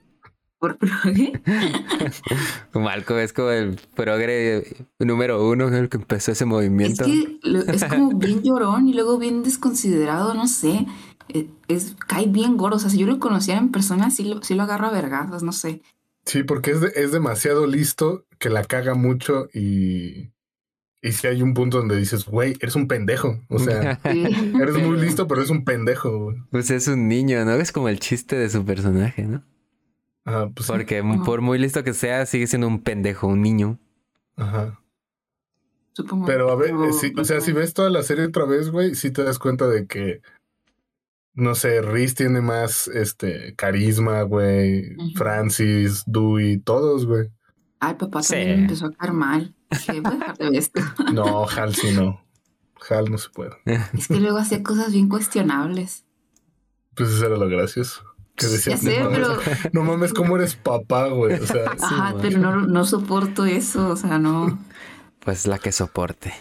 ¿Por 0.61 0.77
qué? 0.79 1.33
Malcolm 2.75 3.19
es 3.21 3.33
como 3.33 3.51
el 3.51 3.79
progre 3.97 4.87
número 4.99 5.49
uno, 5.49 5.69
el 5.69 5.89
que 5.89 5.97
empezó 5.97 6.33
ese 6.33 6.45
Es 6.45 6.49
movimiento. 6.49 7.05
que 7.05 7.39
lo- 7.43 7.61
es 7.63 7.85
como 7.85 8.11
bien 8.19 8.43
llorón 8.43 8.87
y 8.89 8.93
luego 8.95 9.19
bien 9.19 9.43
desconsiderado, 9.43 10.35
no 10.35 10.47
sé. 10.47 10.87
Eh, 11.29 11.49
Es, 11.69 11.97
cae 12.07 12.27
bien 12.27 12.57
gordo. 12.57 12.77
O 12.77 12.79
sea, 12.79 12.91
si 12.91 12.99
yo 12.99 13.07
lo 13.07 13.19
conociera 13.19 13.59
en 13.59 13.71
persona, 13.73 14.11
sí 14.11 14.25
lo, 14.25 14.43
sí 14.43 14.55
lo 14.55 14.63
agarro 14.65 14.87
a 14.89 14.93
vergazos, 14.93 15.43
no 15.43 15.53
sé. 15.53 15.81
Sí, 16.27 16.43
porque 16.43 16.73
es, 16.73 16.81
de- 16.83 16.93
es 16.95 17.11
demasiado 17.13 17.67
listo 17.67 18.27
que 18.39 18.51
la 18.51 18.65
caga 18.65 18.95
mucho 18.95 19.49
y. 19.55 20.31
Y 21.03 21.13
si 21.13 21.27
hay 21.29 21.41
un 21.41 21.55
punto 21.55 21.79
donde 21.79 21.97
dices, 21.97 22.27
güey, 22.27 22.59
eres 22.61 22.77
un 22.77 22.87
pendejo. 22.87 23.41
O 23.49 23.59
sea, 23.59 23.99
Sí. 24.13 24.25
eres 24.61 24.77
muy 24.87 24.99
listo, 25.01 25.27
pero 25.27 25.41
eres 25.41 25.51
un 25.51 25.65
pendejo. 25.65 26.25
güey. 26.25 26.37
Pues 26.51 26.71
es 26.71 26.89
un 26.89 27.09
niño, 27.09 27.43
¿no? 27.47 27.53
Es 27.53 27.73
como 27.73 27.89
el 27.89 27.99
chiste 28.01 28.37
de 28.37 28.51
su 28.51 28.63
personaje, 28.67 29.23
¿no? 29.23 29.43
Ajá, 30.25 30.51
pues. 30.55 30.67
Porque 30.67 31.03
por 31.25 31.41
muy 31.41 31.59
listo 31.59 31.83
que 31.85 31.95
sea, 31.95 32.27
sigue 32.27 32.47
siendo 32.47 32.67
un 32.69 32.83
pendejo, 32.83 33.27
un 33.27 33.43
niño. 33.43 33.79
Ajá. 34.37 34.81
Supongo. 35.93 36.27
Pero 36.27 36.51
a 36.51 36.57
ver, 36.57 36.71
eh, 36.71 36.93
sí, 36.93 37.13
o 37.19 37.25
sea, 37.25 37.41
si 37.41 37.53
ves 37.53 37.75
toda 37.75 37.91
la 37.91 38.03
serie 38.03 38.27
otra 38.27 38.45
vez, 38.45 38.71
güey, 38.71 38.95
sí 38.95 39.11
te 39.11 39.25
das 39.25 39.39
cuenta 39.39 39.67
de 39.67 39.87
que, 39.87 40.23
no 41.35 41.55
sé, 41.55 41.83
Reese 41.83 42.15
tiene 42.15 42.41
más, 42.41 42.87
este, 42.89 43.55
carisma, 43.57 44.23
güey, 44.23 44.95
Ujú. 44.97 45.11
Francis, 45.17 46.05
Dewey, 46.07 46.59
todos, 46.59 47.07
güey. 47.07 47.29
Ay, 47.81 47.95
papá 47.95 48.23
Sí. 48.23 48.35
también 48.35 48.57
me 48.57 48.63
empezó 48.65 48.87
a 48.87 48.93
caer 48.93 49.13
mal. 49.13 49.55
Dije, 49.71 50.01
voy 50.01 50.13
a 50.13 50.17
dejar 50.19 50.37
de 50.39 50.45
ver 50.45 50.55
esto. 50.57 50.81
No, 51.15 51.47
Hal 51.49 51.75
sí 51.75 51.93
no. 51.95 52.23
Hal 52.89 53.11
no 53.11 53.19
se 53.19 53.31
puede. 53.31 53.53
Es 53.95 54.09
que 54.09 54.21
luego 54.21 54.39
hacía 54.39 54.63
cosas 54.63 54.93
bien 54.93 55.09
cuestionables. 55.09 56.05
Pues 56.95 57.11
eso 57.11 57.27
era 57.27 57.37
lo 57.37 57.49
gracioso. 57.49 58.05
Que 58.41 58.47
decía, 58.47 58.75
Ya 58.75 58.79
sé, 58.79 59.01
no, 59.01 59.11
mames, 59.11 59.19
pero. 59.19 59.71
no 59.73 59.83
mames, 59.83 60.13
¿cómo 60.15 60.37
eres 60.37 60.55
papá, 60.55 61.09
güey? 61.09 61.35
O 61.35 61.47
sea, 61.47 61.73
Ajá, 61.79 62.15
pero 62.23 62.39
no, 62.39 62.57
no 62.57 62.85
soporto 62.87 63.45
eso. 63.45 63.91
O 63.91 63.97
sea, 63.97 64.19
no. 64.19 64.59
Pues 65.19 65.47
la 65.47 65.59
que 65.59 65.73
soporte. 65.73 66.33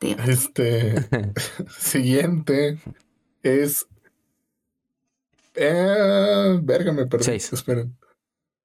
Este, 0.00 0.94
siguiente 1.78 2.78
es. 3.42 3.88
Eh, 5.54 6.60
verga, 6.62 6.92
me 6.92 7.06
perdí. 7.06 7.24
Seis. 7.24 7.52
Esperen. 7.52 7.96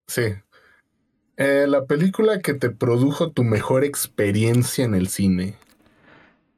Sí. 0.08 0.36
Eh, 1.38 1.66
la 1.68 1.86
película 1.86 2.40
que 2.40 2.54
te 2.54 2.70
produjo 2.70 3.32
tu 3.32 3.44
mejor 3.44 3.84
experiencia 3.84 4.86
en 4.86 4.94
el 4.94 5.08
cine. 5.08 5.56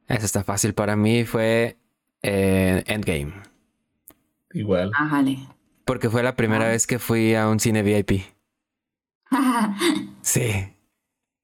Eso 0.08 0.26
está 0.26 0.44
fácil 0.44 0.74
para 0.74 0.94
mí. 0.94 1.24
Fue 1.24 1.78
eh, 2.22 2.82
Endgame. 2.86 3.53
Igual. 4.54 4.90
Porque 5.84 6.08
fue 6.08 6.22
la 6.22 6.34
primera 6.36 6.64
Ah. 6.64 6.68
vez 6.68 6.86
que 6.86 6.98
fui 6.98 7.34
a 7.34 7.48
un 7.48 7.60
cine 7.60 7.82
VIP. 7.82 8.22
Sí. 10.22 10.72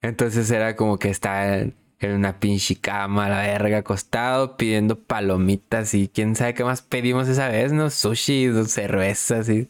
Entonces 0.03 0.51
era 0.51 0.77
como 0.77 0.99
que 0.99 1.11
estaba 1.11 1.57
en 1.59 1.75
una 2.03 2.39
pinche 2.41 2.77
cama, 2.77 3.29
la 3.29 3.43
verga, 3.43 3.79
acostado, 3.79 4.57
pidiendo 4.57 4.99
palomitas 4.99 5.93
y 5.93 6.09
quién 6.09 6.35
sabe 6.35 6.55
qué 6.55 6.65
más 6.65 6.81
pedimos 6.81 7.29
esa 7.29 7.49
vez, 7.49 7.73
¿no? 7.73 7.91
Sushi, 7.91 8.47
dos 8.47 8.71
cervezas 8.71 9.49
y... 9.51 9.69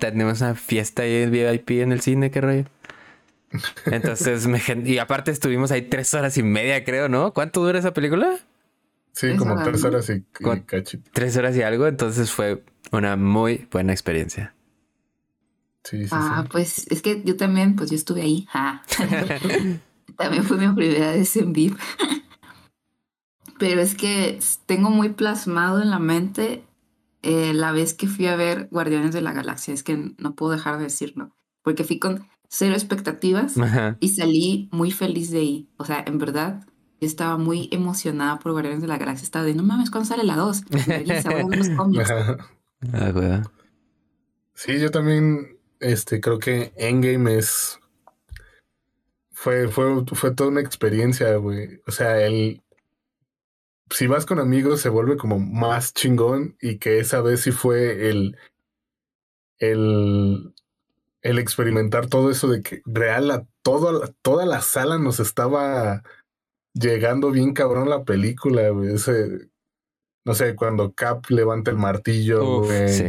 Tenemos 0.00 0.40
una 0.40 0.54
fiesta 0.54 1.02
ahí 1.02 1.24
en 1.24 1.30
VIP 1.30 1.82
en 1.82 1.92
el 1.92 2.00
cine, 2.00 2.30
qué 2.30 2.40
rollo. 2.40 2.64
Entonces, 3.84 4.46
me, 4.46 4.62
y 4.86 4.96
aparte 4.96 5.30
estuvimos 5.30 5.70
ahí 5.70 5.82
tres 5.82 6.14
horas 6.14 6.38
y 6.38 6.42
media, 6.42 6.82
creo, 6.84 7.10
¿no? 7.10 7.34
¿Cuánto 7.34 7.60
dura 7.62 7.78
esa 7.78 7.92
película? 7.92 8.38
Sí, 9.18 9.26
Tres 9.26 9.38
como 9.40 9.54
horas, 9.54 9.64
tres 9.66 9.84
horas 9.84 10.10
y, 10.10 10.12
y 10.12 10.60
cachito. 10.60 11.10
Tres 11.12 11.36
horas 11.36 11.56
y 11.56 11.62
algo, 11.62 11.88
entonces 11.88 12.30
fue 12.30 12.64
una 12.92 13.16
muy 13.16 13.66
buena 13.72 13.92
experiencia. 13.92 14.54
Sí, 15.82 16.04
sí, 16.04 16.10
Ah, 16.12 16.42
sí. 16.44 16.48
pues 16.52 16.86
es 16.88 17.02
que 17.02 17.22
yo 17.24 17.36
también, 17.36 17.74
pues 17.74 17.90
yo 17.90 17.96
estuve 17.96 18.22
ahí. 18.22 18.46
Ah. 18.54 18.82
también 20.16 20.44
fue 20.44 20.56
mi 20.58 20.72
primera 20.72 21.10
vez 21.10 21.36
en 21.36 21.52
VIP. 21.52 21.76
Pero 23.58 23.80
es 23.80 23.96
que 23.96 24.38
tengo 24.66 24.90
muy 24.90 25.08
plasmado 25.08 25.82
en 25.82 25.90
la 25.90 25.98
mente 25.98 26.64
eh, 27.22 27.52
la 27.54 27.72
vez 27.72 27.94
que 27.94 28.06
fui 28.06 28.26
a 28.28 28.36
ver 28.36 28.68
Guardianes 28.70 29.12
de 29.12 29.20
la 29.20 29.32
Galaxia. 29.32 29.74
Es 29.74 29.82
que 29.82 30.14
no 30.16 30.34
puedo 30.36 30.52
dejar 30.52 30.78
de 30.78 30.84
decirlo. 30.84 31.34
Porque 31.62 31.82
fui 31.82 31.98
con 31.98 32.28
cero 32.48 32.74
expectativas 32.74 33.58
Ajá. 33.58 33.96
y 33.98 34.10
salí 34.10 34.68
muy 34.70 34.92
feliz 34.92 35.32
de 35.32 35.38
ahí. 35.40 35.68
O 35.76 35.84
sea, 35.84 36.04
en 36.06 36.18
verdad, 36.18 36.64
yo 37.00 37.06
estaba 37.06 37.36
muy 37.38 37.68
emocionada 37.72 38.38
por 38.38 38.52
Guardianes 38.52 38.80
de 38.82 38.88
la 38.88 38.98
Galaxia. 38.98 39.24
Estaba 39.24 39.44
de, 39.44 39.54
no 39.54 39.62
mames, 39.62 39.90
¿cuándo 39.90 40.08
sale 40.08 40.24
la 40.24 40.36
2? 40.36 40.64
Vergüenza, 40.86 41.30
voy 41.30 41.40
a 41.40 41.46
ver 41.46 41.58
los 41.58 41.70
cómics. 41.70 42.10
Ajá. 42.10 42.36
Ah, 42.92 43.10
güey. 43.12 43.40
Sí, 44.54 44.78
yo 44.80 44.90
también, 44.90 45.56
este, 45.80 46.20
creo 46.20 46.38
que 46.38 46.72
Endgame 46.76 47.38
es, 47.38 47.78
fue, 49.32 49.68
fue, 49.68 50.04
fue 50.12 50.34
toda 50.34 50.50
una 50.50 50.60
experiencia, 50.60 51.36
güey. 51.36 51.80
O 51.86 51.92
sea, 51.92 52.20
el, 52.26 52.60
si 53.90 54.06
vas 54.08 54.26
con 54.26 54.40
amigos 54.40 54.80
se 54.80 54.88
vuelve 54.88 55.16
como 55.16 55.38
más 55.38 55.94
chingón 55.94 56.56
y 56.60 56.78
que 56.78 56.98
esa 56.98 57.20
vez 57.20 57.42
sí 57.42 57.52
fue 57.52 58.10
el, 58.10 58.36
el, 59.58 60.54
el 61.22 61.38
experimentar 61.38 62.06
todo 62.08 62.30
eso 62.30 62.48
de 62.48 62.62
que 62.62 62.82
real 62.84 63.30
a 63.30 63.46
toda, 63.62 63.92
la- 63.92 64.12
toda 64.22 64.44
la 64.46 64.60
sala 64.60 64.98
nos 64.98 65.20
estaba 65.20 66.02
llegando 66.78 67.30
bien 67.30 67.52
cabrón 67.54 67.88
la 67.88 68.04
película, 68.04 68.68
güey. 68.70 68.94
Ese, 68.94 69.48
no 70.24 70.34
sé, 70.34 70.54
cuando 70.54 70.92
Cap 70.92 71.24
levanta 71.28 71.70
el 71.70 71.76
martillo, 71.78 72.60
Uf, 72.60 72.66
güey. 72.66 72.88
sí. 72.88 73.04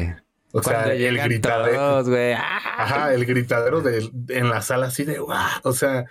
O 0.51 0.63
sea, 0.63 0.73
Cuando 0.73 0.91
el 0.93 0.97
llegan 0.99 1.27
gritadero. 1.29 1.77
todos, 1.77 2.09
güey. 2.09 2.33
¡ah! 2.33 2.59
Ajá, 2.79 3.13
el 3.13 3.25
gritadero 3.25 3.81
de, 3.81 4.09
en 4.29 4.49
la 4.49 4.63
sala 4.63 4.87
así 4.87 5.03
de 5.03 5.19
guau. 5.19 5.37
O 5.63 5.73
sea, 5.73 6.05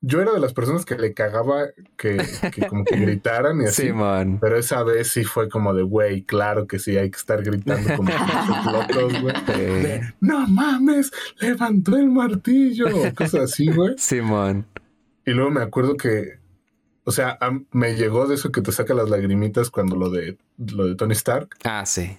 yo 0.00 0.20
era 0.20 0.32
de 0.32 0.38
las 0.38 0.52
personas 0.52 0.84
que 0.84 0.96
le 0.96 1.14
cagaba 1.14 1.64
que, 1.96 2.16
que 2.54 2.66
como 2.68 2.84
que 2.84 2.94
gritaran 2.96 3.60
y 3.60 3.64
así. 3.66 3.86
Simón. 3.86 4.38
Pero 4.40 4.56
esa 4.56 4.84
vez 4.84 5.08
sí 5.08 5.24
fue 5.24 5.48
como 5.48 5.74
de, 5.74 5.82
güey, 5.82 6.22
claro 6.22 6.68
que 6.68 6.78
sí, 6.78 6.96
hay 6.96 7.10
que 7.10 7.16
estar 7.18 7.42
gritando 7.42 7.96
como 7.96 8.10
locos, 8.72 9.20
güey. 9.20 9.34
Sí. 9.46 10.00
No 10.20 10.46
mames, 10.46 11.10
levantó 11.40 11.96
el 11.96 12.08
martillo. 12.08 12.86
Cosas 13.16 13.50
así, 13.52 13.66
güey. 13.68 13.94
Simón. 13.98 14.64
Y 15.26 15.32
luego 15.32 15.50
me 15.50 15.62
acuerdo 15.62 15.96
que, 15.96 16.38
o 17.04 17.10
sea, 17.12 17.38
me 17.70 17.94
llegó 17.96 18.26
de 18.26 18.34
eso 18.36 18.52
que 18.52 18.60
te 18.62 18.72
saca 18.72 18.94
las 18.94 19.10
lagrimitas 19.10 19.70
cuando 19.70 19.96
lo 19.96 20.10
de, 20.10 20.38
lo 20.56 20.86
de 20.86 20.94
Tony 20.94 21.12
Stark. 21.12 21.48
Ah, 21.64 21.84
sí. 21.86 22.18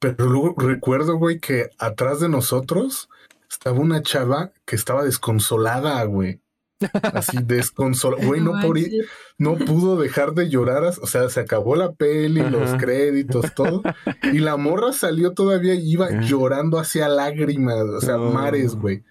Pero 0.00 0.26
luego 0.26 0.54
recuerdo, 0.58 1.16
güey, 1.16 1.38
que 1.38 1.70
atrás 1.78 2.20
de 2.20 2.28
nosotros 2.28 3.08
estaba 3.48 3.78
una 3.78 4.02
chava 4.02 4.52
que 4.64 4.74
estaba 4.76 5.04
desconsolada, 5.04 6.02
güey. 6.04 6.40
Así 7.14 7.38
desconsolada. 7.44 8.26
Güey, 8.26 8.40
no, 8.40 8.52
por- 8.60 8.76
no 9.38 9.54
pudo 9.56 9.96
dejar 9.96 10.32
de 10.34 10.48
llorar. 10.48 10.82
O 11.00 11.06
sea, 11.06 11.28
se 11.28 11.38
acabó 11.40 11.76
la 11.76 11.92
peli, 11.92 12.42
los 12.42 12.74
créditos, 12.74 13.54
todo. 13.54 13.82
Y 14.32 14.38
la 14.40 14.56
morra 14.56 14.92
salió 14.92 15.32
todavía 15.34 15.74
y 15.74 15.92
iba 15.92 16.06
Ajá. 16.06 16.20
llorando 16.22 16.80
hacia 16.80 17.08
lágrimas, 17.08 17.82
o 17.82 18.00
sea, 18.00 18.16
mares, 18.18 18.74
güey. 18.74 19.04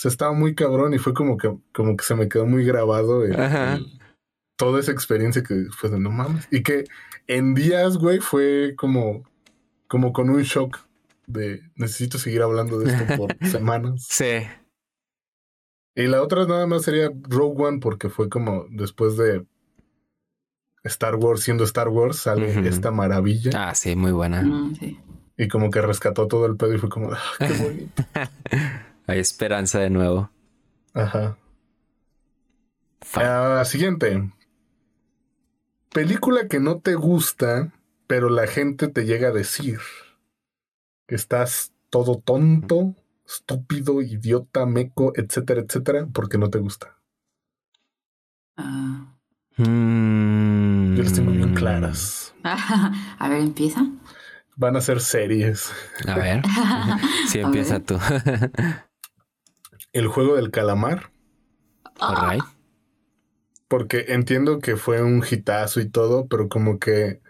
Sea, 0.00 0.08
estaba 0.10 0.32
muy 0.32 0.54
cabrón 0.54 0.94
y 0.94 0.98
fue 0.98 1.12
como 1.12 1.36
que, 1.36 1.54
como 1.74 1.94
que 1.96 2.04
se 2.04 2.14
me 2.14 2.28
quedó 2.28 2.46
muy 2.46 2.64
grabado 2.64 3.22
el- 3.24 3.38
Ajá. 3.38 3.74
el- 3.74 4.00
toda 4.56 4.80
esa 4.80 4.92
experiencia 4.92 5.42
que 5.42 5.66
fue 5.70 5.90
de 5.90 5.98
no 6.00 6.10
mames. 6.10 6.48
Y 6.50 6.62
que 6.62 6.84
en 7.26 7.54
días, 7.54 7.98
güey, 7.98 8.18
fue 8.18 8.74
como, 8.76 9.24
como 9.88 10.12
con 10.14 10.30
un 10.30 10.42
shock 10.42 10.78
de 11.26 11.60
necesito 11.76 12.16
seguir 12.18 12.40
hablando 12.42 12.78
de 12.78 12.92
esto 12.92 13.16
por 13.16 13.36
semanas. 13.46 14.06
Sí. 14.08 14.40
Y 15.94 16.06
la 16.06 16.22
otra 16.22 16.46
nada 16.46 16.66
más 16.66 16.82
sería 16.82 17.10
Rogue 17.28 17.62
One 17.62 17.78
porque 17.80 18.08
fue 18.08 18.28
como 18.30 18.64
después 18.70 19.16
de 19.18 19.44
Star 20.84 21.16
Wars 21.16 21.42
siendo 21.42 21.64
Star 21.64 21.88
Wars 21.88 22.16
sale 22.16 22.66
esta 22.66 22.90
maravilla 22.90 23.50
Ah, 23.68 23.74
sí, 23.74 23.96
muy 23.96 24.12
buena. 24.12 24.40
Mm, 24.42 24.74
sí. 24.76 24.98
y 25.36 25.48
como 25.48 25.70
que 25.70 25.82
rescató 25.82 26.26
todo 26.26 26.46
el 26.46 26.56
pedo 26.56 26.74
y 26.74 26.78
fue 26.78 26.88
como, 26.88 27.12
ah, 27.12 27.18
qué 27.38 27.52
bonito. 27.62 28.02
Hay 29.06 29.18
esperanza 29.18 29.80
de 29.80 29.90
nuevo. 29.90 30.30
Ajá. 30.94 31.36
Ah, 33.14 33.62
siguiente. 33.64 34.30
Película 35.92 36.46
que 36.48 36.60
no 36.60 36.78
te 36.80 36.94
gusta, 36.94 37.72
pero 38.06 38.28
la 38.30 38.46
gente 38.46 38.88
te 38.88 39.04
llega 39.04 39.28
a 39.28 39.32
decir 39.32 39.78
que 41.06 41.16
estás 41.16 41.72
todo 41.90 42.16
tonto, 42.20 42.94
estúpido, 43.26 44.00
idiota, 44.00 44.66
meco, 44.66 45.12
etcétera, 45.16 45.62
etcétera, 45.62 46.06
porque 46.12 46.38
no 46.38 46.50
te 46.50 46.58
gusta. 46.58 46.98
Ah. 48.56 49.16
Mm. 49.56 50.94
Yo 50.94 51.02
las 51.02 51.12
tengo 51.12 51.32
bien 51.32 51.54
claras. 51.54 52.34
a 52.44 53.28
ver, 53.28 53.40
empieza. 53.40 53.84
Van 54.56 54.76
a 54.76 54.80
ser 54.80 55.00
series. 55.00 55.72
A 56.06 56.14
ver, 56.16 56.42
si 57.28 57.40
A 57.40 57.42
empieza 57.42 57.78
ver. 57.78 57.82
tú. 57.84 57.98
El 59.92 60.06
juego 60.08 60.36
del 60.36 60.50
calamar, 60.50 61.10
Alright. 61.98 62.44
porque 63.68 64.06
entiendo 64.08 64.58
que 64.60 64.76
fue 64.76 65.02
un 65.02 65.24
hitazo 65.28 65.80
y 65.80 65.88
todo, 65.88 66.26
pero 66.28 66.48
como 66.48 66.78
que 66.78 67.20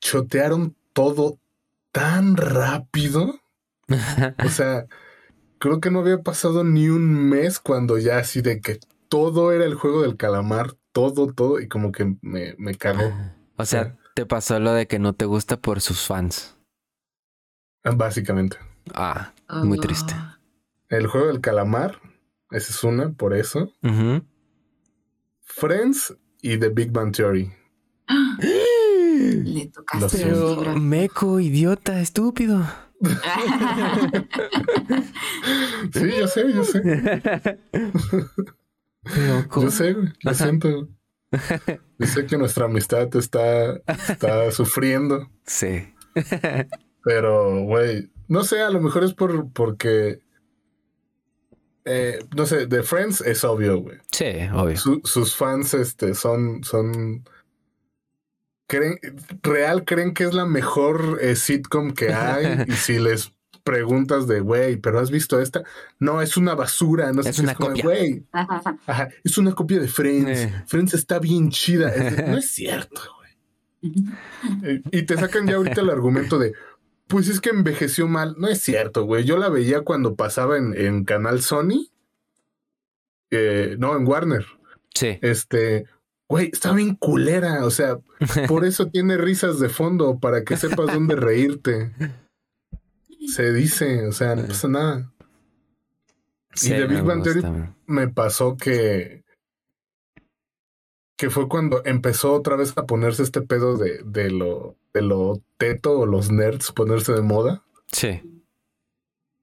chotearon 0.00 0.76
todo 0.92 1.38
tan 1.92 2.36
rápido. 2.36 3.38
O 4.44 4.48
sea, 4.48 4.86
creo 5.58 5.80
que 5.80 5.90
no 5.90 6.00
había 6.00 6.18
pasado 6.22 6.64
ni 6.64 6.88
un 6.88 7.28
mes 7.28 7.60
cuando 7.60 7.98
ya 7.98 8.18
así 8.18 8.40
de 8.42 8.60
que 8.60 8.80
todo 9.08 9.52
era 9.52 9.64
el 9.64 9.74
juego 9.74 10.02
del 10.02 10.16
calamar, 10.16 10.74
todo, 10.92 11.32
todo, 11.32 11.60
y 11.60 11.68
como 11.68 11.92
que 11.92 12.16
me, 12.22 12.54
me 12.58 12.74
cagó, 12.74 13.12
O 13.56 13.64
sea, 13.66 13.96
te 14.14 14.26
pasó 14.26 14.58
lo 14.58 14.72
de 14.72 14.86
que 14.88 14.98
no 14.98 15.12
te 15.12 15.26
gusta 15.26 15.58
por 15.58 15.80
sus 15.80 16.06
fans. 16.06 16.56
básicamente. 17.84 18.56
Ah, 18.94 19.32
muy 19.62 19.78
Oh. 19.78 19.80
triste. 19.80 20.14
El 20.92 21.06
juego 21.06 21.28
del 21.28 21.40
calamar, 21.40 21.98
esa 22.50 22.70
es 22.70 22.84
una, 22.84 23.12
por 23.12 23.34
eso. 23.34 23.72
Friends 25.42 26.14
y 26.42 26.58
The 26.58 26.68
Big 26.68 26.90
Bang 26.92 27.12
Theory. 27.16 27.50
Le 29.18 29.66
tocaste 29.68 30.18
fibra. 30.18 30.74
meco, 30.74 31.40
idiota, 31.40 32.00
estúpido. 32.00 32.64
Sí, 35.92 36.10
yo 36.18 36.26
sé, 36.28 36.52
yo 36.52 36.64
sé. 36.64 36.80
Pero, 39.02 39.48
¿cómo? 39.48 39.66
Yo 39.66 39.70
sé, 39.70 39.92
güey, 39.94 40.08
lo 40.22 40.34
siento. 40.34 40.88
Yo 41.98 42.06
sé 42.06 42.26
que 42.26 42.36
nuestra 42.38 42.66
amistad 42.66 43.08
está, 43.16 43.76
está 44.08 44.50
sufriendo, 44.52 45.28
Sí. 45.46 45.92
pero, 47.02 47.62
güey, 47.64 48.10
no 48.28 48.44
sé, 48.44 48.60
a 48.60 48.68
lo 48.70 48.80
mejor 48.82 49.02
es 49.04 49.14
por 49.14 49.50
porque, 49.52 50.21
eh, 51.84 52.18
no 52.36 52.46
sé, 52.46 52.66
de 52.66 52.82
Friends 52.82 53.20
es 53.22 53.44
obvio, 53.44 53.78
güey. 53.78 53.98
Sí, 54.10 54.26
obvio. 54.54 54.76
Su- 54.76 55.00
sus 55.04 55.34
fans, 55.36 55.74
este, 55.74 56.14
son, 56.14 56.62
son, 56.64 57.24
creen, 58.66 58.98
real 59.42 59.84
creen 59.84 60.14
que 60.14 60.24
es 60.24 60.34
la 60.34 60.46
mejor 60.46 61.18
eh, 61.20 61.36
sitcom 61.36 61.92
que 61.92 62.12
hay 62.12 62.64
y 62.68 62.72
si 62.72 62.98
les 62.98 63.32
preguntas 63.64 64.26
de, 64.26 64.40
güey, 64.40 64.76
pero 64.76 64.98
has 64.98 65.10
visto 65.10 65.40
esta, 65.40 65.62
no, 66.00 66.20
es 66.20 66.36
una 66.36 66.54
basura, 66.54 67.12
no 67.12 67.20
Es 67.22 67.38
una 67.38 67.54
como, 67.54 67.68
copia. 67.68 67.84
güey, 67.84 68.24
Ajá, 68.32 69.08
es 69.22 69.38
una 69.38 69.52
copia 69.52 69.78
de 69.78 69.86
Friends. 69.88 70.40
Eh. 70.40 70.64
Friends 70.66 70.94
está 70.94 71.18
bien 71.20 71.50
chida. 71.50 71.90
Es 71.90 72.16
de, 72.16 72.26
no 72.28 72.38
es 72.38 72.50
cierto, 72.50 73.00
güey. 73.18 73.22
Y 74.92 75.02
te 75.02 75.16
sacan 75.16 75.46
ya 75.46 75.56
ahorita 75.56 75.80
el 75.80 75.90
argumento 75.90 76.38
de, 76.38 76.52
pues 77.12 77.28
es 77.28 77.40
que 77.40 77.50
envejeció 77.50 78.08
mal. 78.08 78.34
No 78.38 78.48
es 78.48 78.62
cierto, 78.62 79.04
güey. 79.04 79.24
Yo 79.24 79.36
la 79.36 79.50
veía 79.50 79.82
cuando 79.82 80.16
pasaba 80.16 80.56
en, 80.56 80.74
en 80.74 81.04
Canal 81.04 81.42
Sony. 81.42 81.90
Eh, 83.30 83.76
no, 83.78 83.94
en 83.96 84.08
Warner. 84.08 84.46
Sí. 84.94 85.18
Este, 85.20 85.84
güey, 86.28 86.48
está 86.52 86.72
bien 86.72 86.96
culera. 86.96 87.64
O 87.66 87.70
sea, 87.70 87.98
por 88.48 88.64
eso 88.64 88.86
tiene 88.88 89.18
risas 89.18 89.60
de 89.60 89.68
fondo, 89.68 90.18
para 90.18 90.42
que 90.42 90.56
sepas 90.56 90.86
dónde 90.92 91.14
reírte. 91.16 91.92
Se 93.28 93.52
dice, 93.52 94.06
o 94.06 94.12
sea, 94.12 94.34
no 94.34 94.46
pasa 94.46 94.68
nada. 94.68 95.12
Sí, 96.54 96.70
de 96.70 96.86
Big 96.86 97.02
Bang 97.02 97.22
Theory- 97.22 97.74
me 97.86 98.08
pasó 98.08 98.56
que 98.56 99.22
que 101.16 101.30
fue 101.30 101.48
cuando 101.48 101.82
empezó 101.84 102.32
otra 102.32 102.56
vez 102.56 102.72
a 102.76 102.84
ponerse 102.84 103.22
este 103.22 103.42
pedo 103.42 103.76
de, 103.76 104.00
de 104.04 104.30
lo 104.30 104.76
de 104.94 105.02
lo 105.02 105.42
teto 105.58 105.98
o 106.00 106.06
los 106.06 106.30
nerds 106.30 106.72
ponerse 106.72 107.12
de 107.12 107.22
moda 107.22 107.62
Sí. 107.92 108.20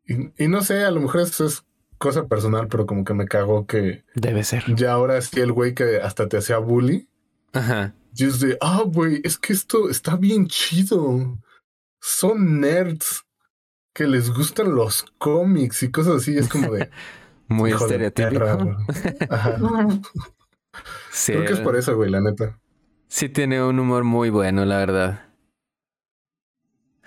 y, 0.05 0.43
y 0.43 0.47
no 0.47 0.61
sé 0.61 0.83
a 0.83 0.91
lo 0.91 1.01
mejor 1.01 1.21
eso 1.21 1.45
es 1.45 1.63
cosa 1.97 2.27
personal 2.27 2.67
pero 2.67 2.85
como 2.85 3.03
que 3.03 3.13
me 3.13 3.25
cagó 3.27 3.65
que 3.67 4.03
Debe 4.15 4.43
ser. 4.43 4.63
ya 4.75 4.93
ahora 4.93 5.19
sí 5.21 5.39
el 5.39 5.51
güey 5.51 5.73
que 5.73 5.97
hasta 5.97 6.27
te 6.27 6.37
hacía 6.37 6.57
bully 6.57 7.07
Ajá. 7.53 7.93
y 8.15 8.25
es 8.25 8.39
de 8.39 8.57
ah 8.61 8.83
güey 8.85 9.21
es 9.23 9.37
que 9.37 9.53
esto 9.53 9.89
está 9.89 10.15
bien 10.15 10.47
chido 10.47 11.37
son 11.99 12.59
nerds 12.61 13.25
que 13.93 14.07
les 14.07 14.29
gustan 14.31 14.73
los 14.75 15.03
cómics 15.17 15.83
y 15.83 15.91
cosas 15.91 16.17
así 16.17 16.37
es 16.37 16.47
como 16.47 16.71
de 16.71 16.89
Muy 17.51 17.71
de 17.71 17.77
estereotípico. 17.77 18.57
güey. 18.57 18.75
Ajá. 19.31 19.57
Sí, 21.11 21.31
Creo 21.33 21.45
que 21.45 21.53
es 21.53 21.59
por 21.61 21.75
eso, 21.75 21.95
güey, 21.95 22.11
la 22.11 22.21
neta. 22.21 22.59
sí 23.07 23.27
tiene 23.27 23.63
un 23.63 23.79
humor 23.79 24.03
muy 24.03 24.29
bueno, 24.29 24.65
la 24.65 24.77
verdad. 24.77 25.28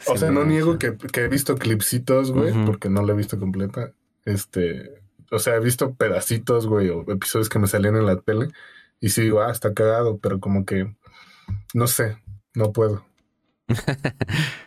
O 0.07 0.17
sea, 0.17 0.31
no 0.31 0.45
niego 0.45 0.79
que, 0.79 0.97
que 0.97 1.21
he 1.23 1.29
visto 1.29 1.57
clipsitos, 1.57 2.33
güey, 2.33 2.53
porque 2.65 2.89
no 2.89 3.03
la 3.03 3.13
he 3.13 3.17
visto 3.17 3.39
completa. 3.39 3.93
Este, 4.25 5.03
o 5.31 5.39
sea, 5.39 5.57
he 5.57 5.61
visto 5.61 5.95
pedacitos, 5.95 6.67
güey, 6.67 6.89
o 6.89 7.03
episodios 7.11 7.49
que 7.49 7.59
me 7.59 7.67
salían 7.67 7.97
en 7.97 8.07
la 8.07 8.21
tele. 8.21 8.49
Y 9.01 9.11
sí 9.11 9.23
digo, 9.23 9.41
ah, 9.41 9.51
está 9.51 9.75
cagado, 9.75 10.19
pero 10.19 10.41
como 10.41 10.65
que, 10.65 10.95
no 11.75 11.87
sé, 11.87 12.19
no 12.55 12.73
puedo. 12.73 13.05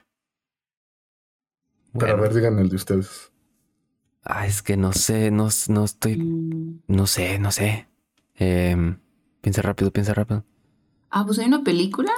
Pero 1.97 2.11
a 2.11 2.15
ver, 2.19 2.33
digan 2.33 2.59
el 2.59 2.67
de 2.67 2.75
ustedes. 2.75 3.31
Ah, 4.21 4.45
es 4.47 4.61
que 4.61 4.75
no 4.75 4.91
sé, 4.91 5.31
no, 5.31 5.47
no 5.69 5.85
estoy, 5.85 6.17
no 6.87 7.07
sé, 7.07 7.39
no 7.39 7.51
sé. 7.51 7.87
Em, 8.33 8.99
piensa 9.39 9.61
rápido, 9.61 9.91
piensa 9.91 10.13
rápido. 10.13 10.43
Ah, 11.09 11.23
pues 11.25 11.39
hay 11.39 11.45
una 11.45 11.63
película 11.63 12.11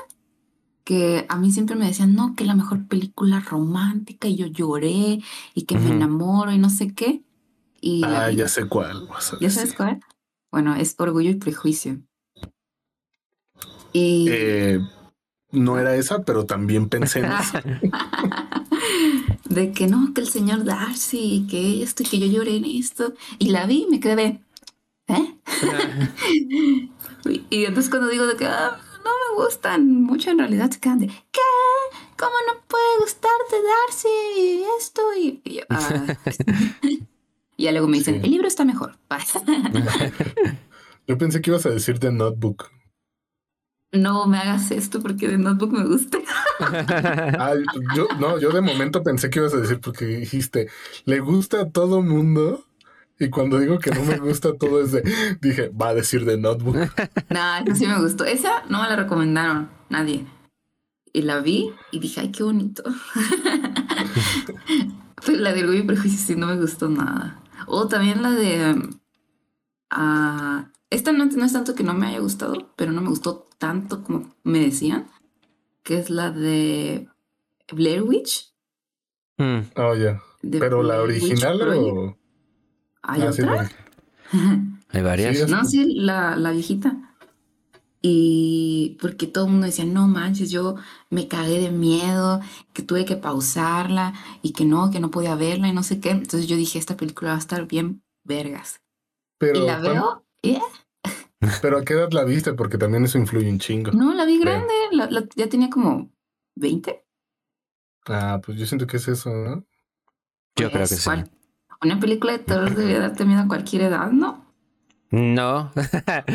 que 0.87 1.25
a 1.27 1.35
mí 1.35 1.51
siempre 1.51 1.75
me 1.75 1.85
decían, 1.85 2.15
no, 2.15 2.33
que 2.33 2.45
la 2.45 2.55
mejor 2.55 2.87
película 2.87 3.41
romántica 3.41 4.29
y 4.29 4.37
yo 4.37 4.45
lloré 4.45 5.19
y 5.53 5.63
que 5.63 5.75
me 5.77 5.89
enamoro 5.89 6.53
y 6.53 6.57
no 6.59 6.69
sé 6.69 6.93
qué. 6.93 7.23
Y 7.81 8.05
Ah, 8.05 8.31
ya 8.31 8.47
sé 8.47 8.69
cuál. 8.69 9.05
¿Ya 9.41 9.49
sabes 9.49 9.73
cuál? 9.73 9.99
Bueno, 10.49 10.75
es 10.75 10.95
Orgullo 10.97 11.29
y 11.29 11.35
Prejuicio. 11.35 11.99
Y 13.91 14.27
Eh, 14.29 14.79
no 15.51 15.77
era 15.77 15.93
esa, 15.97 16.23
pero 16.23 16.45
también 16.45 16.87
pensé 16.87 17.19
en 17.19 17.25
esa. 17.25 17.61
de 19.49 19.73
que 19.73 19.87
no, 19.87 20.13
que 20.13 20.21
el 20.21 20.29
señor 20.29 20.63
Darcy 20.63 21.45
que 21.49 21.83
esto 21.83 22.03
y 22.03 22.05
que 22.05 22.19
yo 22.19 22.27
lloré 22.27 22.55
en 22.55 22.63
esto. 22.65 23.13
Y 23.39 23.49
la 23.49 23.65
vi 23.65 23.83
y 23.83 23.91
me 23.91 23.99
quedé, 23.99 24.39
¿eh? 25.09 25.35
Y- 27.25 27.45
Y 27.49 27.65
entonces 27.65 27.89
cuando 27.89 28.07
digo 28.07 28.25
de 28.25 28.37
que 28.37 28.45
"Ah, 28.45 28.79
no 29.07 29.35
me 29.37 29.43
gustan 29.45 30.01
mucho, 30.03 30.31
en 30.31 30.39
realidad 30.39 30.69
se 30.71 30.79
quedan 30.79 30.99
de 30.99 31.07
¿qué? 31.07 31.41
¿Cómo 32.17 32.33
no 32.47 32.61
puede 32.67 32.99
gustarte 32.99 33.55
Darcy 33.87 34.07
y 34.37 34.63
esto? 34.79 35.01
Y, 35.19 35.41
y 35.43 35.53
yo, 35.55 35.61
"Ah". 35.69 36.05
Y 37.59 37.63
ya 37.63 37.71
luego 37.71 37.87
me 37.87 37.97
dicen, 37.97 38.15
Sí. 38.15 38.21
el 38.25 38.31
libro 38.31 38.47
está 38.47 38.65
mejor. 38.65 38.97
Yo 41.07 41.17
pensé 41.17 41.41
que 41.41 41.49
ibas 41.51 41.65
a 41.65 41.69
decir 41.71 41.97
The 41.99 42.11
Notebook. 42.11 42.69
no 43.93 44.27
me 44.27 44.37
hagas 44.37 44.69
esto 44.71 45.01
porque 45.01 45.27
de 45.27 45.37
Notebook 45.39 45.71
me 45.71 45.85
gusta. 45.85 46.19
Ah, 46.59 47.53
yo, 47.95 48.07
no, 48.19 48.37
yo 48.39 48.51
de 48.51 48.61
momento 48.61 49.01
pensé 49.03 49.29
que 49.29 49.39
ibas 49.39 49.53
a 49.53 49.57
decir 49.57 49.79
porque 49.79 50.05
dijiste, 50.05 50.69
le 51.05 51.19
gusta 51.19 51.61
a 51.61 51.69
todo 51.71 52.01
mundo. 52.03 52.65
Y 53.19 53.29
cuando 53.29 53.59
digo 53.59 53.79
que 53.79 53.91
no 53.91 54.03
me 54.03 54.17
gusta 54.19 54.53
todo 54.57 54.81
es 54.81 54.91
de, 54.91 55.03
dije, 55.41 55.69
va 55.69 55.89
a 55.89 55.93
decir 55.95 56.25
The 56.25 56.37
Notebook. 56.37 56.75
No, 57.29 57.57
esa 57.65 57.75
sí 57.75 57.87
me 57.87 57.99
gustó. 57.99 58.25
Esa 58.25 58.63
no 58.69 58.81
me 58.81 58.87
la 58.89 58.95
recomendaron 58.95 59.69
nadie. 59.89 60.25
Y 61.13 61.21
la 61.23 61.39
vi 61.39 61.71
y 61.91 61.99
dije, 61.99 62.21
ay, 62.21 62.31
qué 62.31 62.43
bonito. 62.43 62.83
Pero 65.25 65.39
la 65.39 65.53
de 65.53 65.61
Orgullo 65.61 65.79
y 65.79 65.83
Prejuicio 65.83 66.19
sí 66.19 66.35
no 66.39 66.47
me 66.47 66.57
gustó 66.57 66.89
nada. 66.89 67.41
O 67.65 67.87
también 67.87 68.21
la 68.21 68.31
de. 68.31 68.89
ah, 69.89 70.69
esta 70.89 71.11
no, 71.11 71.25
no 71.25 71.45
es 71.45 71.53
tanto 71.53 71.75
que 71.75 71.83
no 71.83 71.93
me 71.93 72.07
haya 72.07 72.19
gustado, 72.19 72.71
pero 72.77 72.91
no 72.91 73.01
me 73.01 73.09
gustó 73.09 73.47
tanto 73.57 74.03
como 74.03 74.33
me 74.43 74.59
decían. 74.59 75.07
Que 75.83 75.97
es 75.99 76.09
la 76.09 76.31
de 76.31 77.07
Blair 77.73 78.03
Witch. 78.03 78.53
Mm, 79.37 79.59
Oh, 79.75 79.95
ya. 79.95 80.21
de 80.41 80.59
Pero 80.59 80.83
la 80.83 81.01
Blair 81.01 81.19
original 81.21 81.57
Project. 81.59 81.83
o. 81.83 82.16
¿Hay 83.07 83.21
Ah, 83.21 83.29
otra? 83.31 83.69
Hay 84.89 85.01
varias. 85.01 85.37
Sí, 85.37 85.51
No, 85.51 85.65
sí, 85.65 85.85
la, 85.95 86.35
la 86.35 86.51
viejita. 86.51 87.15
Y 88.01 88.97
porque 89.01 89.27
todo 89.27 89.45
el 89.45 89.51
mundo 89.51 89.65
decía, 89.65 89.85
no 89.85 90.07
manches, 90.07 90.51
yo 90.51 90.75
me 91.09 91.27
cagué 91.27 91.59
de 91.59 91.71
miedo, 91.71 92.41
que 92.73 92.83
tuve 92.83 93.05
que 93.05 93.15
pausarla 93.17 94.13
y 94.41 94.53
que 94.53 94.65
no, 94.65 94.91
que 94.91 94.99
no 94.99 95.09
podía 95.11 95.35
verla 95.35 95.67
y 95.67 95.73
no 95.73 95.83
sé 95.83 95.99
qué. 95.99 96.11
Entonces 96.11 96.47
yo 96.47 96.55
dije, 96.55 96.77
esta 96.79 96.95
película 96.95 97.31
va 97.31 97.35
a 97.37 97.39
estar 97.39 97.67
bien 97.67 98.03
vergas. 98.23 98.81
Pero, 99.39 99.59
y 99.59 99.65
la 99.65 99.81
¿cuán- 99.81 99.93
veo, 99.95 100.25
¿eh? 100.43 100.61
pero 101.61 101.77
a 101.79 101.83
qué 101.83 101.93
edad 101.93 102.11
la 102.11 102.23
viste, 102.23 102.53
porque 102.53 102.77
también 102.77 103.03
eso 103.05 103.17
influye 103.17 103.49
un 103.49 103.59
chingo. 103.59 103.91
No, 103.91 104.13
la 104.13 104.25
vi 104.25 104.39
grande, 104.39 104.73
la- 104.91 105.09
la- 105.09 105.27
ya 105.35 105.49
tenía 105.49 105.69
como 105.69 106.11
20. 106.55 107.03
Ah, 108.05 108.39
pues 108.45 108.57
yo 108.57 108.65
siento 108.65 108.87
que 108.87 108.97
es 108.97 109.07
eso, 109.07 109.29
¿no? 109.31 109.65
Yo 110.55 110.69
creo 110.71 110.71
que 110.71 110.95
Pues, 110.95 111.01
sí. 111.01 111.09
Una 111.81 111.99
película 111.99 112.33
de 112.33 112.39
terror 112.39 112.73
debería 112.75 112.99
darte 112.99 113.25
miedo 113.25 113.41
a 113.41 113.47
cualquier 113.47 113.83
edad, 113.83 114.11
¿no? 114.11 114.45
No. 115.09 115.71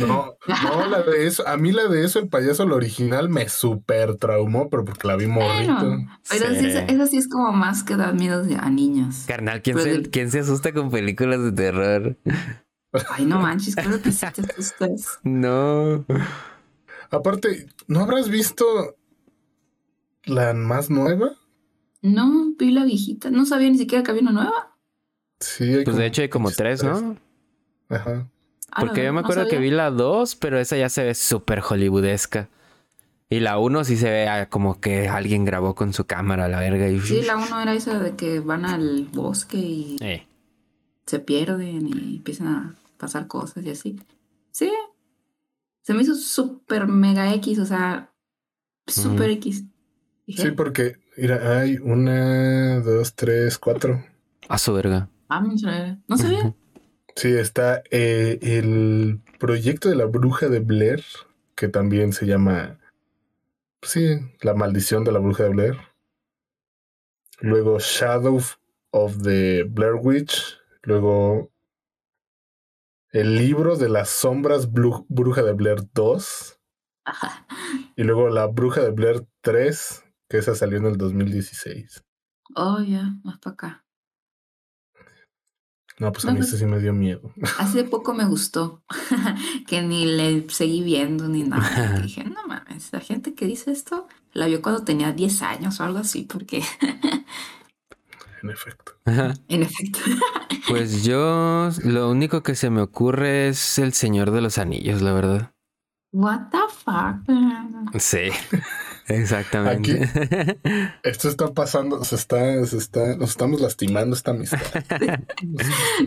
No, 0.00 0.34
no, 0.48 0.86
la 0.88 1.02
de 1.02 1.26
eso, 1.26 1.46
a 1.46 1.58
mí 1.58 1.72
la 1.72 1.88
de 1.88 2.04
eso, 2.04 2.18
el 2.20 2.28
payaso, 2.28 2.62
el 2.62 2.72
original, 2.72 3.28
me 3.28 3.46
super 3.50 4.16
traumó, 4.16 4.70
pero 4.70 4.84
porque 4.84 5.06
la 5.06 5.16
vi 5.16 5.26
morrito. 5.26 5.74
Bueno, 5.74 6.18
pero 6.30 6.54
Sí. 6.54 7.10
sí, 7.10 7.16
es 7.18 7.28
como 7.28 7.52
más 7.52 7.82
que 7.82 7.96
dar 7.96 8.14
miedo 8.14 8.42
a 8.58 8.70
niños. 8.70 9.24
Carnal, 9.26 9.60
¿quién 9.60 9.76
Pero 9.76 9.96
se, 10.04 10.10
¿quién 10.10 10.30
se 10.30 10.38
asusta 10.40 10.72
con 10.72 10.90
películas 10.90 11.42
de 11.42 11.52
terror? 11.52 12.16
Ay, 13.10 13.26
no 13.26 13.40
manches, 13.40 13.74
claro 13.74 14.00
que 14.00 14.10
sí 14.12 14.24
te 14.34 14.40
asustas. 14.42 15.18
No. 15.22 16.06
Aparte, 17.10 17.66
¿no 17.88 18.00
habrás 18.00 18.30
visto 18.30 18.64
la 20.24 20.54
más 20.54 20.88
nueva? 20.88 21.32
No, 22.00 22.54
vi 22.58 22.70
la 22.70 22.84
viejita. 22.84 23.30
No 23.30 23.44
sabía 23.44 23.68
ni 23.70 23.76
siquiera 23.78 24.02
que 24.02 24.10
había 24.10 24.22
una 24.22 24.32
nueva. 24.32 24.71
Sí, 25.42 25.64
hay 25.64 25.74
Pues 25.74 25.84
como 25.86 25.98
de 25.98 26.06
hecho 26.06 26.22
hay 26.22 26.28
como 26.28 26.50
tres, 26.50 26.82
¿no? 26.82 27.16
Ajá. 27.88 28.28
Ah, 28.70 28.80
Porque 28.80 29.04
yo 29.04 29.12
me 29.12 29.20
no 29.20 29.26
acuerdo 29.26 29.48
que 29.48 29.58
vi 29.58 29.70
la 29.70 29.90
2, 29.90 30.36
pero 30.36 30.58
esa 30.58 30.76
ya 30.76 30.88
se 30.88 31.04
ve 31.04 31.14
súper 31.14 31.60
hollywoodesca. 31.60 32.48
Y 33.28 33.40
la 33.40 33.58
1 33.58 33.84
sí 33.84 33.96
se 33.96 34.10
ve 34.10 34.46
como 34.50 34.80
que 34.80 35.08
alguien 35.08 35.44
grabó 35.44 35.74
con 35.74 35.92
su 35.92 36.04
cámara 36.06 36.48
la 36.48 36.60
verga. 36.60 36.88
Y... 36.88 37.00
Sí, 37.00 37.22
la 37.22 37.36
uno 37.36 37.60
era 37.60 37.74
esa 37.74 37.98
de 37.98 38.14
que 38.16 38.40
van 38.40 38.64
al 38.64 39.08
bosque 39.12 39.56
y 39.58 39.96
Eh, 40.00 40.26
se 41.06 41.18
pierden 41.18 41.88
y 41.88 42.16
empiezan 42.16 42.46
a 42.48 42.74
pasar 42.98 43.26
cosas 43.26 43.64
y 43.64 43.70
así. 43.70 44.00
Sí. 44.50 44.70
Se 45.82 45.94
me 45.94 46.02
hizo 46.02 46.14
súper 46.14 46.86
mega 46.86 47.32
X, 47.34 47.58
o 47.58 47.66
sea, 47.66 48.10
súper 48.86 49.30
X. 49.32 49.64
Dije, 50.26 50.42
Sí, 50.42 50.50
porque 50.52 50.96
mira, 51.16 51.58
hay 51.58 51.76
una, 51.78 52.80
dos, 52.80 53.14
tres, 53.14 53.58
cuatro. 53.58 54.02
a 54.48 54.58
su 54.58 54.72
verga. 54.72 55.08
"Ah, 55.36 55.40
mi 55.40 55.54
madre". 55.62 55.98
No 56.08 56.16
sabía. 56.16 56.54
Sí, 57.14 57.28
está 57.32 57.82
eh, 57.90 58.38
el 58.42 59.20
proyecto 59.38 59.88
de 59.88 59.96
la 59.96 60.06
bruja 60.06 60.48
de 60.48 60.60
Blair, 60.60 61.04
que 61.54 61.68
también 61.68 62.12
se 62.12 62.26
llama, 62.26 62.78
sí, 63.82 64.18
la 64.40 64.54
maldición 64.54 65.04
de 65.04 65.12
la 65.12 65.18
bruja 65.18 65.44
de 65.44 65.50
Blair. 65.50 65.76
Luego 67.40 67.78
Shadow 67.78 68.40
of 68.92 69.22
the 69.22 69.64
Blair 69.64 69.94
Witch. 70.00 70.58
Luego 70.82 71.50
el 73.10 73.36
libro 73.36 73.76
de 73.76 73.88
las 73.88 74.08
sombras 74.08 74.70
Blu- 74.72 75.04
bruja 75.08 75.42
de 75.42 75.52
Blair 75.52 75.82
2. 75.92 76.58
Ajá. 77.04 77.46
Y 77.96 78.04
luego 78.04 78.30
la 78.30 78.46
bruja 78.46 78.80
de 78.80 78.90
Blair 78.90 79.26
3, 79.42 80.02
que 80.28 80.38
esa 80.38 80.54
salió 80.54 80.78
en 80.78 80.86
el 80.86 80.96
2016. 80.96 82.02
Oh, 82.54 82.80
ya, 82.80 83.16
más 83.22 83.38
para 83.38 83.54
acá. 83.54 83.84
No, 85.98 86.10
pues 86.12 86.24
a 86.24 86.28
No, 86.28 86.32
mí 86.34 86.38
pues- 86.38 86.48
ese 86.48 86.58
sí 86.58 86.66
me 86.66 86.78
dio 86.80 86.92
miedo. 86.92 87.32
Hace 87.58 87.84
poco 87.84 88.14
me 88.14 88.24
gustó, 88.24 88.82
que 89.66 89.82
ni 89.82 90.04
le 90.06 90.46
seguí 90.50 90.82
viendo 90.82 91.28
ni 91.28 91.42
nada. 91.44 92.00
dije, 92.02 92.24
no 92.24 92.46
mames, 92.46 92.88
la 92.92 93.00
gente 93.00 93.34
que 93.34 93.46
dice 93.46 93.70
esto 93.72 94.06
la 94.32 94.46
vio 94.46 94.62
cuando 94.62 94.82
tenía 94.84 95.12
10 95.12 95.42
años 95.42 95.78
o 95.80 95.84
algo 95.84 95.98
así, 95.98 96.22
porque 96.22 96.62
En 98.42 98.50
efecto. 98.50 98.92
Ajá. 99.04 99.34
en 99.48 99.62
efecto. 99.62 99.98
Pues 100.68 101.04
yo, 101.04 101.70
lo 101.84 102.10
único 102.10 102.42
que 102.42 102.54
se 102.56 102.70
me 102.70 102.80
ocurre 102.80 103.48
es 103.48 103.78
El 103.78 103.92
Señor 103.92 104.30
de 104.32 104.40
los 104.40 104.58
Anillos, 104.58 105.00
la 105.02 105.12
verdad. 105.12 105.52
What 106.12 106.48
the 106.50 106.58
fuck? 106.68 107.98
Sí, 108.00 108.28
exactamente. 109.08 110.08
Esto 111.02 111.28
está 111.28 111.52
pasando, 111.52 112.04
se 112.04 112.16
está, 112.16 112.64
se 112.66 112.76
está, 112.76 113.16
nos 113.16 113.30
estamos 113.30 113.60
lastimando 113.60 114.16
esta 114.16 114.32
amistad. 114.32 114.60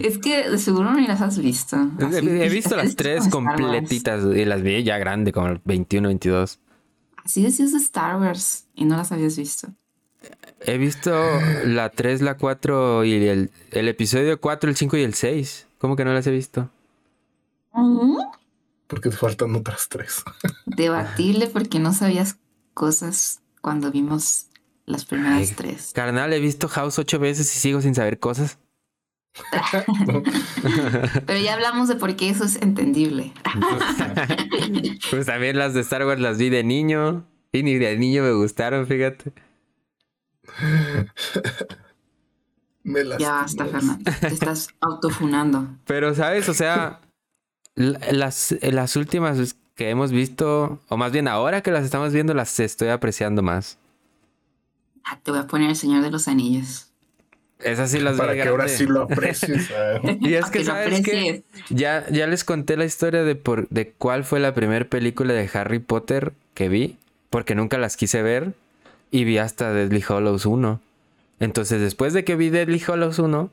Es 0.02 0.18
que 0.18 0.58
seguro 0.58 0.94
ni 0.94 1.08
las 1.08 1.22
has 1.22 1.40
visto. 1.40 1.78
Así, 2.00 2.28
He 2.28 2.50
visto 2.50 2.76
las 2.78 2.88
es 2.88 2.96
tres 2.96 3.28
completitas 3.28 4.24
y 4.24 4.46
las 4.46 4.62
vi 4.62 4.84
ya 4.84 4.98
grande, 4.98 5.32
como 5.32 5.48
el 5.48 5.62
21, 5.64 6.08
22. 6.08 6.60
Así 7.24 7.44
decías 7.44 7.72
de 7.72 7.80
Star 7.80 8.20
Wars 8.20 8.68
y 8.76 8.86
no 8.86 8.98
las 8.98 9.12
habías 9.12 9.38
visto. 9.38 9.70
He 10.62 10.78
visto 10.78 11.12
la 11.66 11.90
3, 11.90 12.22
la 12.22 12.38
4 12.38 13.04
y 13.04 13.14
el, 13.28 13.52
el 13.72 13.88
episodio 13.88 14.40
4, 14.40 14.70
el 14.70 14.76
5 14.76 14.98
y 14.98 15.02
el 15.04 15.14
6. 15.14 15.68
¿Cómo 15.78 15.96
que 15.96 16.06
no 16.06 16.14
las 16.14 16.26
he 16.26 16.32
visto? 16.32 16.70
Porque 18.88 19.10
te 19.10 19.18
faltan 19.18 19.56
otras 19.56 19.90
tres. 19.90 20.24
Debatible 20.66 21.48
porque 21.48 21.80
no 21.80 21.94
sabías 21.94 22.38
cosas 22.76 23.42
cuando 23.62 23.90
vimos 23.92 24.46
las 24.86 25.06
primeras 25.06 25.50
Ay. 25.50 25.56
tres. 25.56 25.92
Carnal, 25.96 26.32
he 26.34 26.40
visto 26.40 26.68
House 26.68 27.00
ocho 27.00 27.18
veces 27.18 27.48
y 27.56 27.60
sigo 27.60 27.82
sin 27.82 27.96
saber 27.96 28.20
cosas. 28.20 28.60
Pero 31.26 31.40
ya 31.40 31.56
hablamos 31.56 31.88
de 31.90 31.96
por 31.96 32.16
qué 32.16 32.30
eso 32.30 32.44
es 32.46 32.62
entendible. 32.62 33.34
Pues 35.12 35.26
también 35.28 35.58
las 35.58 35.74
de 35.74 35.82
Star 35.82 36.06
Wars 36.06 36.20
las 36.22 36.38
vi 36.38 36.50
de 36.50 36.64
niño. 36.64 37.26
Y 37.52 37.64
ni 37.64 37.76
de 37.76 37.98
niño 37.98 38.24
me 38.24 38.32
gustaron, 38.34 38.86
fíjate. 38.88 39.32
Me 42.84 43.02
Ya 43.18 43.32
basta. 43.32 43.66
Fernando. 43.66 44.12
Te 44.20 44.28
estás 44.28 44.68
autofunando. 44.82 45.68
Pero, 45.86 46.14
¿sabes? 46.14 46.48
O 46.50 46.54
sea, 46.54 47.02
la- 47.76 48.00
las, 48.12 48.56
las 48.62 48.96
últimas 48.96 49.56
que 49.76 49.90
hemos 49.90 50.12
visto, 50.12 50.80
o 50.88 50.98
más 50.98 51.12
bien 51.12 51.28
ahora 51.28 51.62
que 51.62 51.72
las 51.72 51.84
estamos 51.84 52.14
viendo, 52.14 52.34
las 52.34 52.60
estoy 52.60 52.90
apreciando 52.90 53.42
más. 53.42 53.78
Ah, 55.04 55.20
te 55.22 55.32
voy 55.32 55.40
a 55.40 55.48
poner 55.48 55.70
el 55.70 55.76
Señor 55.76 56.02
de 56.02 56.12
los 56.12 56.28
Anillos. 56.28 56.88
Esas 57.60 57.92
sí 57.92 58.00
las 58.00 58.18
Para 58.18 58.34
que 58.34 58.42
ahora 58.44 58.66
grande. 58.66 58.78
sí 58.78 58.86
lo 58.86 59.02
aprecies. 59.12 59.70
ah. 59.72 60.00
Y 60.20 60.34
es 60.34 60.46
que, 60.48 60.64
¿sabes 60.64 61.02
qué? 61.02 61.12
aprecies. 61.12 61.44
Ya, 61.70 62.06
ya 62.10 62.28
les 62.28 62.44
conté 62.44 62.76
la 62.78 62.86
historia 62.86 63.24
de, 63.24 63.36
por, 63.36 63.68
de 63.70 63.92
cuál 63.92 64.24
fue 64.24 64.40
la 64.40 64.54
primera 64.54 64.86
película 64.86 65.34
de 65.34 65.50
Harry 65.54 65.80
Potter 65.80 66.34
que 66.54 66.70
vi, 66.70 66.98
porque 67.30 67.56
nunca 67.56 67.78
las 67.78 67.98
quise 67.98 68.22
ver, 68.24 68.54
y 69.12 69.24
vi 69.24 69.38
hasta 69.38 69.72
Deadly 69.74 70.04
Hollows 70.08 70.46
1. 70.46 70.80
Entonces, 71.40 71.82
después 71.82 72.14
de 72.14 72.24
que 72.24 72.36
vi 72.36 72.50
Deadly 72.50 72.82
Hollows 72.88 73.20
1, 73.20 73.50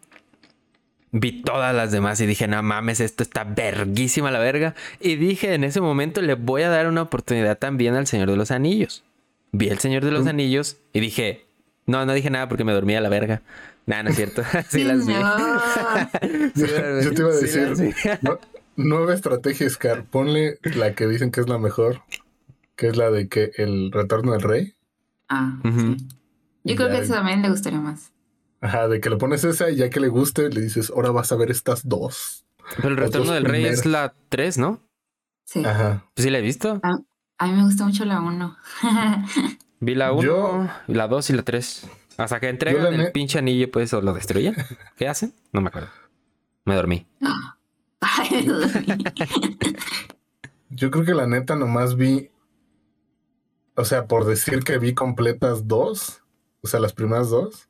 vi 1.13 1.43
todas 1.43 1.75
las 1.75 1.93
demás 1.93 2.21
y 2.21 2.27
dije, 2.27 2.49
no 2.49 2.63
mames, 2.63 3.01
esto 3.01 3.23
está 3.23 3.45
verguísima 3.45 4.31
la 4.31 4.39
verga. 4.39 4.75
Y 5.01 5.17
dije, 5.17 5.55
en 5.55 5.65
ese 5.65 5.81
momento 5.81 6.23
le 6.23 6.35
voy 6.35 6.63
a 6.63 6.69
dar 6.71 6.89
una 6.89 7.03
oportunidad 7.03 7.59
también 7.59 7.95
al 7.95 8.07
Señor 8.07 8.31
de 8.31 8.37
los 8.37 8.51
Anillos. 8.51 9.05
Vi 9.53 9.69
el 9.69 9.79
Señor 9.79 10.05
de 10.05 10.11
los 10.11 10.25
¿Tú? 10.25 10.31
Anillos 10.31 10.79
y 10.93 11.01
dije, 11.01 11.45
no, 11.87 12.07
no 12.07 12.15
dije 12.15 12.31
nada 12.31 12.49
porque 12.49 12.65
me 12.65 12.73
dormía 12.73 13.01
la 13.01 13.09
verga. 13.11 13.43
Nah, 13.85 14.03
no 14.03 14.11
es 14.11 14.17
cierto. 14.17 14.43
sí 14.71 14.85
las 14.85 15.07
vi. 15.07 15.13
Sí, 16.55 16.65
Yo, 17.05 17.13
te 17.13 17.21
iba 17.23 17.31
a 17.31 17.37
decir, 17.37 17.95
no- 18.23 18.39
nueva 18.77 19.13
estrategia, 19.15 19.69
Scar. 19.69 20.05
Ponle 20.05 20.59
la 20.63 20.95
que 20.95 21.07
dicen 21.07 21.31
que 21.31 21.41
es 21.41 21.49
la 21.49 21.59
mejor, 21.59 22.01
que 22.77 22.89
es 22.89 22.97
la 22.97 23.11
de 23.11 23.29
que 23.29 23.51
el 23.57 23.93
retorno 23.93 24.33
del 24.33 24.41
rey. 24.43 24.75
Ah, 25.29 25.59
sí. 25.63 25.97
Yo 26.65 26.77
creo 26.77 26.89
Ya. 26.89 26.95
que 26.97 27.01
eso 27.03 27.13
también 27.15 27.43
le 27.43 27.51
gustaría 27.51 27.81
más. 27.81 28.13
Ajá, 28.63 28.89
de 28.89 29.01
que 29.01 29.11
le 29.11 29.17
pones 29.17 29.45
esa 29.45 29.69
y 29.71 29.77
ya 29.77 29.91
que 29.91 30.01
le 30.01 30.09
guste, 30.09 30.49
le 30.49 30.61
dices, 30.63 30.91
ahora 30.91 31.11
vas 31.11 31.31
a 31.33 31.37
ver 31.37 31.51
estas 31.51 31.87
dos. 31.87 32.47
Pero 32.77 32.89
el 32.89 32.97
retorno 32.97 33.33
del 33.33 33.45
rey 33.45 33.65
es 33.67 33.85
la 33.85 34.15
3, 34.31 34.57
¿no? 34.57 34.81
Sí. 35.45 35.65
Ajá. 35.65 36.05
Pues 36.15 36.25
sí 36.25 36.31
la 36.31 36.39
he 36.39 36.43
visto. 36.43 36.81
A 37.39 37.47
mí 37.47 37.53
me 37.53 37.65
gusta 37.65 37.85
mucho 37.85 38.05
la 38.05 38.21
1. 38.21 38.57
Vi 39.81 39.95
la 39.97 40.13
1, 40.13 40.23
Yo- 40.23 40.69
la 40.87 41.09
2 41.09 41.31
y 41.31 41.33
la 41.35 41.43
3. 41.43 41.91
Hasta 42.19 42.39
que 42.41 42.49
entregan 42.49 42.93
el 42.95 42.99
ne- 43.01 43.11
pinche 43.11 43.39
anillo, 43.41 43.71
pues, 43.71 43.93
o 43.95 44.01
lo 44.01 44.13
destruyen. 44.15 44.55
¿Qué 44.97 45.09
hacen? 45.09 45.35
No 45.53 45.61
me 45.61 45.69
acuerdo. 45.69 45.89
Me 46.65 46.77
dormí. 46.77 47.05
Yo 50.71 50.91
creo 50.91 51.05
que 51.05 51.15
la 51.15 51.27
neta 51.27 51.57
nomás 51.57 51.97
vi, 51.97 52.31
o 53.75 53.85
sea, 53.85 54.07
por 54.07 54.25
decir 54.25 54.63
que 54.65 54.79
vi 54.79 54.95
completas 54.95 55.69
dos, 55.69 56.23
o 56.63 56.69
sea, 56.69 56.81
las 56.81 56.93
primeras 56.93 57.29
dos, 57.31 57.69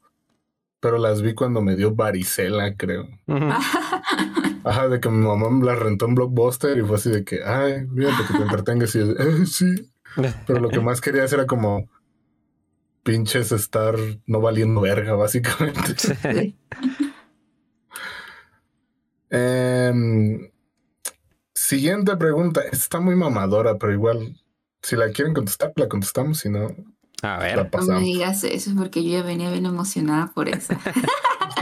pero 0.82 0.98
las 0.98 1.22
vi 1.22 1.32
cuando 1.32 1.62
me 1.62 1.76
dio 1.76 1.94
varicela, 1.94 2.74
creo. 2.76 3.06
Ajá, 4.64 4.88
de 4.88 4.98
que 5.00 5.08
mi 5.08 5.24
mamá 5.24 5.48
me 5.48 5.64
las 5.64 5.78
rentó 5.78 6.06
en 6.06 6.16
Blockbuster 6.16 6.76
y 6.76 6.82
fue 6.82 6.96
así 6.96 7.10
de 7.10 7.24
que, 7.24 7.44
ay, 7.44 7.86
fíjate 7.96 8.26
que 8.26 8.34
te 8.36 8.42
entretengas 8.42 8.94
y 8.96 8.98
yo, 8.98 9.04
"Eh, 9.12 9.46
sí. 9.46 9.92
Pero 10.46 10.58
lo 10.58 10.68
que 10.68 10.80
más 10.80 11.00
quería 11.00 11.22
hacer 11.22 11.38
era 11.38 11.46
como 11.46 11.88
pinches 13.04 13.52
estar 13.52 13.94
no 14.26 14.40
valiendo 14.40 14.80
verga, 14.80 15.14
básicamente. 15.14 15.94
Sí. 15.96 16.58
Em, 19.30 20.50
siguiente 21.54 22.16
pregunta. 22.16 22.60
Está 22.70 23.00
muy 23.00 23.14
mamadora, 23.16 23.78
pero 23.78 23.92
igual, 23.92 24.36
si 24.82 24.94
la 24.96 25.10
quieren 25.10 25.32
contestar, 25.32 25.72
la 25.76 25.88
contestamos, 25.88 26.38
si 26.40 26.50
no, 26.50 26.68
A 27.22 27.38
ver. 27.38 27.70
No 27.72 27.86
me 27.86 28.00
digas 28.00 28.44
eso 28.44 28.72
porque 28.76 29.02
yo 29.04 29.10
ya 29.18 29.22
venía 29.22 29.50
bien 29.50 29.66
emocionada 29.66 30.32
por 30.34 30.48
eso. 30.48 30.74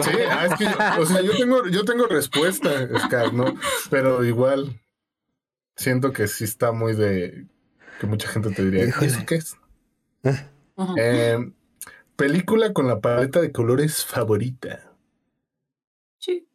Sí, 0.02 0.10
ah, 0.30 0.46
es 0.46 0.54
que, 0.54 0.64
yo- 0.64 1.02
o 1.02 1.04
sea, 1.06 1.20
yo 1.20 1.36
tengo, 1.36 1.66
yo 1.66 1.84
tengo 1.84 2.06
respuesta, 2.06 2.70
Scar, 3.00 3.34
¿no? 3.34 3.56
Pero 3.90 4.24
igual, 4.24 4.80
siento 5.76 6.12
que 6.12 6.28
sí 6.28 6.44
está 6.44 6.72
muy 6.72 6.94
de 6.94 7.46
que 7.98 8.06
mucha 8.06 8.28
gente 8.28 8.50
te 8.50 8.64
diría, 8.64 8.84
Híjole. 8.86 9.08
¿eso 9.08 9.26
qué 9.26 9.34
es? 9.34 9.56
Ajá. 10.22 10.94
Em, 10.96 11.52
película 12.16 12.72
con 12.72 12.86
la 12.86 13.00
paleta 13.00 13.40
de 13.40 13.52
colores 13.52 14.04
favorita. 14.04 14.92
Sí. 16.18 16.46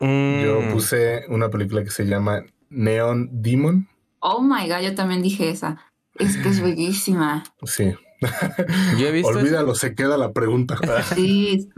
Yo 0.00 0.60
Mm, 0.62 0.70
puse 0.72 1.24
una 1.28 1.48
película 1.48 1.84
que 1.84 1.90
se 1.90 2.04
llama 2.04 2.42
Neon 2.70 3.28
Demon. 3.40 3.88
Oh 4.18 4.42
my 4.42 4.68
god, 4.68 4.80
yo 4.82 4.94
también 4.94 5.22
dije 5.22 5.48
esa. 5.48 5.80
Es 6.18 6.36
que 6.36 6.48
es 6.48 6.60
bellísima. 6.62 7.44
Sí. 7.64 7.94
Yo 8.98 9.08
he 9.08 9.12
visto. 9.12 9.28
Olvídalo, 9.30 9.74
se 9.74 9.94
queda 9.94 10.16
la 10.18 10.32
pregunta. 10.32 10.78
Sí. 11.14 11.68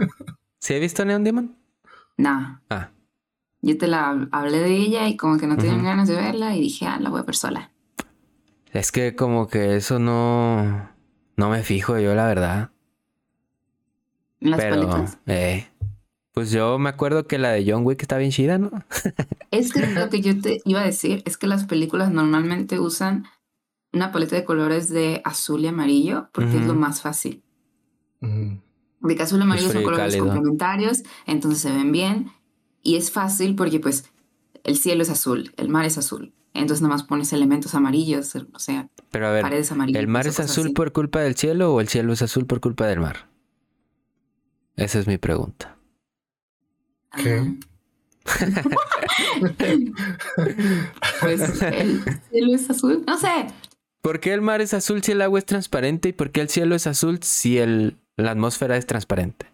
¿Sí 0.59 0.75
he 0.75 0.79
visto 0.81 1.05
Neon 1.05 1.25
Demon? 1.25 1.57
No. 2.17 2.61
Ah, 2.71 2.91
Yo 3.63 3.77
te 3.79 3.87
la 3.89 4.29
hablé 4.31 4.59
de 4.59 4.77
ella 4.77 5.09
y 5.09 5.17
como 5.17 5.39
que 5.39 5.47
no 5.47 5.57
tenían 5.57 5.77
Ujú. 5.79 5.87
ganas 5.87 6.09
de 6.09 6.17
verla 6.17 6.57
y 6.57 6.61
dije, 6.61 6.87
ah, 6.87 6.99
la 7.01 7.11
voy 7.11 7.21
a 7.21 7.25
ver 7.25 7.35
sola. 7.37 7.71
es 8.73 8.93
que 8.93 9.15
como 9.17 9.49
que 9.49 9.77
eso 9.77 9.99
no. 9.99 10.91
No 11.37 11.49
me 11.51 11.63
fijo 11.63 11.99
yo, 11.99 12.15
la 12.15 12.27
verdad. 12.27 12.71
Las 14.41 14.61
Pero, 14.61 14.89
paletas. 14.89 15.19
eh, 15.27 15.67
pues 16.33 16.51
yo 16.51 16.79
me 16.79 16.89
acuerdo 16.91 17.27
que 17.27 17.39
la 17.39 17.51
de 17.51 17.65
John 17.71 17.85
Wick 17.85 18.03
está 18.03 18.19
bien 18.19 18.31
chida, 18.31 18.59
¿no? 18.59 18.71
Es 19.51 19.73
que 19.73 19.87
lo 19.87 20.09
que 20.11 20.21
yo 20.21 20.41
te 20.41 20.61
iba 20.65 20.81
a 20.81 20.85
decir 20.87 21.23
es 21.27 21.37
que 21.37 21.47
las 21.47 21.65
películas 21.65 22.11
normalmente 22.13 22.79
usan 22.79 23.27
una 23.93 24.13
paleta 24.13 24.37
de 24.37 24.45
colores 24.45 24.89
de 24.89 25.21
azul 25.25 25.61
y 25.63 25.67
amarillo 25.67 26.29
porque 26.33 26.59
es 26.59 26.67
lo 26.67 26.75
más 26.75 27.01
fácil. 27.03 27.43
De 28.21 29.17
que 29.17 29.23
azul 29.23 29.41
y 29.41 29.43
amarillo 29.43 29.71
son 29.71 29.83
colores 29.83 30.07
cálido. 30.07 30.25
complementarios, 30.27 31.03
entonces 31.27 31.61
se 31.61 31.73
ven 31.73 31.93
bien. 31.93 32.31
Y 32.83 32.97
es 32.97 33.11
fácil 33.11 33.55
porque 33.55 33.81
pues 33.81 34.11
el 34.65 34.77
cielo 34.77 35.03
es 35.03 35.11
azul, 35.11 35.53
el 35.57 35.69
mar 35.69 35.85
es 35.85 35.99
azul. 35.99 36.33
Entonces 36.55 36.83
nada 36.83 36.95
más 36.95 37.03
pones 37.05 37.33
elementos 37.33 37.75
amarillos, 37.75 38.35
o 38.53 38.59
sea, 38.59 38.89
Pero 39.11 39.27
a 39.29 39.31
ver, 39.33 39.43
paredes 39.43 39.73
amarillas. 39.73 40.01
¿el 40.01 40.07
mar 40.07 40.27
es 40.27 40.39
azul 40.39 40.67
así. 40.67 40.75
por 40.75 40.93
culpa 40.93 41.21
del 41.21 41.35
cielo 41.35 41.73
o 41.75 41.81
el 41.81 41.89
cielo 41.89 42.13
es 42.13 42.21
azul 42.23 42.47
por 42.47 42.61
culpa 42.61 42.87
del 42.87 43.01
mar? 43.01 43.29
Esa 44.77 44.99
es 44.99 45.07
mi 45.07 45.19
pregunta. 45.19 45.77
¿Qué? 47.17 47.57
Pues 51.21 51.63
el 51.63 52.03
cielo 52.31 52.55
es 52.55 52.71
azul. 52.71 53.05
No 53.07 53.19
sé. 53.19 53.47
¿Por 54.03 54.19
qué 54.19 54.35
el 54.35 54.43
mar 54.43 54.61
es 54.61 54.75
azul 54.75 55.03
si 55.03 55.13
el 55.13 55.23
agua 55.23 55.39
es 55.39 55.47
transparente? 55.47 56.09
¿Y 56.09 56.13
por 56.13 56.33
qué 56.33 56.41
el 56.41 56.49
cielo 56.49 56.75
es 56.75 56.89
azul 56.89 57.23
si 57.23 57.59
el, 57.59 57.97
la 58.17 58.33
atmósfera 58.33 58.77
es 58.77 58.87
transparente? 58.87 59.47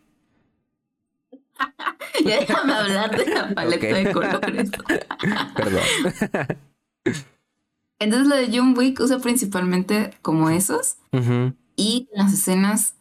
Ya 2.25 2.41
déjame 2.41 2.73
hablar 2.73 3.17
de 3.17 3.27
la 3.27 3.55
paleta 3.55 3.87
de 3.87 4.13
colores. 4.13 4.71
Perdón. 5.57 5.83
Entonces 8.01 8.27
lo 8.27 8.37
de 8.37 8.51
John 8.53 8.77
Wick 8.77 8.99
usa 8.99 9.21
principalmente 9.21 10.11
como 10.21 10.51
esos. 10.51 10.97
Ujú. 11.13 11.55
Y 11.77 12.09
en 12.13 12.25
las 12.25 12.33
escenas 12.33 12.95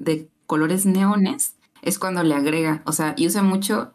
de 0.00 0.28
colores 0.46 0.86
neones 0.86 1.54
es 1.82 2.00
cuando 2.00 2.24
le 2.24 2.34
agrega. 2.34 2.82
O 2.84 2.92
sea, 2.92 3.14
y 3.16 3.28
usa 3.28 3.42
mucho. 3.42 3.94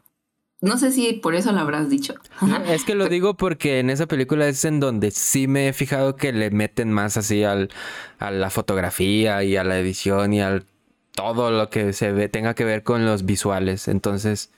No 0.62 0.78
sé 0.78 0.92
si 0.92 1.14
por 1.14 1.36
eso 1.36 1.52
lo 1.52 1.60
habrás 1.60 1.90
dicho. 1.90 2.16
No, 2.42 2.58
es 2.58 2.84
que 2.84 2.96
lo 2.96 3.08
digo 3.08 3.36
porque 3.36 3.80
en 3.80 3.90
esa 3.90 4.08
película 4.08 4.48
es 4.48 4.66
en 4.66 4.80
donde 4.80 5.12
sí 5.12 5.48
me 5.48 5.70
he 5.70 5.74
fijado 5.74 6.16
que 6.16 6.34
le 6.34 6.52
meten 6.52 6.92
más 6.92 7.18
así 7.18 7.44
al, 7.44 7.70
a 8.18 8.32
la 8.32 8.50
fotografía 8.50 9.44
y 9.44 9.56
a 9.56 9.64
la 9.64 9.80
edición 9.80 10.34
y 10.34 10.42
al 10.42 10.66
todo 11.14 11.52
lo 11.52 11.70
que 11.70 11.94
se 11.94 12.12
ve 12.12 12.30
tenga 12.30 12.54
que 12.54 12.66
ver 12.66 12.84
con 12.84 13.06
los 13.06 13.26
visuales. 13.26 13.88
Entonces, 13.88 14.52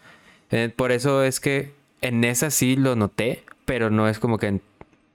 eh, 0.52 0.72
por 0.76 0.92
eso 0.92 1.24
es 1.24 1.40
que 1.40 1.74
en 2.02 2.24
esa 2.24 2.52
sí 2.52 2.76
lo 2.76 2.96
noté, 2.96 3.44
pero 3.66 3.90
no 3.90 4.08
es 4.08 4.20
como 4.20 4.38
que 4.38 4.60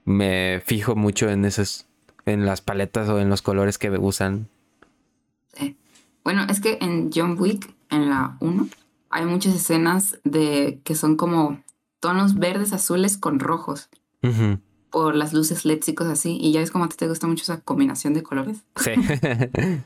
me 0.04 0.62
fijo 0.64 0.96
mucho 0.96 1.28
en 1.28 1.44
esas, 1.44 1.86
en 2.24 2.46
las 2.46 2.60
paletas 2.60 3.08
o 3.08 3.20
en 3.20 3.28
los 3.28 3.42
colores 3.42 3.78
que 3.78 3.90
usan. 3.90 4.48
Sí. 5.52 5.76
Bueno, 6.24 6.46
es 6.48 6.60
que 6.60 6.78
en 6.80 7.10
John 7.14 7.36
Wick, 7.38 7.72
en 7.90 8.08
la 8.08 8.36
1, 8.40 8.68
hay 9.10 9.24
muchas 9.24 9.54
escenas 9.54 10.18
de 10.24 10.80
que 10.84 10.94
son 10.94 11.16
como 11.16 11.62
tonos 12.00 12.34
verdes, 12.34 12.72
azules 12.72 13.18
con 13.18 13.40
rojos. 13.40 13.88
Por 14.90 15.14
las 15.14 15.32
luces 15.32 15.64
y 15.64 15.94
cosas 15.94 16.14
así. 16.14 16.38
Y 16.40 16.52
ya 16.52 16.60
ves 16.60 16.70
como 16.70 16.84
a 16.84 16.88
ti 16.88 16.96
te 16.96 17.08
gusta 17.08 17.26
mucho 17.26 17.42
esa 17.42 17.60
combinación 17.60 18.14
de 18.14 18.22
colores. 18.22 18.64
Sí. 18.76 18.92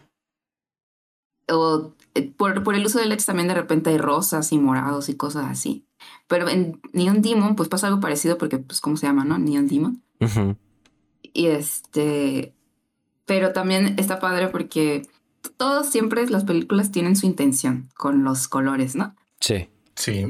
O 1.53 1.95
eh, 2.15 2.31
por, 2.37 2.63
por 2.63 2.77
el 2.77 2.87
uso 2.87 3.01
de 3.01 3.07
LEDs 3.07 3.27
también 3.27 3.49
de 3.49 3.55
repente 3.55 3.91
hay 3.91 3.99
rosas 3.99 4.53
y 4.53 4.59
morados 4.59 5.09
y 5.09 5.17
cosas 5.17 5.47
así. 5.47 5.85
Pero 6.29 6.49
en 6.49 6.81
Neon 6.93 7.23
Demon 7.23 7.57
pues 7.57 7.69
pasa 7.69 7.89
algo 7.89 7.99
parecido 7.99 8.39
porque 8.39 8.59
pues 8.59 8.81
¿cómo 8.81 8.97
se 8.97 9.07
llama, 9.07 9.25
no? 9.25 9.37
Neon 9.37 9.67
Demon. 9.67 10.01
Y 11.23 11.47
este... 11.47 12.55
Pero 13.27 13.53
también 13.53 13.97
está 13.99 14.21
padre 14.21 14.47
porque 14.47 15.09
todos 15.57 15.89
siempre 15.91 16.27
las 16.29 16.45
películas 16.45 16.91
tienen 16.93 17.17
su 17.17 17.27
intención 17.27 17.89
con 17.97 18.25
los 18.25 18.49
colores, 18.49 18.97
¿no? 18.97 19.15
Sí. 19.41 19.69
Sí. 19.95 20.27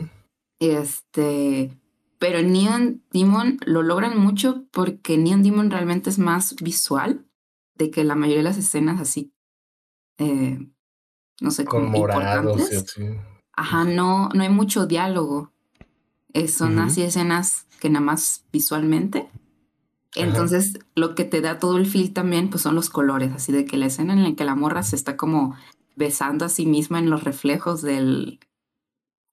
Este... 0.59 1.77
Pero 2.19 2.43
Neon 2.43 3.03
Demon 3.11 3.59
lo 3.65 3.83
logran 3.83 4.19
mucho 4.19 4.67
porque 4.73 5.17
Neon 5.17 5.43
Demon 5.43 5.71
realmente 5.71 6.11
es 6.11 6.19
más 6.19 6.55
visual 6.57 7.25
de 7.77 7.91
que 7.91 8.05
la 8.05 8.15
mayoría 8.15 8.39
de 8.41 8.45
las 8.51 8.59
escenas 8.59 9.01
así, 9.01 9.33
eh, 10.19 10.59
no 11.41 11.51
sé, 11.51 11.65
Con 11.65 11.85
como 11.87 11.99
morados 11.99 12.59
y 12.59 12.63
importantes. 12.63 12.95
así. 12.95 13.03
Ajá, 13.55 13.85
no, 13.85 14.29
no 14.35 14.43
hay 14.43 14.51
mucho 14.51 14.87
diálogo. 14.87 15.51
Eh, 16.35 16.47
son 16.47 16.79
así 16.79 17.03
escenas 17.03 17.67
que 17.81 17.89
nada 17.89 18.05
más 18.05 18.45
visualmente. 18.53 19.31
Entonces, 20.15 20.79
lo 20.95 21.15
que 21.15 21.25
te 21.25 21.41
da 21.41 21.59
todo 21.59 21.77
el 21.77 21.87
feel 21.87 22.13
también, 22.13 22.51
pues 22.51 22.63
son 22.63 22.75
los 22.75 22.91
colores, 22.91 23.33
así 23.33 23.53
de 23.53 23.65
que 23.65 23.77
la 23.77 23.87
escena 23.87 24.13
en 24.13 24.25
la 24.25 24.35
que 24.35 24.45
la 24.45 24.57
morra 24.57 24.83
se 24.83 24.97
está 24.97 25.17
como 25.17 25.57
besando 25.95 26.45
a 26.45 26.49
sí 26.49 26.67
misma 26.67 26.99
en 26.99 27.11
los 27.11 27.23
reflejos 27.23 27.83
del, 27.83 28.41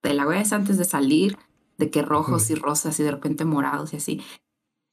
del 0.02 0.20
agua 0.20 0.40
es 0.40 0.52
antes 0.52 0.78
de 0.78 0.84
salir, 0.84 1.36
de 1.78 1.90
que 1.90 2.02
rojos 2.02 2.50
y 2.50 2.54
rosas 2.54 2.98
y 3.00 3.02
de 3.02 3.10
repente 3.10 3.44
morados 3.44 3.92
y 3.92 3.96
así. 3.96 4.22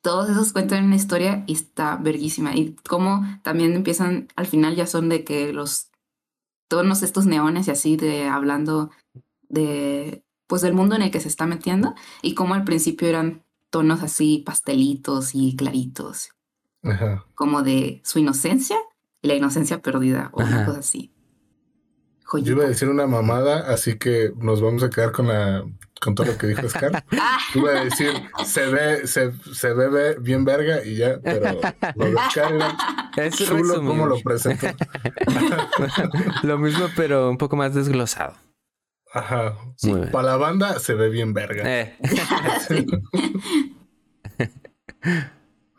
Todos 0.02 0.30
esos 0.30 0.54
cuentan 0.54 0.86
una 0.86 0.96
historia 0.96 1.44
y 1.48 1.54
está 1.54 1.98
verguísima. 1.98 2.56
Y 2.56 2.76
como 2.88 3.24
también 3.44 3.74
empiezan, 3.74 4.28
al 4.36 4.46
final 4.46 4.76
ya 4.76 4.86
son 4.86 5.10
de 5.10 5.24
que 5.24 5.52
los 5.52 5.90
tonos 6.68 7.04
estos 7.04 7.26
neones 7.26 7.68
y 7.68 7.72
así 7.72 7.98
de 7.98 8.28
hablando 8.28 8.92
de 9.50 10.24
pues 10.48 10.62
del 10.62 10.74
mundo 10.74 10.96
en 10.96 11.02
el 11.02 11.12
que 11.12 11.20
se 11.20 11.28
está 11.28 11.46
metiendo 11.46 11.96
y 12.22 12.36
como 12.36 12.54
al 12.54 12.64
principio 12.64 13.08
eran 13.08 13.45
tonos 13.76 14.02
así 14.04 14.42
pastelitos 14.46 15.32
y 15.34 15.54
claritos, 15.58 16.30
Ajá. 16.82 17.26
como 17.36 17.62
de 17.62 18.00
su 18.06 18.20
inocencia 18.20 18.78
y 19.22 19.28
la 19.28 19.34
inocencia 19.36 19.82
perdida 19.82 20.30
o 20.32 20.42
una 20.44 20.62
Ajá. 20.62 20.66
cosa 20.68 20.80
así. 20.80 21.12
Yo 22.42 22.54
iba 22.54 22.64
a 22.64 22.70
decir 22.70 22.88
una 22.88 23.06
mamada, 23.06 23.70
así 23.74 23.98
que 23.98 24.32
nos 24.38 24.62
vamos 24.62 24.82
a 24.84 24.90
quedar 24.90 25.12
con 25.12 25.28
la 25.28 25.66
con 26.00 26.16
todo 26.16 26.28
lo 26.28 26.38
que 26.38 26.48
dijo 26.48 26.70
Scar. 26.70 27.04
Ah, 27.20 27.38
Iba 27.54 27.72
a 27.72 27.84
decir, 27.84 28.14
se 28.46 28.66
ve, 28.68 29.08
se, 29.08 29.34
se 29.54 29.74
ve 29.74 30.16
bien 30.22 30.46
verga 30.46 30.82
y 30.86 30.96
ya, 30.96 31.20
pero 31.22 31.60
lo 31.96 32.06
de 32.06 32.16
Scar 32.32 32.54
era 32.54 32.78
Es 33.18 33.36
chulo 33.36 33.84
como 33.84 34.06
lo 34.06 34.22
presentó. 34.22 34.68
Lo 36.44 36.58
mismo, 36.58 36.88
pero 36.96 37.30
un 37.30 37.38
poco 37.38 37.58
más 37.58 37.74
desglosado. 37.74 38.36
Ajá. 39.14 39.56
Bien. 39.84 40.12
Para 40.12 40.30
la 40.30 40.38
banda 40.38 40.80
se 40.80 40.94
ve 40.94 41.10
bien 41.10 41.34
verga. 41.34 41.64
Eh. 41.66 41.98
sí. 42.68 42.86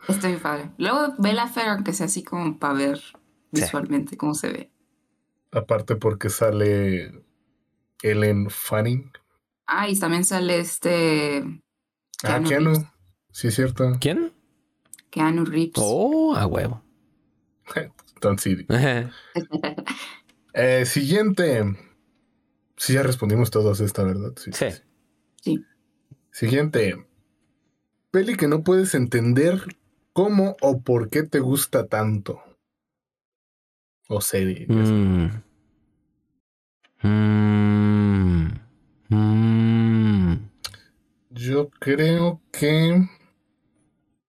Está 0.07 0.27
bien 0.27 0.39
padre. 0.39 0.71
Luego 0.77 1.13
ve 1.17 1.33
la 1.33 1.47
Fair, 1.47 1.69
aunque 1.69 1.93
sea 1.93 2.05
así 2.07 2.23
como 2.23 2.57
para 2.57 2.73
ver 2.73 2.97
Sí. 2.97 3.61
visualmente 3.61 4.17
cómo 4.17 4.33
se 4.33 4.49
ve. 4.51 4.71
Aparte 5.51 5.95
porque 5.95 6.29
sale 6.29 7.23
Ellen 8.01 8.49
Fanning. 8.49 9.11
Ah, 9.65 9.89
y 9.89 9.97
también 9.99 10.23
sale 10.25 10.59
este 10.59 11.43
Ah, 12.23 12.39
Keanu. 12.45 12.71
Reeves. 12.71 12.85
Sí, 13.31 13.47
es 13.49 13.55
cierto. 13.55 13.97
¿Quién? 13.99 14.33
Keanu 15.09 15.45
Reeves. 15.45 15.73
Oh, 15.77 16.35
a 16.35 16.45
huevo. 16.47 16.81
Sí. 18.39 18.65
Eh, 20.53 20.85
siguiente. 20.87 21.63
Sí 22.77 22.93
ya 22.93 23.03
respondimos 23.03 23.51
todos 23.51 23.81
esta, 23.81 24.03
¿verdad? 24.03 24.33
Sí. 24.37 24.51
Sí. 25.41 25.65
Siguiente. 26.31 27.05
Peli 28.11 28.37
que 28.37 28.47
no 28.47 28.63
puedes 28.63 28.95
entender 28.95 29.61
cómo 30.13 30.55
o 30.61 30.81
por 30.81 31.09
qué 31.09 31.23
te 31.23 31.39
gusta 31.39 31.87
tanto. 31.87 32.41
O 34.07 34.21
serie. 34.21 34.65
Mm. 34.69 35.43
Mm. 37.03 38.47
Mm. 39.09 40.49
Yo 41.31 41.69
creo 41.69 42.41
que. 42.51 43.07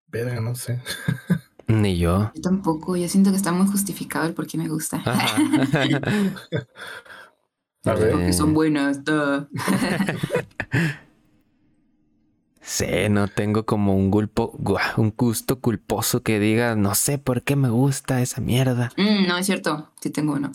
Verga, 0.08 0.40
no 0.40 0.54
sé. 0.54 0.82
Ni 1.68 1.98
yo. 1.98 2.32
Yo 2.34 2.40
tampoco, 2.40 2.96
yo 2.96 3.08
siento 3.08 3.30
que 3.30 3.36
está 3.36 3.52
muy 3.52 3.66
justificado 3.66 4.26
el 4.26 4.32
por 4.32 4.46
qué 4.46 4.56
me 4.56 4.68
gusta. 4.68 5.02
Porque 7.96 8.32
son 8.32 8.54
buenas. 8.54 9.04
duh. 9.04 9.46
Sí, 12.60 12.86
no 13.08 13.28
tengo 13.28 13.64
como 13.64 13.96
un 13.96 14.10
gulpo, 14.10 14.54
un 14.98 15.14
gusto 15.16 15.58
culposo 15.60 16.22
que 16.22 16.38
diga, 16.38 16.74
no 16.76 16.94
sé 16.94 17.16
por 17.18 17.42
qué 17.42 17.56
me 17.56 17.70
gusta 17.70 18.20
esa 18.20 18.42
mierda. 18.42 18.90
Mm, 18.98 19.26
no, 19.26 19.38
es 19.38 19.46
cierto. 19.46 19.90
Sí 20.02 20.10
tengo 20.10 20.34
uno. 20.34 20.52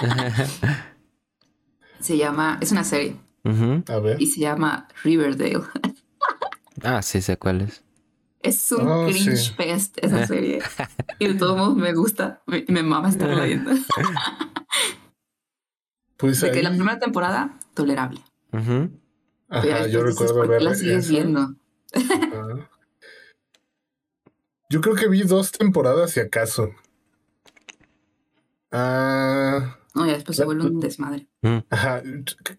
Se 2.00 2.16
llama, 2.16 2.58
es 2.60 2.70
una 2.70 2.84
serie. 2.84 3.16
A 3.88 3.98
ver. 3.98 4.20
y 4.20 4.26
se 4.26 4.40
llama 4.40 4.88
Riverdale. 5.04 5.60
Ah, 6.82 7.00
sí 7.02 7.20
sé 7.22 7.36
cuál 7.36 7.62
es. 7.62 7.82
Es 8.42 8.70
un 8.72 8.86
Oh, 8.86 9.06
cringe 9.06 9.36
sí. 9.36 9.52
fest 9.56 9.98
esa 10.02 10.26
serie. 10.26 10.60
Y 11.18 11.28
de 11.28 11.34
todos 11.34 11.56
modos 11.56 11.76
me 11.76 11.92
gusta. 11.94 12.42
Me, 12.46 12.64
me 12.68 12.82
mama 12.82 13.08
estarla 13.08 13.44
viendo. 13.44 13.70
Pues 16.16 16.40
De 16.40 16.50
que 16.50 16.62
la 16.62 16.70
primera 16.70 16.98
temporada, 16.98 17.58
tolerable. 17.74 18.20
Pero 18.50 18.90
Ajá, 19.48 19.86
yo 19.86 20.02
recuerdo 20.02 20.34
¿por 20.34 20.44
qué 20.46 20.50
ver 20.52 20.62
la 20.62 20.74
sigues 20.74 21.04
eso. 21.04 21.12
viendo? 21.12 21.54
Ajá. 21.94 22.70
Yo 24.70 24.80
creo 24.80 24.94
que 24.96 25.08
vi 25.08 25.22
dos 25.22 25.52
temporadas 25.52 26.10
si 26.10 26.20
acaso. 26.20 26.70
Ah, 28.72 29.78
No, 29.94 30.06
ya 30.06 30.14
después 30.14 30.36
se 30.36 30.44
vuelve 30.44 30.64
un 30.66 30.80
desmadre. 30.80 31.26
Mm. 31.42 31.58
ajá. 31.70 32.02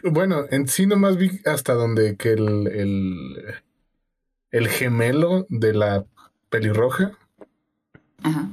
Bueno, 0.03 0.45
en 0.49 0.67
sí 0.67 0.85
nomás 0.85 1.17
vi 1.17 1.41
hasta 1.45 1.73
donde 1.73 2.15
que 2.15 2.31
el, 2.33 2.67
el, 2.67 3.55
el 4.51 4.67
gemelo 4.69 5.45
de 5.49 5.73
la 5.73 6.05
pelirroja, 6.49 7.11
Ajá. 8.23 8.47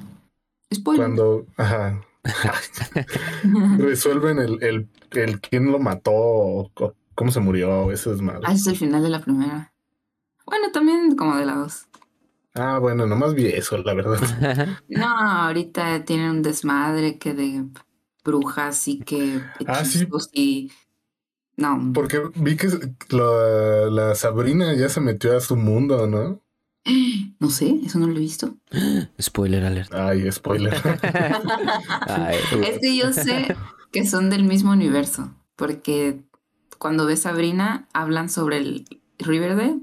Spoiler. 0.75 1.07
cuando 1.07 1.47
ajá, 1.57 2.05
resuelven 3.79 4.39
el, 4.39 4.62
el, 4.62 4.89
el 5.12 5.41
quién 5.41 5.70
lo 5.70 5.79
mató 5.79 6.12
o 6.12 6.70
cómo 7.14 7.31
se 7.31 7.41
murió, 7.41 7.91
eso 7.93 8.12
es 8.12 8.20
malo. 8.20 8.41
Ah, 8.45 8.53
ese 8.53 8.61
es 8.62 8.66
el 8.68 8.77
final 8.77 9.03
de 9.03 9.11
la 9.11 9.20
primera. 9.20 9.72
Bueno, 10.47 10.70
también 10.72 11.16
como 11.16 11.37
de 11.37 11.47
la 11.47 11.55
dos. 11.55 11.87
Ah, 12.55 12.79
bueno, 12.79 13.07
nomás 13.07 13.35
vi 13.35 13.47
eso, 13.47 13.77
la 13.79 13.95
verdad. 13.95 14.18
No, 14.89 15.07
ahorita 15.07 16.05
tienen 16.05 16.31
un 16.31 16.43
desmadre 16.43 17.18
que 17.18 17.35
de 17.35 17.64
brujas 18.25 18.87
y 18.89 19.01
que 19.01 19.41
Ah, 19.66 19.85
sí. 19.85 20.07
y... 20.33 20.72
No, 21.57 21.93
Porque 21.95 22.20
vi 22.35 22.57
que 22.57 22.68
la, 23.11 23.89
la 23.91 24.14
Sabrina 24.16 24.75
ya 24.75 24.89
se 24.89 25.01
metió 25.01 25.37
a 25.37 25.41
su 25.41 25.57
mundo, 25.57 26.07
¿no? 26.09 26.41
no 27.41 27.51
sé, 27.51 27.80
eso 27.85 27.99
no 27.99 28.07
lo 28.07 28.16
he 28.16 28.20
visto. 28.20 28.57
Spoiler 29.20 29.64
alert. 29.64 29.93
Ay, 29.95 30.30
spoiler. 30.30 30.74
Ay, 32.07 32.37
Es 32.66 32.78
que 32.80 32.97
yo 32.97 33.12
sé 33.12 33.57
que 33.93 34.07
son 34.07 34.30
del 34.30 34.45
mismo 34.45 34.72
universo, 34.72 35.35
porque 35.57 36.20
cuando 36.78 37.07
ves 37.07 37.20
Sabrina 37.20 37.89
hablan 37.93 38.28
sobre 38.28 38.59
el 38.59 38.85
Riverdale, 39.18 39.80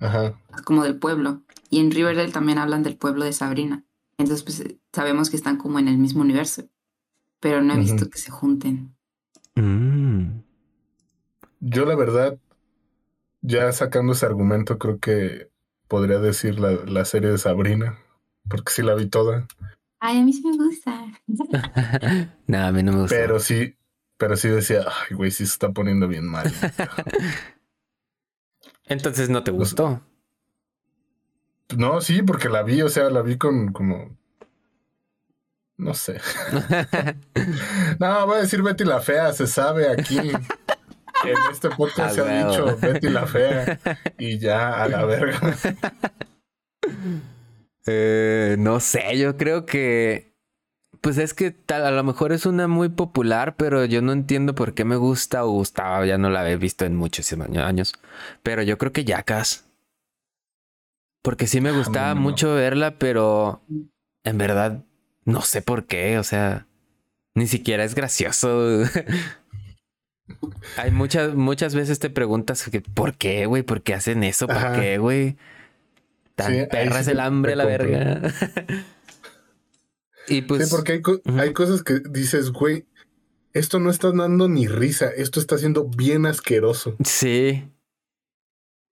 Ajá. 0.00 0.38
como 0.64 0.82
del 0.84 0.98
pueblo, 0.98 1.42
y 1.70 1.80
en 1.80 1.90
Riverdale 1.90 2.32
también 2.32 2.58
hablan 2.58 2.82
del 2.82 2.96
pueblo 2.96 3.24
de 3.24 3.32
Sabrina. 3.32 3.84
Entonces, 4.18 4.44
pues 4.44 4.62
sabemos 4.92 5.30
que 5.30 5.36
están 5.36 5.56
como 5.56 5.78
en 5.78 5.88
el 5.88 5.98
mismo 5.98 6.22
universo, 6.22 6.68
pero 7.40 7.62
no 7.62 7.74
he 7.74 7.78
visto 7.78 8.10
que 8.10 8.18
se 8.18 8.30
junten. 8.30 8.94
Mm. 9.54 10.40
Yo 11.60 11.84
la 11.86 11.96
verdad, 11.96 12.38
ya 13.40 13.72
sacando 13.72 14.12
ese 14.12 14.26
argumento, 14.26 14.78
creo 14.78 14.98
que 14.98 15.50
podría 15.88 16.18
decir 16.18 16.58
la, 16.60 16.72
la 16.86 17.04
serie 17.04 17.30
de 17.30 17.38
Sabrina, 17.38 17.98
porque 18.48 18.72
sí 18.72 18.82
la 18.82 18.94
vi 18.94 19.06
toda, 19.06 19.46
Ay, 20.00 20.18
a 20.18 20.22
mí 20.22 20.32
sí 20.34 20.42
me 20.46 20.56
gusta. 20.56 21.02
no, 22.46 22.58
a 22.58 22.72
mí 22.72 22.82
no 22.82 22.92
me 22.92 23.00
gusta. 23.02 23.16
pero 23.16 23.40
sí, 23.40 23.74
pero 24.18 24.36
sí 24.36 24.48
decía, 24.48 24.84
ay, 24.86 25.16
güey, 25.16 25.30
sí 25.30 25.46
se 25.46 25.52
está 25.52 25.70
poniendo 25.70 26.08
bien 26.08 26.26
mal. 26.26 26.52
Entonces 28.86 29.30
no 29.30 29.42
te 29.44 29.50
Pues, 29.50 29.70
gustó. 29.70 30.02
No, 31.76 32.00
sí, 32.02 32.22
porque 32.22 32.48
la 32.50 32.62
vi, 32.62 32.82
o 32.82 32.88
sea, 32.90 33.08
la 33.10 33.22
vi 33.22 33.38
con 33.38 33.72
como... 33.72 34.16
No 35.76 35.92
sé. 35.94 36.20
No, 37.98 38.26
voy 38.26 38.38
a 38.38 38.40
decir 38.42 38.62
Betty 38.62 38.84
la 38.84 39.00
Fea, 39.00 39.32
se 39.32 39.46
sabe 39.46 39.88
aquí. 39.90 40.18
En 41.26 41.36
este 41.50 41.70
podcast 41.70 41.98
Ah, 41.98 42.10
se 42.10 42.20
ha 42.22 42.46
dicho 42.48 42.76
Betty 42.80 43.08
la 43.08 43.26
Fea 43.26 43.78
y 44.18 44.38
ya 44.38 44.82
a 44.82 44.88
la 44.88 45.04
verga. 45.04 45.56
Eh, 47.86 48.56
no 48.58 48.80
sé, 48.80 49.18
yo 49.18 49.36
creo 49.36 49.66
que. 49.66 50.32
Pues 51.00 51.18
es 51.18 51.34
que 51.34 51.50
tal, 51.50 51.84
a 51.84 51.90
lo 51.90 52.02
mejor 52.02 52.32
es 52.32 52.46
una 52.46 52.66
muy 52.66 52.88
popular, 52.88 53.56
pero 53.56 53.84
yo 53.84 54.00
no 54.00 54.12
entiendo 54.12 54.54
por 54.54 54.72
qué 54.72 54.86
me 54.86 54.96
gusta 54.96 55.44
o 55.44 55.50
gustaba. 55.50 56.06
Ya 56.06 56.16
no 56.16 56.30
la 56.30 56.50
he 56.50 56.56
visto 56.56 56.86
en 56.86 56.96
muchos 56.96 57.30
años. 57.32 57.92
Pero 58.42 58.62
yo 58.62 58.78
creo 58.78 58.92
que 58.92 59.04
Jackass. 59.04 59.66
Porque 61.20 61.46
sí 61.46 61.60
me 61.60 61.72
gustaba 61.72 62.14
no. 62.14 62.22
mucho 62.22 62.54
verla, 62.54 62.98
pero 62.98 63.62
en 64.24 64.38
verdad 64.38 64.82
no 65.24 65.42
sé 65.42 65.60
por 65.60 65.84
qué. 65.84 66.18
O 66.18 66.24
sea, 66.24 66.66
ni 67.34 67.46
siquiera 67.48 67.84
es 67.84 67.94
gracioso. 67.94 68.84
Hay 70.76 70.90
muchas, 70.90 71.34
muchas 71.34 71.74
veces 71.74 71.98
te 71.98 72.08
preguntas 72.10 72.68
que, 72.70 72.80
¿por 72.80 73.14
qué, 73.14 73.46
güey? 73.46 73.62
¿Por 73.62 73.82
qué 73.82 73.94
hacen 73.94 74.24
eso? 74.24 74.46
¿Por 74.46 74.56
Ajá. 74.56 74.80
qué, 74.80 74.98
güey? 74.98 75.36
Tan 76.34 76.52
Sí, 76.52 76.66
perra 76.70 77.00
es 77.00 77.06
sí 77.06 77.12
el 77.12 77.20
hambre, 77.20 77.54
la 77.56 77.64
compro. 77.64 77.86
verga. 77.88 78.34
y 80.28 80.42
pues. 80.42 80.68
sí, 80.68 80.74
porque 80.74 80.92
hay, 80.92 81.02
co- 81.02 81.20
hay 81.38 81.52
cosas 81.52 81.82
que 81.82 82.00
dices, 82.10 82.50
güey, 82.50 82.86
esto 83.52 83.78
no 83.78 83.90
está 83.90 84.10
dando 84.12 84.48
ni 84.48 84.66
risa, 84.66 85.10
esto 85.14 85.38
está 85.40 85.58
siendo 85.58 85.84
bien 85.84 86.26
asqueroso. 86.26 86.96
Sí. 87.04 87.68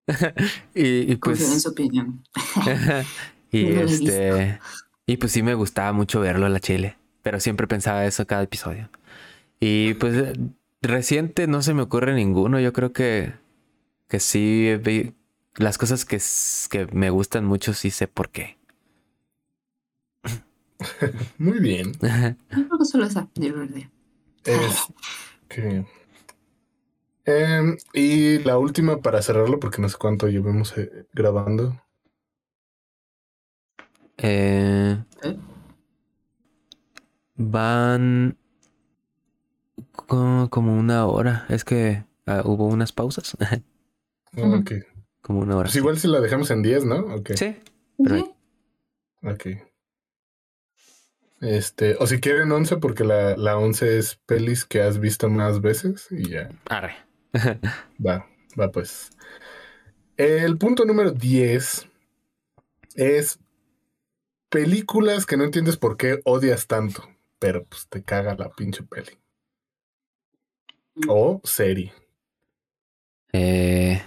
y, 0.75 1.11
y 1.11 1.17
Confío 1.17 1.45
en 1.45 1.51
pues. 1.51 1.63
su 1.63 1.69
opinión. 1.69 2.23
y 3.51 3.63
No 3.65 3.81
este. 3.81 4.59
Y 5.05 5.17
pues 5.17 5.31
sí 5.33 5.43
me 5.43 5.53
gustaba 5.53 5.91
mucho 5.93 6.19
verlo 6.21 6.45
a 6.45 6.49
la 6.49 6.59
chile. 6.59 6.97
Pero 7.23 7.39
siempre 7.39 7.67
pensaba 7.67 8.05
eso 8.05 8.25
cada 8.27 8.43
episodio. 8.43 8.89
Y 9.59 9.93
pues 9.95 10.33
reciente 10.83 11.47
no 11.47 11.61
se 11.61 11.73
me 11.73 11.81
ocurre 11.83 12.13
ninguno. 12.13 12.59
Yo 12.59 12.73
creo 12.73 12.93
que. 12.93 13.33
Que 14.07 14.19
sí. 14.19 14.71
Las 15.55 15.77
cosas 15.77 16.05
que, 16.05 16.19
que 16.69 16.87
me 16.93 17.09
gustan 17.09 17.45
mucho 17.45 17.73
sí 17.73 17.91
sé 17.91 18.07
por 18.07 18.29
qué. 18.29 18.57
Muy 21.37 21.59
bien. 21.59 21.93
Yo 21.93 22.67
creo 22.67 22.77
que 22.79 22.85
solo 22.85 23.05
esa. 23.05 23.29
Es 24.45 24.87
que- 25.47 25.85
Em, 27.25 27.77
y 27.93 28.39
la 28.39 28.57
última 28.57 28.97
para 29.01 29.21
cerrarlo, 29.21 29.57
porque 29.59 29.81
no 29.81 29.87
sé 29.87 29.95
cuánto 29.97 30.27
llevemos 30.27 30.77
eh, 30.77 31.05
grabando. 31.13 31.81
Eh, 34.17 34.97
¿Eh? 35.23 35.37
van 37.37 38.37
co- 40.15 40.49
como 40.49 40.77
una 40.77 41.05
hora. 41.05 41.45
Es 41.49 41.63
que 41.63 42.03
ah, 42.25 42.41
hubo 42.45 42.67
unas 42.67 42.91
pausas. 42.91 43.35
Ok. 44.35 44.71
como 45.21 45.39
una 45.41 45.55
hora. 45.55 45.65
Pues 45.65 45.75
igual 45.75 45.97
si 45.99 46.07
la 46.07 46.19
dejamos 46.19 46.49
en 46.49 46.63
10, 46.63 46.85
¿no? 46.85 47.17
Sí. 47.35 47.55
Pero- 48.03 48.15
Sí. 48.15 48.31
Ok. 49.23 49.47
Este, 51.41 51.95
o 51.99 52.07
si 52.07 52.19
quieren 52.19 52.51
11, 52.51 52.77
porque 52.77 53.03
la, 53.03 53.35
la 53.37 53.57
11 53.57 53.97
es 53.97 54.15
pelis 54.25 54.65
que 54.65 54.81
has 54.81 54.99
visto 54.99 55.29
más 55.29 55.61
veces 55.61 56.07
y 56.09 56.29
ya. 56.29 56.49
Arre. 56.65 56.95
Va, 58.05 58.25
va 58.59 58.71
pues. 58.71 59.09
El 60.17 60.57
punto 60.57 60.85
número 60.85 61.11
10 61.11 61.87
es 62.95 63.39
películas 64.49 65.25
que 65.25 65.35
no 65.37 65.43
entiendes 65.43 65.77
por 65.77 65.97
qué 65.97 66.21
odias 66.25 66.67
tanto, 66.67 67.03
pero 67.39 67.65
pues 67.65 67.87
te 67.89 68.03
caga 68.03 68.35
la 68.35 68.49
pinche 68.51 68.83
peli. 68.83 69.19
O 71.07 71.41
serie. 71.43 71.91
Eh, 73.31 74.01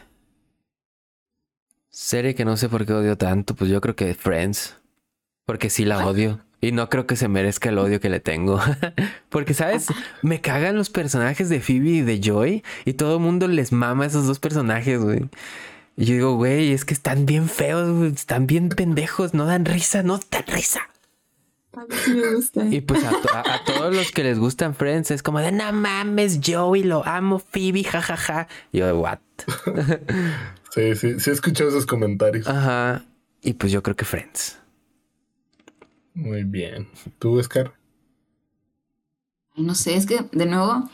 serie 1.89 2.35
que 2.35 2.45
no 2.45 2.57
sé 2.57 2.69
por 2.69 2.87
qué 2.87 2.93
odio 2.93 3.17
tanto, 3.19 3.55
pues 3.55 3.71
yo 3.71 3.81
creo 3.81 3.97
que 3.97 4.15
Friends. 4.15 4.77
Porque 5.45 5.71
sí 5.71 5.85
la 5.85 6.07
odio. 6.07 6.41
Y 6.61 6.73
no 6.73 6.89
creo 6.89 7.07
que 7.07 7.17
se 7.17 7.29
merezca 7.29 7.69
el 7.69 7.79
odio 7.79 8.01
que 8.01 8.09
le 8.09 8.19
tengo. 8.19 8.59
Porque, 9.29 9.53
¿sabes? 9.53 9.87
Me 10.23 10.41
cagan 10.41 10.75
los 10.75 10.89
personajes 10.89 11.49
de 11.51 11.61
Phoebe 11.61 11.89
y 11.91 12.01
de 12.01 12.19
Joy. 12.21 12.65
Y 12.87 12.95
todo 12.95 13.17
el 13.17 13.23
mundo 13.23 13.47
les 13.47 13.73
mama 13.73 14.05
a 14.05 14.07
esos 14.07 14.27
dos 14.27 14.39
personajes, 14.39 15.01
güey. 15.01 15.29
Y 15.97 16.07
yo 16.07 16.15
digo, 16.15 16.37
güey, 16.37 16.73
es 16.73 16.85
que 16.85 16.95
están 16.95 17.27
bien 17.27 17.49
feos, 17.49 17.91
güey. 17.97 18.11
Están 18.11 18.47
bien 18.47 18.71
pendejos. 18.71 19.35
No 19.35 19.45
dan 19.45 19.67
risa, 19.67 20.03
no 20.03 20.19
dan 20.31 20.45
risa. 20.47 20.81
A 21.77 21.81
mí 21.83 21.87
sí 22.05 22.11
me 22.15 22.35
gusta. 22.35 22.65
Y 22.65 22.81
pues 22.81 23.05
a, 23.05 23.11
to- 23.11 23.35
a- 23.35 23.55
a 23.57 23.65
todos 23.65 23.95
los 23.95 24.11
que 24.11 24.25
les 24.25 24.39
gustan 24.39 24.75
Friends 24.75 25.11
es 25.11 25.23
como 25.23 25.39
de, 25.41 25.53
no 25.53 25.73
mames, 25.73 26.41
Joey, 26.45 26.83
lo 26.83 27.07
amo, 27.07 27.39
Phoebe, 27.39 27.85
jajaja. 27.85 28.49
Y 28.73 28.79
yo, 28.79 28.99
what? 28.99 29.19
Sí, 30.71 30.95
sí, 30.95 31.21
sí 31.21 31.31
he 31.31 31.33
escuchado 31.33 31.71
esos 31.71 31.87
comentarios. 31.87 32.47
Ajá. 32.47 33.03
Y 33.43 33.55
pues 33.55 33.73
yo 33.73 33.83
creo 33.83 33.97
que 33.97 34.05
Friends. 34.05 34.59
Muy 36.13 36.45
bien. 36.45 36.89
¿Tú, 37.19 37.39
Oscar? 37.39 37.73
Ay, 39.55 39.63
No 39.63 39.75
sé, 39.75 39.97
es 39.97 40.05
que 40.05 40.21
de 40.33 40.45
nuevo 40.47 40.91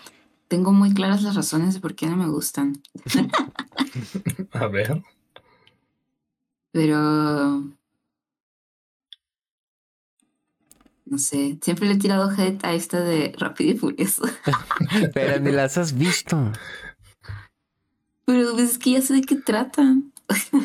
tengo 0.46 0.72
muy 0.72 0.94
claras 0.94 1.22
las 1.22 1.34
razones 1.34 1.74
de 1.74 1.80
por 1.80 1.94
qué 1.96 2.06
no 2.06 2.16
me 2.16 2.28
gustan. 2.28 2.80
A 4.52 4.66
ver. 4.68 5.02
Pero. 6.70 7.64
No 11.12 11.18
sé, 11.18 11.58
siempre 11.60 11.88
le 11.88 11.96
he 11.96 11.98
tirado 11.98 12.30
hate 12.30 12.64
a 12.64 12.72
esta 12.72 12.98
de 12.98 13.34
Rápido 13.38 13.74
y 13.74 13.76
Furioso. 13.76 14.22
Pero 15.12 15.38
ni 15.40 15.52
las 15.52 15.76
has 15.76 15.92
visto. 15.92 16.50
Pero 18.24 18.52
pues, 18.52 18.70
es 18.70 18.78
que 18.78 18.92
ya 18.92 19.02
sé 19.02 19.12
de 19.12 19.20
qué 19.20 19.36
tratan. 19.36 20.10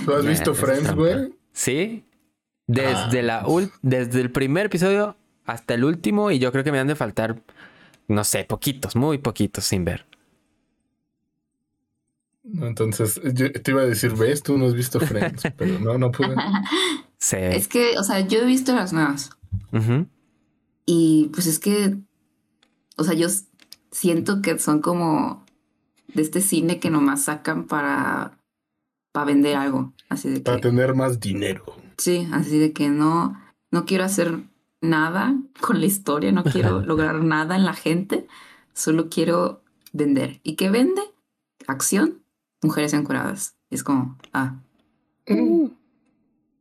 ¿Tú 0.05 0.13
has 0.13 0.25
visto 0.25 0.53
Friends, 0.53 0.95
güey? 0.95 1.35
¿Sí? 1.51 2.05
Desde, 2.65 3.23
la 3.23 3.45
desde 3.81 4.21
el 4.21 4.31
primer 4.31 4.67
episodio 4.67 5.17
hasta 5.43 5.73
el 5.73 5.83
último 5.83 6.31
y 6.31 6.39
yo 6.39 6.53
creo 6.53 6.63
que 6.63 6.71
me 6.71 6.79
han 6.79 6.87
de 6.87 6.95
faltar, 6.95 7.41
no 8.07 8.23
sé, 8.23 8.45
poquitos, 8.45 8.95
muy 8.95 9.17
poquitos 9.17 9.65
sin 9.65 9.83
ver. 9.83 10.05
Entonces, 12.61 13.19
yo 13.33 13.51
te 13.51 13.71
iba 13.71 13.81
a 13.81 13.85
decir, 13.85 14.13
ves, 14.13 14.43
tú 14.43 14.57
no 14.57 14.67
has 14.67 14.73
visto 14.73 15.01
Friends, 15.01 15.43
pero 15.57 15.77
no, 15.79 15.97
no 15.97 16.09
pude. 16.09 16.35
Sí. 17.19 17.35
Es 17.37 17.67
que, 17.67 17.97
o 17.97 18.03
sea, 18.03 18.19
yo 18.21 18.39
he 18.39 18.45
visto 18.45 18.73
las 18.75 18.93
nuevas. 18.93 19.31
Ujú. 19.73 20.07
Y 20.89 21.29
pues 21.33 21.45
es 21.47 21.59
que, 21.59 21.97
o 22.95 23.03
sea, 23.03 23.13
yo 23.13 23.27
siento 23.91 24.41
que 24.41 24.57
son 24.57 24.81
como 24.81 25.45
de 26.07 26.21
este 26.21 26.39
cine 26.41 26.79
que 26.79 26.89
nomás 26.89 27.23
sacan 27.23 27.65
para, 27.67 28.39
para 29.11 29.25
vender 29.25 29.57
algo. 29.57 29.93
Así 30.09 30.29
de 30.29 30.39
Para 30.39 30.57
que, 30.57 30.63
tener 30.69 30.95
más 30.95 31.19
dinero. 31.19 31.65
sí, 31.97 32.25
así 32.31 32.57
de 32.57 32.71
que 32.71 32.88
no, 32.89 33.38
no 33.69 33.85
quiero 33.85 34.05
hacer 34.05 34.39
nada 34.81 35.35
con 35.61 35.81
la 35.81 35.85
historia, 35.85 36.31
no 36.31 36.45
quiero 36.45 36.79
lograr 36.85 37.21
nada 37.21 37.57
en 37.57 37.65
la 37.65 37.73
gente, 37.73 38.25
solo 38.73 39.09
quiero 39.09 39.61
vender. 39.91 40.39
¿Y 40.43 40.55
qué 40.55 40.69
vende? 40.69 41.01
Acción, 41.67 42.23
mujeres 42.63 42.93
encuradas. 42.93 43.57
Es 43.69 43.83
como, 43.83 44.17
ah. 44.31 44.55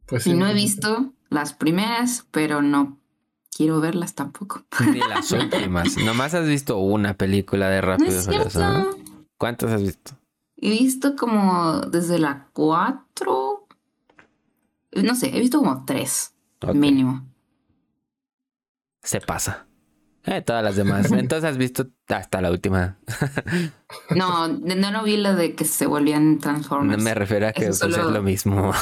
Pues 0.07 0.27
Y 0.27 0.31
sí. 0.31 0.37
no 0.37 0.49
he 0.49 0.55
visto 0.55 1.13
las 1.31 1.53
primeras, 1.55 2.27
pero 2.33 2.61
no 2.63 2.99
quiero 3.57 3.81
verlas 3.81 4.15
tampoco. 4.15 4.63
Ni 4.93 4.99
las 4.99 5.31
últimas. 5.33 5.97
Nomás 5.97 6.35
has 6.35 6.47
visto 6.47 6.79
una 6.79 7.15
película 7.15 7.71
de 7.71 7.81
No 7.81 7.87
Rápido 7.89 8.19
es 8.19 8.55
¿no? 8.57 8.91
¿Cuántas 9.39 9.71
has 9.73 9.83
visto? 9.83 10.13
He 10.59 10.71
visto 10.71 11.17
como 11.17 11.81
desde 11.81 12.19
la 12.19 12.49
4. 12.53 13.67
No 15.03 15.15
sé, 15.15 15.37
he 15.37 15.41
visto 15.41 15.59
como 15.59 15.85
3 15.85 16.35
Ok. 16.63 16.75
mínimo. 16.75 17.27
Se 19.03 19.21
pasa. 19.21 19.67
Eh, 20.25 20.43
todas 20.43 20.63
las 20.65 20.77
demás. 20.77 21.11
Entonces 21.13 21.49
has 21.51 21.57
visto 21.57 21.87
hasta 22.09 22.41
la 22.41 22.51
última. 22.51 22.99
No, 24.15 24.49
no, 24.49 24.91
no 24.91 25.03
vi 25.05 25.17
la 25.17 25.35
de 25.35 25.55
que 25.55 25.65
se 25.65 25.87
volvían 25.87 26.35
No 26.35 26.41
Transformers. 26.41 27.03
me 27.03 27.15
refiero 27.15 27.47
a 27.47 27.53
que 27.53 27.67
Eso 27.67 27.87
pues, 27.87 27.99
es 27.99 28.05
lo 28.07 28.23
mismo. 28.23 28.73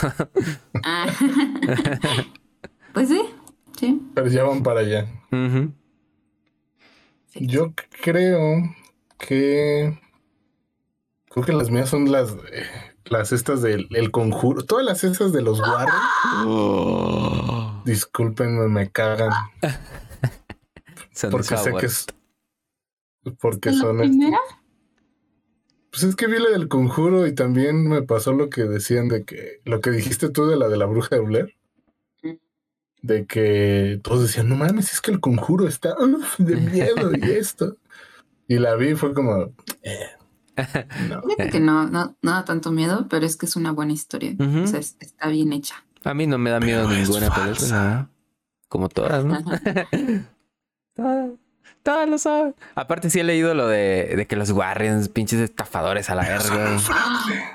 Ah. 0.85 1.07
pues 2.95 3.09
sí, 3.09 3.20
sí. 3.79 4.01
Pero 4.14 4.29
ya 4.29 4.45
van 4.45 4.62
para 4.62 4.81
allá. 4.81 5.07
Sí. 7.31 7.47
Yo 7.47 7.72
creo 8.03 8.62
que. 9.18 9.99
Creo 11.31 11.45
que 11.47 11.53
las 11.53 11.70
mías 11.70 11.89
son 11.89 12.11
las. 12.12 12.31
eh, 12.53 12.66
las 13.07 13.33
estas 13.33 13.61
del 13.62 13.89
el 13.91 14.11
conjuro. 14.11 14.62
Todas 14.64 14.85
las 14.87 15.03
esas 15.05 15.33
de 15.33 15.43
los 15.43 15.61
Warren. 15.61 15.95
Discúlpenme, 17.85 18.68
me 18.68 18.91
cagan. 18.91 19.31
Son 21.12 21.31
Porque 21.31 21.57
sé 21.57 21.72
que 21.79 21.87
es. 21.87 22.07
Porque 23.41 23.70
¿La 23.70 23.77
son. 23.79 23.97
este- 24.03 24.09
primera? 24.09 24.39
Pues 25.91 26.03
es 26.03 26.16
que 26.16 26.27
vi 26.27 26.39
la 26.41 26.51
del 26.51 26.66
conjuro 26.68 27.25
y 27.29 27.35
también 27.37 27.89
me 27.89 28.03
pasó 28.03 28.33
lo 28.33 28.51
que 28.51 28.62
decían 28.64 29.07
de 29.09 29.25
que. 29.25 29.61
Lo 29.64 29.81
que 29.81 29.91
dijiste 29.91 30.29
tú 30.29 30.47
de 30.47 30.57
la 30.57 30.66
de 30.68 30.77
la 30.77 30.87
bruja 30.87 31.14
de 31.14 31.20
Blair. 31.20 31.57
De 33.07 33.26
que 33.26 34.00
todos 34.02 34.22
decían, 34.22 34.48
no 34.48 34.57
mames, 34.57 34.90
es 34.94 35.00
que 35.02 35.11
el 35.11 35.20
conjuro 35.20 35.68
está 35.68 35.94
uf, 35.98 36.38
de 36.38 36.57
miedo 36.57 37.11
y 37.14 37.30
esto. 37.32 37.76
Y 38.48 38.59
la 38.59 38.76
vi 38.76 38.92
y 38.92 38.94
fue 38.94 39.12
como. 39.12 39.52
eh, 39.82 39.98
no. 41.11 41.20
Fíjate 41.28 41.50
que 41.50 41.61
no, 41.61 41.86
no, 41.88 42.16
no 42.22 42.30
da 42.30 42.46
tanto 42.46 42.70
miedo, 42.72 43.07
pero 43.11 43.26
es 43.26 43.36
que 43.36 43.44
es 43.44 43.57
una 43.57 43.72
buena 43.72 43.92
historia. 43.92 44.34
O 44.38 44.66
sea, 44.66 44.78
es- 44.80 44.96
está 45.00 45.28
bien 45.28 45.52
hecha. 45.52 45.74
A 46.02 46.14
mí 46.14 46.26
no 46.26 46.38
me 46.38 46.48
da 46.50 46.61
miedo 46.61 46.86
Pero 46.88 46.98
es 47.00 47.09
ninguna 47.09 47.34
película. 47.34 48.09
Como 48.68 48.88
todas, 48.88 49.24
¿no? 49.24 49.38
todas, 50.94 51.30
todas 51.82 52.09
lo 52.09 52.18
saben. 52.18 52.55
Aparte 52.74 53.11
sí 53.11 53.20
he 53.20 53.24
leído 53.24 53.52
lo 53.55 53.68
de, 53.68 54.14
de 54.16 54.26
que 54.26 54.36
los 54.36 54.50
Warriors, 54.50 55.09
pinches 55.11 55.40
estafadores 55.40 56.09
a 56.11 56.14
la 56.14 56.22
verga. 56.22 56.78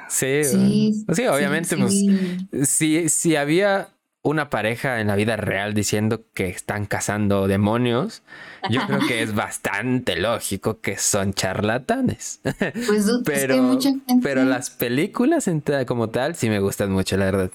Sí, 0.10 0.44
Sí, 0.44 1.06
sí, 1.14 1.28
obviamente, 1.28 1.76
pues 1.78 1.92
sí. 1.92 2.38
si, 2.66 3.10
si 3.10 3.36
había 3.36 3.90
una 4.22 4.50
pareja 4.50 5.00
en 5.00 5.08
la 5.08 5.16
vida 5.16 5.38
real 5.38 5.74
diciendo 5.74 6.26
que 6.34 6.50
están 6.50 6.86
cazando 6.86 7.48
demonios, 7.48 8.22
yo 8.70 8.82
creo 8.86 9.00
que 9.08 9.22
es 9.24 9.34
bastante 9.36 10.18
lógico 10.18 10.82
que 10.82 10.98
son 10.98 11.34
charlatanes. 11.34 12.42
Pues 12.88 13.06
dude, 13.06 13.20
es 13.22 13.24
que 13.24 13.48
Pero, 13.48 13.54
hay 13.56 13.62
mucha 13.62 13.90
gente. 13.90 14.16
pero 14.22 14.44
las 14.44 14.70
películas 14.70 15.48
en 15.48 15.64
como 15.88 16.10
tal 16.10 16.36
sí 16.36 16.50
me 16.50 16.60
gustan 16.60 16.92
mucho, 16.92 17.16
la 17.18 17.26
verdad. 17.26 17.52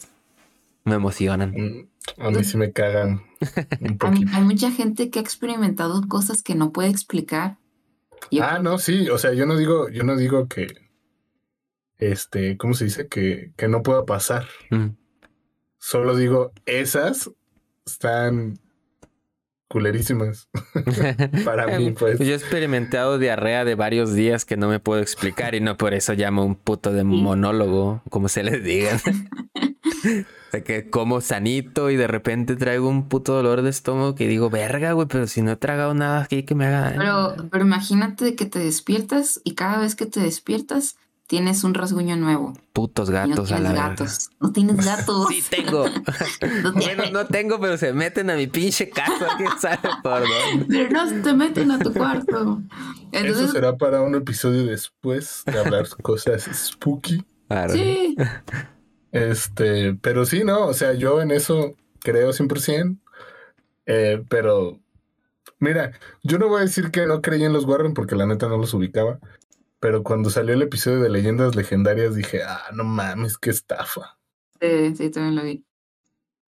Me 0.85 0.95
emocionan. 0.97 1.51
Mm, 1.53 1.89
A 2.23 2.31
mí 2.31 2.45
sí 2.45 2.57
me 2.59 2.71
cagan 2.73 3.23
un 3.81 3.89
Hay, 3.89 3.95
poquito. 3.97 4.31
hay 4.35 4.43
mucha 4.43 4.71
gente 4.71 5.11
que 5.11 5.19
ha 5.19 5.23
experimentado 5.23 6.03
cosas 6.09 6.43
que 6.43 6.55
no 6.55 6.73
puede 6.73 6.89
explicar. 6.91 7.57
Yo- 8.31 8.43
Ah, 8.45 8.59
no, 8.59 8.79
sí, 8.79 9.09
o 9.11 9.19
sea, 9.19 9.33
yo 9.35 9.45
no 9.47 9.57
digo, 9.59 9.89
yo 9.91 10.03
no 10.05 10.17
digo 10.17 10.47
que, 10.49 10.67
este, 11.99 12.57
¿cómo 12.57 12.75
se 12.75 12.85
dice? 12.85 13.07
Que, 13.09 13.53
que 13.57 13.69
no 13.69 13.83
pueda 13.83 14.05
pasar. 14.05 14.47
Mm. 14.71 14.89
Solo 15.87 16.17
digo, 16.17 16.51
esas 16.65 17.31
están 17.85 18.59
culerísimas 19.69 20.49
para 21.45 21.79
mí, 21.79 21.91
pues. 21.91 22.19
Yo 22.21 22.33
he 22.33 22.37
experimentado 22.37 23.19
diarrea 23.19 23.67
de 23.67 23.75
varios 23.75 24.15
días 24.15 24.47
que 24.47 24.57
no 24.57 24.71
me 24.71 24.81
puedo 24.81 25.03
explicar 25.03 25.55
y 25.55 25.61
no 25.61 25.77
por 25.77 25.93
eso 25.93 26.15
llamo 26.15 26.43
un 26.43 26.55
puto 26.55 26.91
de 26.91 27.05
monólogo, 27.05 28.01
como 28.09 28.31
se 28.31 28.43
les 28.43 28.65
diga. 28.65 28.99
O 30.05 30.51
sea, 30.51 30.63
que 30.63 30.89
como 30.89 31.21
sanito 31.21 31.91
y 31.91 31.97
de 31.97 32.07
repente 32.07 32.57
traigo 32.57 32.89
un 32.89 33.09
puto 33.09 33.35
dolor 33.35 33.63
de 33.63 33.71
estómago 33.71 34.15
que 34.15 34.29
digo, 34.29 34.51
verga, 34.51 34.93
güey, 34.93 35.09
pero 35.09 35.27
si 35.27 35.43
no 35.43 35.53
he 35.53 35.57
tragado 35.57 35.95
nada 35.95 36.23
aquí 36.23 36.45
que 36.45 36.55
me 36.55 36.67
haga... 36.67 36.95
Pero, 36.97 37.49
pero 37.51 37.65
imagínate 37.65 38.37
que 38.37 38.47
te 38.47 38.61
despiertas 38.61 39.41
y 39.45 39.55
cada 39.55 39.81
vez 39.81 39.97
que 39.97 40.07
te 40.07 40.21
despiertas 40.21 40.97
tienes 41.35 41.65
un 41.65 41.75
rasguño 41.75 42.15
nuevo. 42.17 42.53
Putos 42.73 43.11
no 43.11 43.17
gatos 43.17 43.51
a 43.51 43.59
la 43.59 43.71
verga. 43.73 43.89
gatos. 43.89 44.31
No 44.39 44.53
tienes 44.53 44.77
gatos. 44.87 45.27
Sí 45.31 45.43
tengo. 45.51 45.85
No 46.63 46.73
bueno, 46.73 47.05
no 47.13 47.27
tengo, 47.27 47.59
pero 47.61 47.77
se 47.77 47.93
meten 47.93 48.31
a 48.31 48.37
mi 48.37 48.47
pinche 48.47 48.89
casa. 48.89 49.27
¿Quién 49.37 49.51
sabe 49.61 49.79
por 50.01 50.21
dónde? 50.21 50.67
Pero 50.69 50.91
no 50.91 51.23
te 51.23 51.35
meten 51.35 51.73
a 51.73 51.79
tu 51.81 51.93
cuarto. 51.93 52.63
Eso 53.11 53.27
Entonces, 53.27 53.51
será 53.51 53.77
para 53.77 54.01
un 54.03 54.15
episodio 54.15 54.65
después 54.65 55.43
de 55.47 55.59
hablar 55.59 55.89
cosas 56.03 56.49
spooky. 56.53 57.25
Claro. 57.49 57.73
sí. 57.75 58.17
Este, 59.11 59.95
pero 59.95 60.25
sí, 60.27 60.45
no, 60.45 60.67
o 60.67 60.73
sea, 60.75 60.95
yo 60.95 61.21
en 61.21 61.33
eso 61.33 61.75
creo 62.01 62.31
100%. 62.31 62.97
Eh, 63.87 64.23
pero, 64.29 64.79
mira, 65.59 65.93
yo 66.23 66.39
no 66.39 66.49
voy 66.49 66.61
a 66.61 66.65
decir 66.65 66.93
que 66.93 67.07
no 67.07 67.23
creí 67.23 67.43
en 67.43 67.53
los 67.53 67.65
Warren 67.65 67.93
porque 67.93 68.15
la 68.15 68.27
neta 68.27 68.47
no 68.49 68.57
los 68.57 68.73
ubicaba. 68.73 69.19
Pero 69.85 70.03
cuando 70.03 70.31
salió 70.31 70.55
el 70.55 70.63
episodio 70.63 71.01
de 71.03 71.11
Leyendas 71.11 71.55
Legendarias 71.57 72.15
dije, 72.15 72.43
ah, 72.43 72.63
no 72.73 72.85
mames, 72.85 73.37
qué 73.37 73.51
estafa. 73.51 74.17
Sí, 74.59 74.97
sí, 74.97 75.11
también 75.11 75.37
lo 75.37 75.43
vi. 75.45 75.63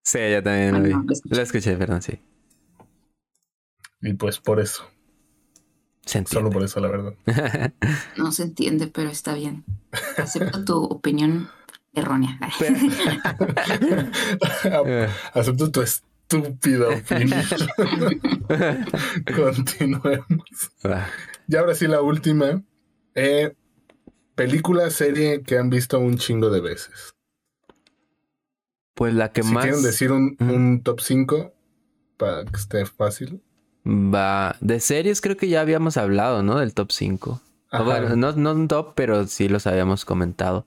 Sí, 0.05 0.19
yo 0.31 0.41
también 0.41 0.71
lo 0.71 0.77
Ah, 0.77 0.81
vi. 0.81 0.93
no, 0.93 1.03
lo 1.03 1.11
escuché. 1.11 1.35
Lo 1.35 1.41
escuché, 1.41 1.75
perdón, 1.75 2.01
sí. 2.01 2.17
Y 4.01 4.13
pues 4.13 4.39
por 4.39 4.61
eso, 4.61 4.89
Se 6.05 6.25
solo 6.25 6.49
por 6.49 6.63
eso, 6.63 6.79
la 6.79 6.87
verdad. 6.87 7.13
No 8.15 8.31
se 8.31 8.43
entiende, 8.43 8.87
pero 8.87 9.09
está 9.09 9.33
bien. 9.33 9.65
Acepto 10.17 10.63
tu 10.63 10.81
opinión 10.85 11.49
errónea. 11.91 12.39
Acepto 15.33 15.71
tu, 15.71 15.81
es- 15.81 16.03
estúpido, 16.29 16.87
Phil. 17.05 17.33
Continuemos. 19.35 20.19
Ah, 20.85 21.07
Y 21.49 21.55
ahora 21.57 21.75
sí, 21.75 21.85
la 21.87 22.01
última. 22.01 22.63
Eh, 23.15 23.53
película, 24.35 24.89
serie 24.89 25.41
que 25.41 25.57
han 25.57 25.69
visto 25.69 25.99
un 25.99 26.17
chingo 26.17 26.49
de 26.49 26.61
veces. 26.61 27.15
Pues 28.93 29.13
la 29.13 29.31
que 29.31 29.43
si 29.43 29.53
más 29.53 29.65
quieren 29.65 29.83
decir 29.83 30.11
un, 30.11 30.81
top 30.83 31.01
5 31.01 31.53
para 32.17 32.45
que 32.45 32.55
esté 32.55 32.85
fácil. 32.85 33.41
va 33.85 34.55
de 34.61 34.79
series 34.79 35.19
creo 35.19 35.35
que 35.35 35.49
ya 35.49 35.61
habíamos 35.61 35.97
hablado, 35.97 36.43
¿no? 36.43 36.59
Del 36.59 36.73
top 36.73 36.91
5. 36.91 37.41
Ajá. 37.71 37.83
bueno, 37.83 38.15
no, 38.15 38.31
no 38.33 38.53
un 38.53 38.67
top, 38.69 38.93
pero 38.95 39.27
sí 39.27 39.49
los 39.49 39.67
habíamos 39.67 40.05
comentado. 40.05 40.65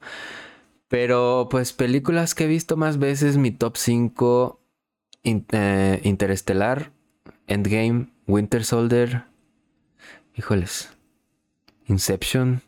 Pero 0.88 1.48
pues 1.50 1.72
películas 1.72 2.34
que 2.34 2.44
he 2.44 2.48
visto 2.48 2.76
más 2.76 2.98
veces, 2.98 3.36
mi 3.36 3.50
top 3.50 3.76
5, 3.76 4.60
In- 5.22 5.46
eh, 5.52 6.00
Interestelar, 6.04 6.92
Endgame, 7.46 8.08
Winter 8.26 8.64
Soldier, 8.64 9.24
híjoles, 10.34 10.90
Inception. 11.88 12.62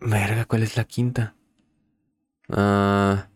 Verga, 0.00 0.44
¿cuál 0.44 0.62
es 0.62 0.76
la 0.76 0.84
quinta? 0.84 1.34
Ah, 2.50 3.28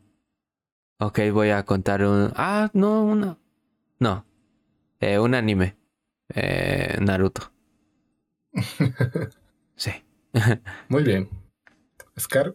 ok, 0.98 1.20
voy 1.32 1.50
a 1.50 1.64
contar 1.64 2.04
un... 2.04 2.32
Ah, 2.36 2.70
no, 2.72 3.04
una... 3.04 3.38
No, 3.98 4.24
eh, 5.00 5.18
un 5.18 5.34
anime. 5.34 5.76
Eh, 6.28 6.98
Naruto. 7.00 7.52
Sí. 9.74 9.90
Muy 10.88 11.02
bien. 11.02 11.28
Scar. 12.18 12.54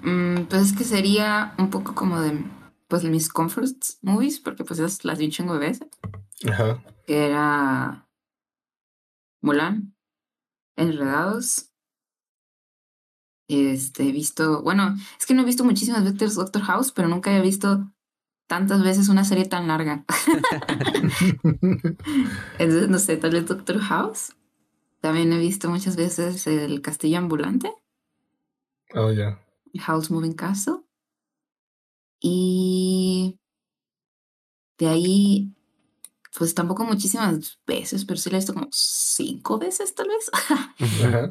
Mm, 0.00 0.44
pues 0.44 0.62
es 0.62 0.72
que 0.72 0.84
sería 0.84 1.54
un 1.58 1.70
poco 1.70 1.94
como 1.94 2.20
de 2.20 2.42
pues 2.88 3.04
mis 3.04 3.28
comfort 3.28 3.76
movies, 4.02 4.40
porque 4.40 4.64
pues 4.64 4.80
esas 4.80 5.04
las 5.04 5.18
vi 5.18 5.26
un 5.26 5.30
chingo 5.30 5.52
de 5.54 5.60
veces. 5.60 5.88
Ajá. 6.48 6.82
Que 7.06 7.26
era 7.26 8.08
Mulan, 9.42 9.94
Enredados. 10.76 11.70
Este, 13.48 14.08
he 14.08 14.12
visto, 14.12 14.62
bueno, 14.62 14.96
es 15.18 15.26
que 15.26 15.34
no 15.34 15.42
he 15.42 15.46
visto 15.46 15.64
muchísimas 15.64 16.04
veces 16.04 16.34
Doctor 16.34 16.62
House, 16.62 16.92
pero 16.92 17.08
nunca 17.08 17.36
he 17.36 17.40
visto 17.40 17.92
tantas 18.46 18.82
veces 18.82 19.08
una 19.08 19.24
serie 19.24 19.46
tan 19.46 19.68
larga. 19.68 20.04
Entonces, 22.58 22.88
no 22.88 22.98
sé, 22.98 23.16
tal 23.16 23.32
vez 23.32 23.46
Doctor 23.46 23.78
House. 23.80 24.34
También 25.00 25.32
he 25.32 25.38
visto 25.38 25.70
muchas 25.70 25.96
veces 25.96 26.46
El 26.46 26.80
Castillo 26.82 27.18
Ambulante. 27.18 27.72
oh, 28.94 29.12
ya. 29.12 29.40
House 29.78 30.10
Moving 30.10 30.34
Castle. 30.34 30.80
Y 32.20 33.38
de 34.78 34.88
ahí, 34.88 35.55
pues 36.38 36.54
tampoco 36.54 36.84
muchísimas 36.84 37.58
veces, 37.66 38.04
pero 38.04 38.18
sí 38.18 38.30
la 38.30 38.36
he 38.36 38.40
visto 38.40 38.52
como 38.54 38.68
cinco 38.70 39.58
veces 39.58 39.94
tal 39.94 40.08
vez. 40.08 40.30
Ajá. 41.04 41.30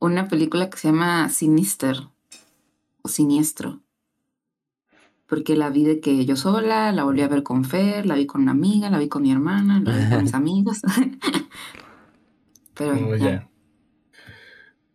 Una 0.00 0.26
película 0.28 0.68
que 0.68 0.78
se 0.78 0.88
llama 0.88 1.28
Sinister 1.28 1.96
o 3.02 3.08
Siniestro. 3.08 3.80
Porque 5.26 5.56
la 5.56 5.70
vi 5.70 5.84
de 5.84 6.00
que 6.00 6.26
yo 6.26 6.36
sola, 6.36 6.92
la 6.92 7.04
volví 7.04 7.22
a 7.22 7.28
ver 7.28 7.42
con 7.42 7.64
Fer, 7.64 8.04
la 8.04 8.16
vi 8.16 8.26
con 8.26 8.42
una 8.42 8.50
amiga, 8.50 8.90
la 8.90 8.98
vi 8.98 9.08
con 9.08 9.22
mi 9.22 9.30
hermana, 9.32 9.80
la 9.80 9.96
vi 9.96 10.10
con 10.10 10.22
mis 10.24 10.34
amigos. 10.34 10.82
Pero 12.74 12.92
Oh, 12.94 13.14
ya. 13.16 13.48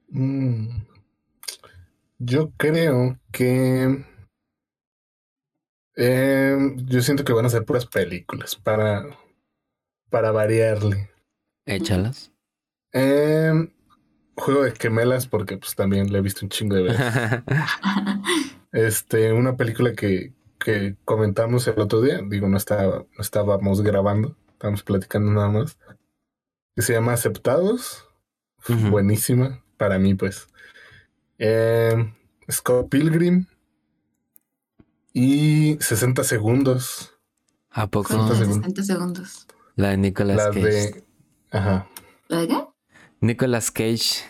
Mm. 0.09 0.85
Yo 2.19 2.51
creo 2.57 3.17
que. 3.31 4.05
eh, 5.95 6.57
yo 6.85 7.01
siento 7.01 7.23
que 7.23 7.33
van 7.33 7.45
a 7.45 7.49
ser 7.49 7.65
puras 7.65 7.85
películas 7.85 8.55
para, 8.55 9.05
para 10.09 10.31
variarle. 10.31 11.09
Échalas. 11.65 12.31
Eh, 12.93 13.69
juego 14.35 14.63
de 14.63 14.71
gemelas, 14.71 15.27
porque 15.27 15.57
pues 15.57 15.75
también 15.75 16.11
la 16.11 16.19
he 16.19 16.21
visto 16.21 16.45
un 16.45 16.49
chingo 16.49 16.75
de 16.75 16.83
veces. 16.83 17.05
Este, 18.73 19.31
una 19.31 19.55
película 19.55 19.93
que, 19.93 20.33
que 20.59 20.97
comentamos 21.05 21.67
el 21.67 21.79
otro 21.79 22.01
día, 22.01 22.19
digo, 22.27 22.47
no 22.47 22.57
estaba, 22.57 22.97
no 22.97 23.21
estábamos 23.21 23.81
grabando, 23.81 24.35
estábamos 24.51 24.83
platicando 24.83 25.31
nada 25.31 25.49
más, 25.49 25.79
que 26.75 26.81
se 26.81 26.93
llama 26.93 27.13
Aceptados. 27.13 28.05
Buenísima, 28.67 29.63
para 29.77 29.97
mí, 29.97 30.13
pues. 30.13 30.47
Eh, 31.39 32.13
Scott 32.51 32.89
Pilgrim 32.89 33.45
y 35.13 35.77
60 35.79 36.23
segundos. 36.23 37.17
¿A 37.71 37.87
poco? 37.87 38.09
Con 38.09 38.27
60 38.27 38.35
segundos. 38.35 38.73
60 38.75 38.83
segundos. 38.83 39.46
La 39.77 39.89
de 39.91 39.97
Nicolas 39.97 40.35
La 40.37 40.49
Cage. 40.49 40.61
de. 40.61 41.03
Ajá. 41.51 41.87
¿La 42.27 42.41
de 42.41 42.47
qué? 42.49 42.65
Nicolas 43.21 43.71
Cage. 43.71 44.25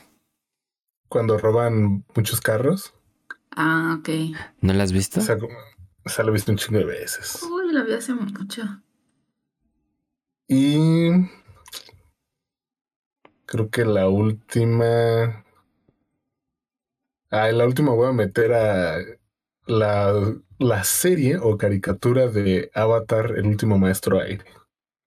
Cuando 1.10 1.38
roban 1.40 2.06
muchos 2.16 2.40
carros. 2.42 2.94
Ah, 3.56 3.98
ok. 4.00 4.10
¿No 4.62 4.74
la 4.74 4.84
has 4.84 4.92
visto? 4.92 5.20
O 5.20 5.24
sea, 5.24 5.40
como- 5.40 5.58
o 6.06 6.10
sea, 6.10 6.24
lo 6.26 6.32
he 6.32 6.34
visto 6.34 6.52
un 6.52 6.58
chingo 6.58 6.80
de 6.80 6.86
veces. 6.86 7.42
Uy, 7.44 7.74
la 7.74 7.84
vi 7.84 7.94
hace 7.94 8.14
mucho. 8.14 8.62
Y 10.50 11.08
creo 13.46 13.70
que 13.70 13.86
la 13.86 14.08
última. 14.10 15.44
Ah, 17.30 17.50
en 17.50 17.58
la 17.58 17.66
última 17.66 17.92
voy 17.94 18.08
a 18.10 18.14
meter 18.14 18.54
a 18.54 18.98
la, 19.66 20.14
la 20.60 20.84
serie 20.84 21.38
o 21.38 21.58
caricatura 21.58 22.28
de 22.28 22.70
Avatar, 22.74 23.34
el 23.38 23.48
último 23.48 23.78
maestro 23.78 24.20
aire. 24.22 24.46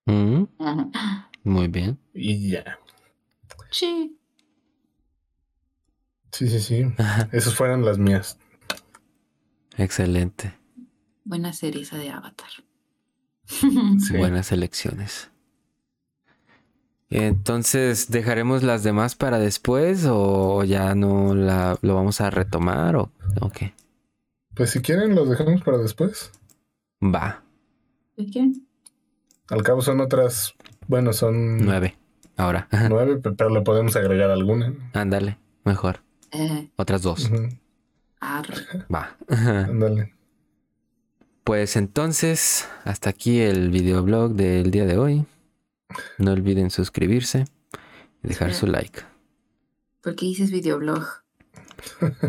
Mm, 0.07 0.45
Ajá. 0.59 1.31
muy 1.45 1.69
bien. 1.69 1.99
Y 2.15 2.51
ya. 2.51 2.79
Sí. 3.71 4.17
Sí, 6.33 6.49
sí, 6.49 6.61
sí. 6.61 6.87
Esas 7.33 7.55
fueron 7.55 7.85
las 7.85 7.99
mías. 7.99 8.39
Excelente. 9.77 10.55
Buena 11.25 11.53
serie 11.53 11.83
esa 11.83 11.97
de 11.99 12.11
Avatar. 12.11 12.49
Sí. 13.47 14.17
Buenas 14.17 14.53
elecciones. 14.53 15.31
Entonces, 17.09 18.09
¿dejaremos 18.11 18.63
las 18.63 18.85
demás 18.85 19.17
para 19.17 19.39
después 19.41 20.07
o 20.09 20.63
ya 20.63 20.95
no 20.95 21.35
la, 21.35 21.77
lo 21.83 21.97
vamos 21.97 22.21
a 22.21 22.31
retomar 22.31 22.95
o, 22.95 23.11
o 23.41 23.51
qué? 23.51 23.75
Pues 24.55 24.71
si 24.71 24.81
quieren, 24.81 25.17
los 25.17 25.29
dejamos 25.29 25.63
para 25.63 25.79
después. 25.79 26.31
Va, 27.03 27.43
¿De 28.17 28.27
qué? 28.31 28.53
Al 29.51 29.63
cabo 29.63 29.83
son 29.83 30.01
otras. 30.01 30.55
Bueno, 30.87 31.13
son 31.13 31.59
nueve. 31.65 31.97
Ahora, 32.37 32.69
nueve, 32.89 33.17
pe- 33.19 33.33
pero 33.33 33.51
le 33.51 33.61
podemos 33.63 33.95
agregar 33.97 34.31
alguna. 34.31 34.73
ándale, 34.95 35.39
mejor. 35.65 36.01
Eh, 36.33 36.71
Otras 36.77 37.03
dos. 37.03 37.31
Va. 38.93 39.17
Ándale. 39.29 40.15
Pues 41.45 41.75
entonces, 41.77 42.69
hasta 42.85 43.11
aquí 43.11 43.41
el 43.41 43.71
videoblog 43.71 44.35
del 44.35 44.71
día 44.71 44.85
de 44.87 44.99
hoy. 44.99 45.27
No 46.19 46.33
olviden 46.33 46.71
suscribirse 46.71 47.47
y 48.23 48.29
dejar 48.29 48.55
su 48.55 48.67
like. 48.69 49.01
¿Por 50.03 50.15
qué 50.15 50.27
dices 50.27 50.51
videoblog? 50.51 51.05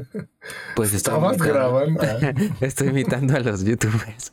Pues 0.75 0.93
estoy 0.93 1.13
Estabas 1.13 1.37
imitando- 1.37 1.53
grabando. 1.53 2.01
Estoy 2.61 2.87
imitando 2.87 3.35
a 3.35 3.39
los 3.41 3.63
youtubers. 3.63 4.31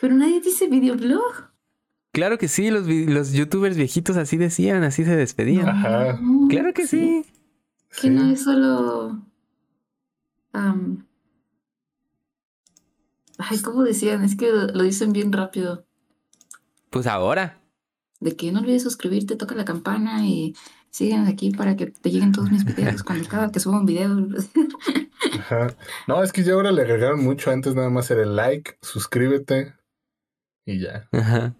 Pero 0.00 0.14
nadie 0.14 0.40
dice 0.40 0.68
videoblog. 0.68 1.50
Claro 2.12 2.38
que 2.38 2.48
sí, 2.48 2.70
los, 2.70 2.86
los 2.86 3.32
youtubers 3.32 3.76
viejitos 3.76 4.16
así 4.16 4.36
decían, 4.36 4.82
así 4.84 5.04
se 5.04 5.16
despedían. 5.16 5.68
Ajá. 5.68 6.18
No, 6.20 6.48
Claro 6.48 6.72
que 6.72 6.86
sí. 6.86 7.24
Que 7.90 8.00
sí. 8.00 8.10
no 8.10 8.30
es 8.30 8.42
solo. 8.42 9.22
am, 10.52 11.06
Ay, 13.38 13.60
¿cómo 13.60 13.82
decían? 13.82 14.24
Es 14.24 14.34
que 14.36 14.50
lo, 14.50 14.82
dicen 14.82 15.12
bien 15.12 15.32
rápido. 15.32 15.84
Pues 16.90 17.06
ahora. 17.06 17.60
De 18.20 18.34
que 18.34 18.50
no 18.50 18.60
olvides 18.60 18.82
suscribirte, 18.82 19.36
toca 19.36 19.54
la 19.54 19.66
campana 19.66 20.26
y 20.26 20.54
síguenos 20.90 21.28
aquí 21.28 21.50
para 21.50 21.76
que 21.76 21.88
te 21.88 22.10
lleguen 22.10 22.32
todos 22.32 22.50
mis 22.50 22.64
videos. 22.64 23.02
Cuando 23.02 23.28
cada 23.28 23.52
que 23.52 23.60
suba 23.60 23.78
un 23.78 23.84
video. 23.84 24.26
Ajá. 25.38 25.76
No, 26.08 26.22
es 26.22 26.32
que 26.32 26.44
ya 26.44 26.54
ahora 26.54 26.72
le 26.72 26.80
agregaron 26.80 27.22
mucho. 27.22 27.50
Antes 27.50 27.74
nada 27.74 27.90
más 27.90 28.10
era 28.10 28.22
el 28.22 28.36
like, 28.36 28.78
suscríbete 28.80 29.75
y 30.66 30.80
ya. 30.80 31.08
Ajá. 31.12 31.54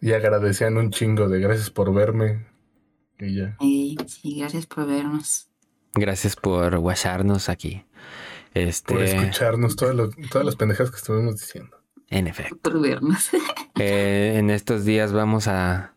Y 0.00 0.12
agradecían 0.12 0.76
un 0.76 0.90
chingo 0.90 1.28
de 1.28 1.40
gracias 1.40 1.70
por 1.70 1.92
verme 1.92 2.46
y 3.18 3.36
ya. 3.36 3.56
Ey, 3.60 3.96
sí, 4.06 4.38
gracias 4.40 4.66
por 4.66 4.86
vernos. 4.86 5.48
Gracias 5.94 6.36
por 6.36 6.76
guacharnos 6.78 7.48
aquí. 7.48 7.84
Este, 8.54 8.94
Por 8.94 9.02
escucharnos 9.02 9.76
todas, 9.76 9.94
lo- 9.94 10.10
todas 10.30 10.44
las 10.44 10.56
pendejas 10.56 10.90
que 10.90 10.96
estuvimos 10.96 11.38
diciendo. 11.40 11.76
en 12.08 12.26
efecto. 12.26 12.56
Por 12.62 12.80
vernos. 12.80 13.30
Eh, 13.78 14.36
en 14.38 14.48
estos 14.48 14.86
días 14.86 15.12
vamos 15.12 15.48
a, 15.48 15.92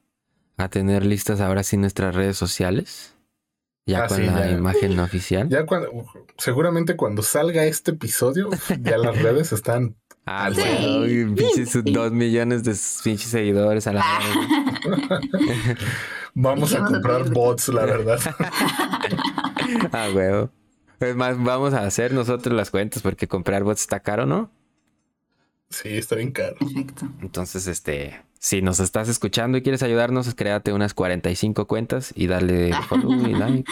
a 0.58 0.68
tener 0.68 1.06
listas 1.06 1.40
ahora 1.40 1.64
sí 1.64 1.78
nuestras 1.78 2.14
redes 2.14 2.36
sociales. 2.36 3.16
Ya 3.86 4.04
Ah, 4.04 4.08
con 4.08 4.18
sí, 4.18 4.26
la 4.26 4.48
ya. 4.48 4.52
imagen 4.52 5.00
oficial. 5.00 5.48
Ya 5.48 5.66
cuando, 5.66 5.90
seguramente 6.38 6.98
cuando 6.98 7.22
salga 7.22 7.64
este 7.64 7.92
episodio, 7.92 8.50
ya 8.82 8.98
las 8.98 9.22
redes 9.22 9.54
están. 9.54 9.96
Ah, 10.32 10.52
Sí. 10.54 10.62
güey, 10.98 11.26
pinches 11.36 11.70
Sí. 11.72 11.82
dos 11.86 12.12
millones 12.12 12.64
de 12.64 12.76
pinches 13.04 13.30
seguidores 13.32 13.88
a 13.88 13.94
la 13.94 14.06
verga. 14.20 15.20
Vamos 16.36 16.74
a 16.76 16.86
comprar 16.86 17.30
bots, 17.32 17.70
la 17.70 17.86
verdad. 17.86 18.20
Ah, 19.92 20.08
huevo. 20.14 20.50
Es 21.00 21.16
más, 21.16 21.42
vamos 21.42 21.74
a 21.74 21.84
hacer 21.86 22.12
nosotros 22.14 22.56
las 22.56 22.72
cuentas 22.72 23.02
porque 23.04 23.28
comprar 23.28 23.64
bots 23.64 23.82
está 23.82 24.00
caro, 24.00 24.26
¿no? 24.26 24.52
Sí, 25.70 25.90
está 25.90 26.16
bien 26.16 26.32
caro. 26.32 26.56
Perfecto. 26.58 27.08
Entonces, 27.22 27.68
este, 27.68 28.20
si 28.40 28.62
nos 28.64 28.80
estás 28.80 29.08
escuchando 29.10 29.58
y 29.58 29.62
quieres 29.62 29.84
ayudarnos, 29.84 30.34
créate 30.34 30.74
unas 30.74 30.94
45 30.96 31.68
cuentas 31.68 32.12
y 32.16 32.26
dale 32.28 32.72
follow 32.88 33.14
y 33.14 33.34
like. 33.36 33.72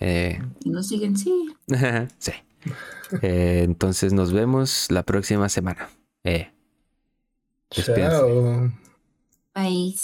Eh, 0.00 0.42
Y 0.64 0.70
nos 0.70 0.88
siguen, 0.88 1.16
sí. 1.16 1.54
sí. 2.18 2.32
Eh, 3.22 3.62
entonces 3.64 4.12
nos 4.12 4.32
vemos 4.32 4.86
la 4.88 5.02
próxima 5.02 5.48
semana. 5.48 5.90
Eh. 6.22 6.48
Chao. 7.70 8.70
Bye. 9.52 9.96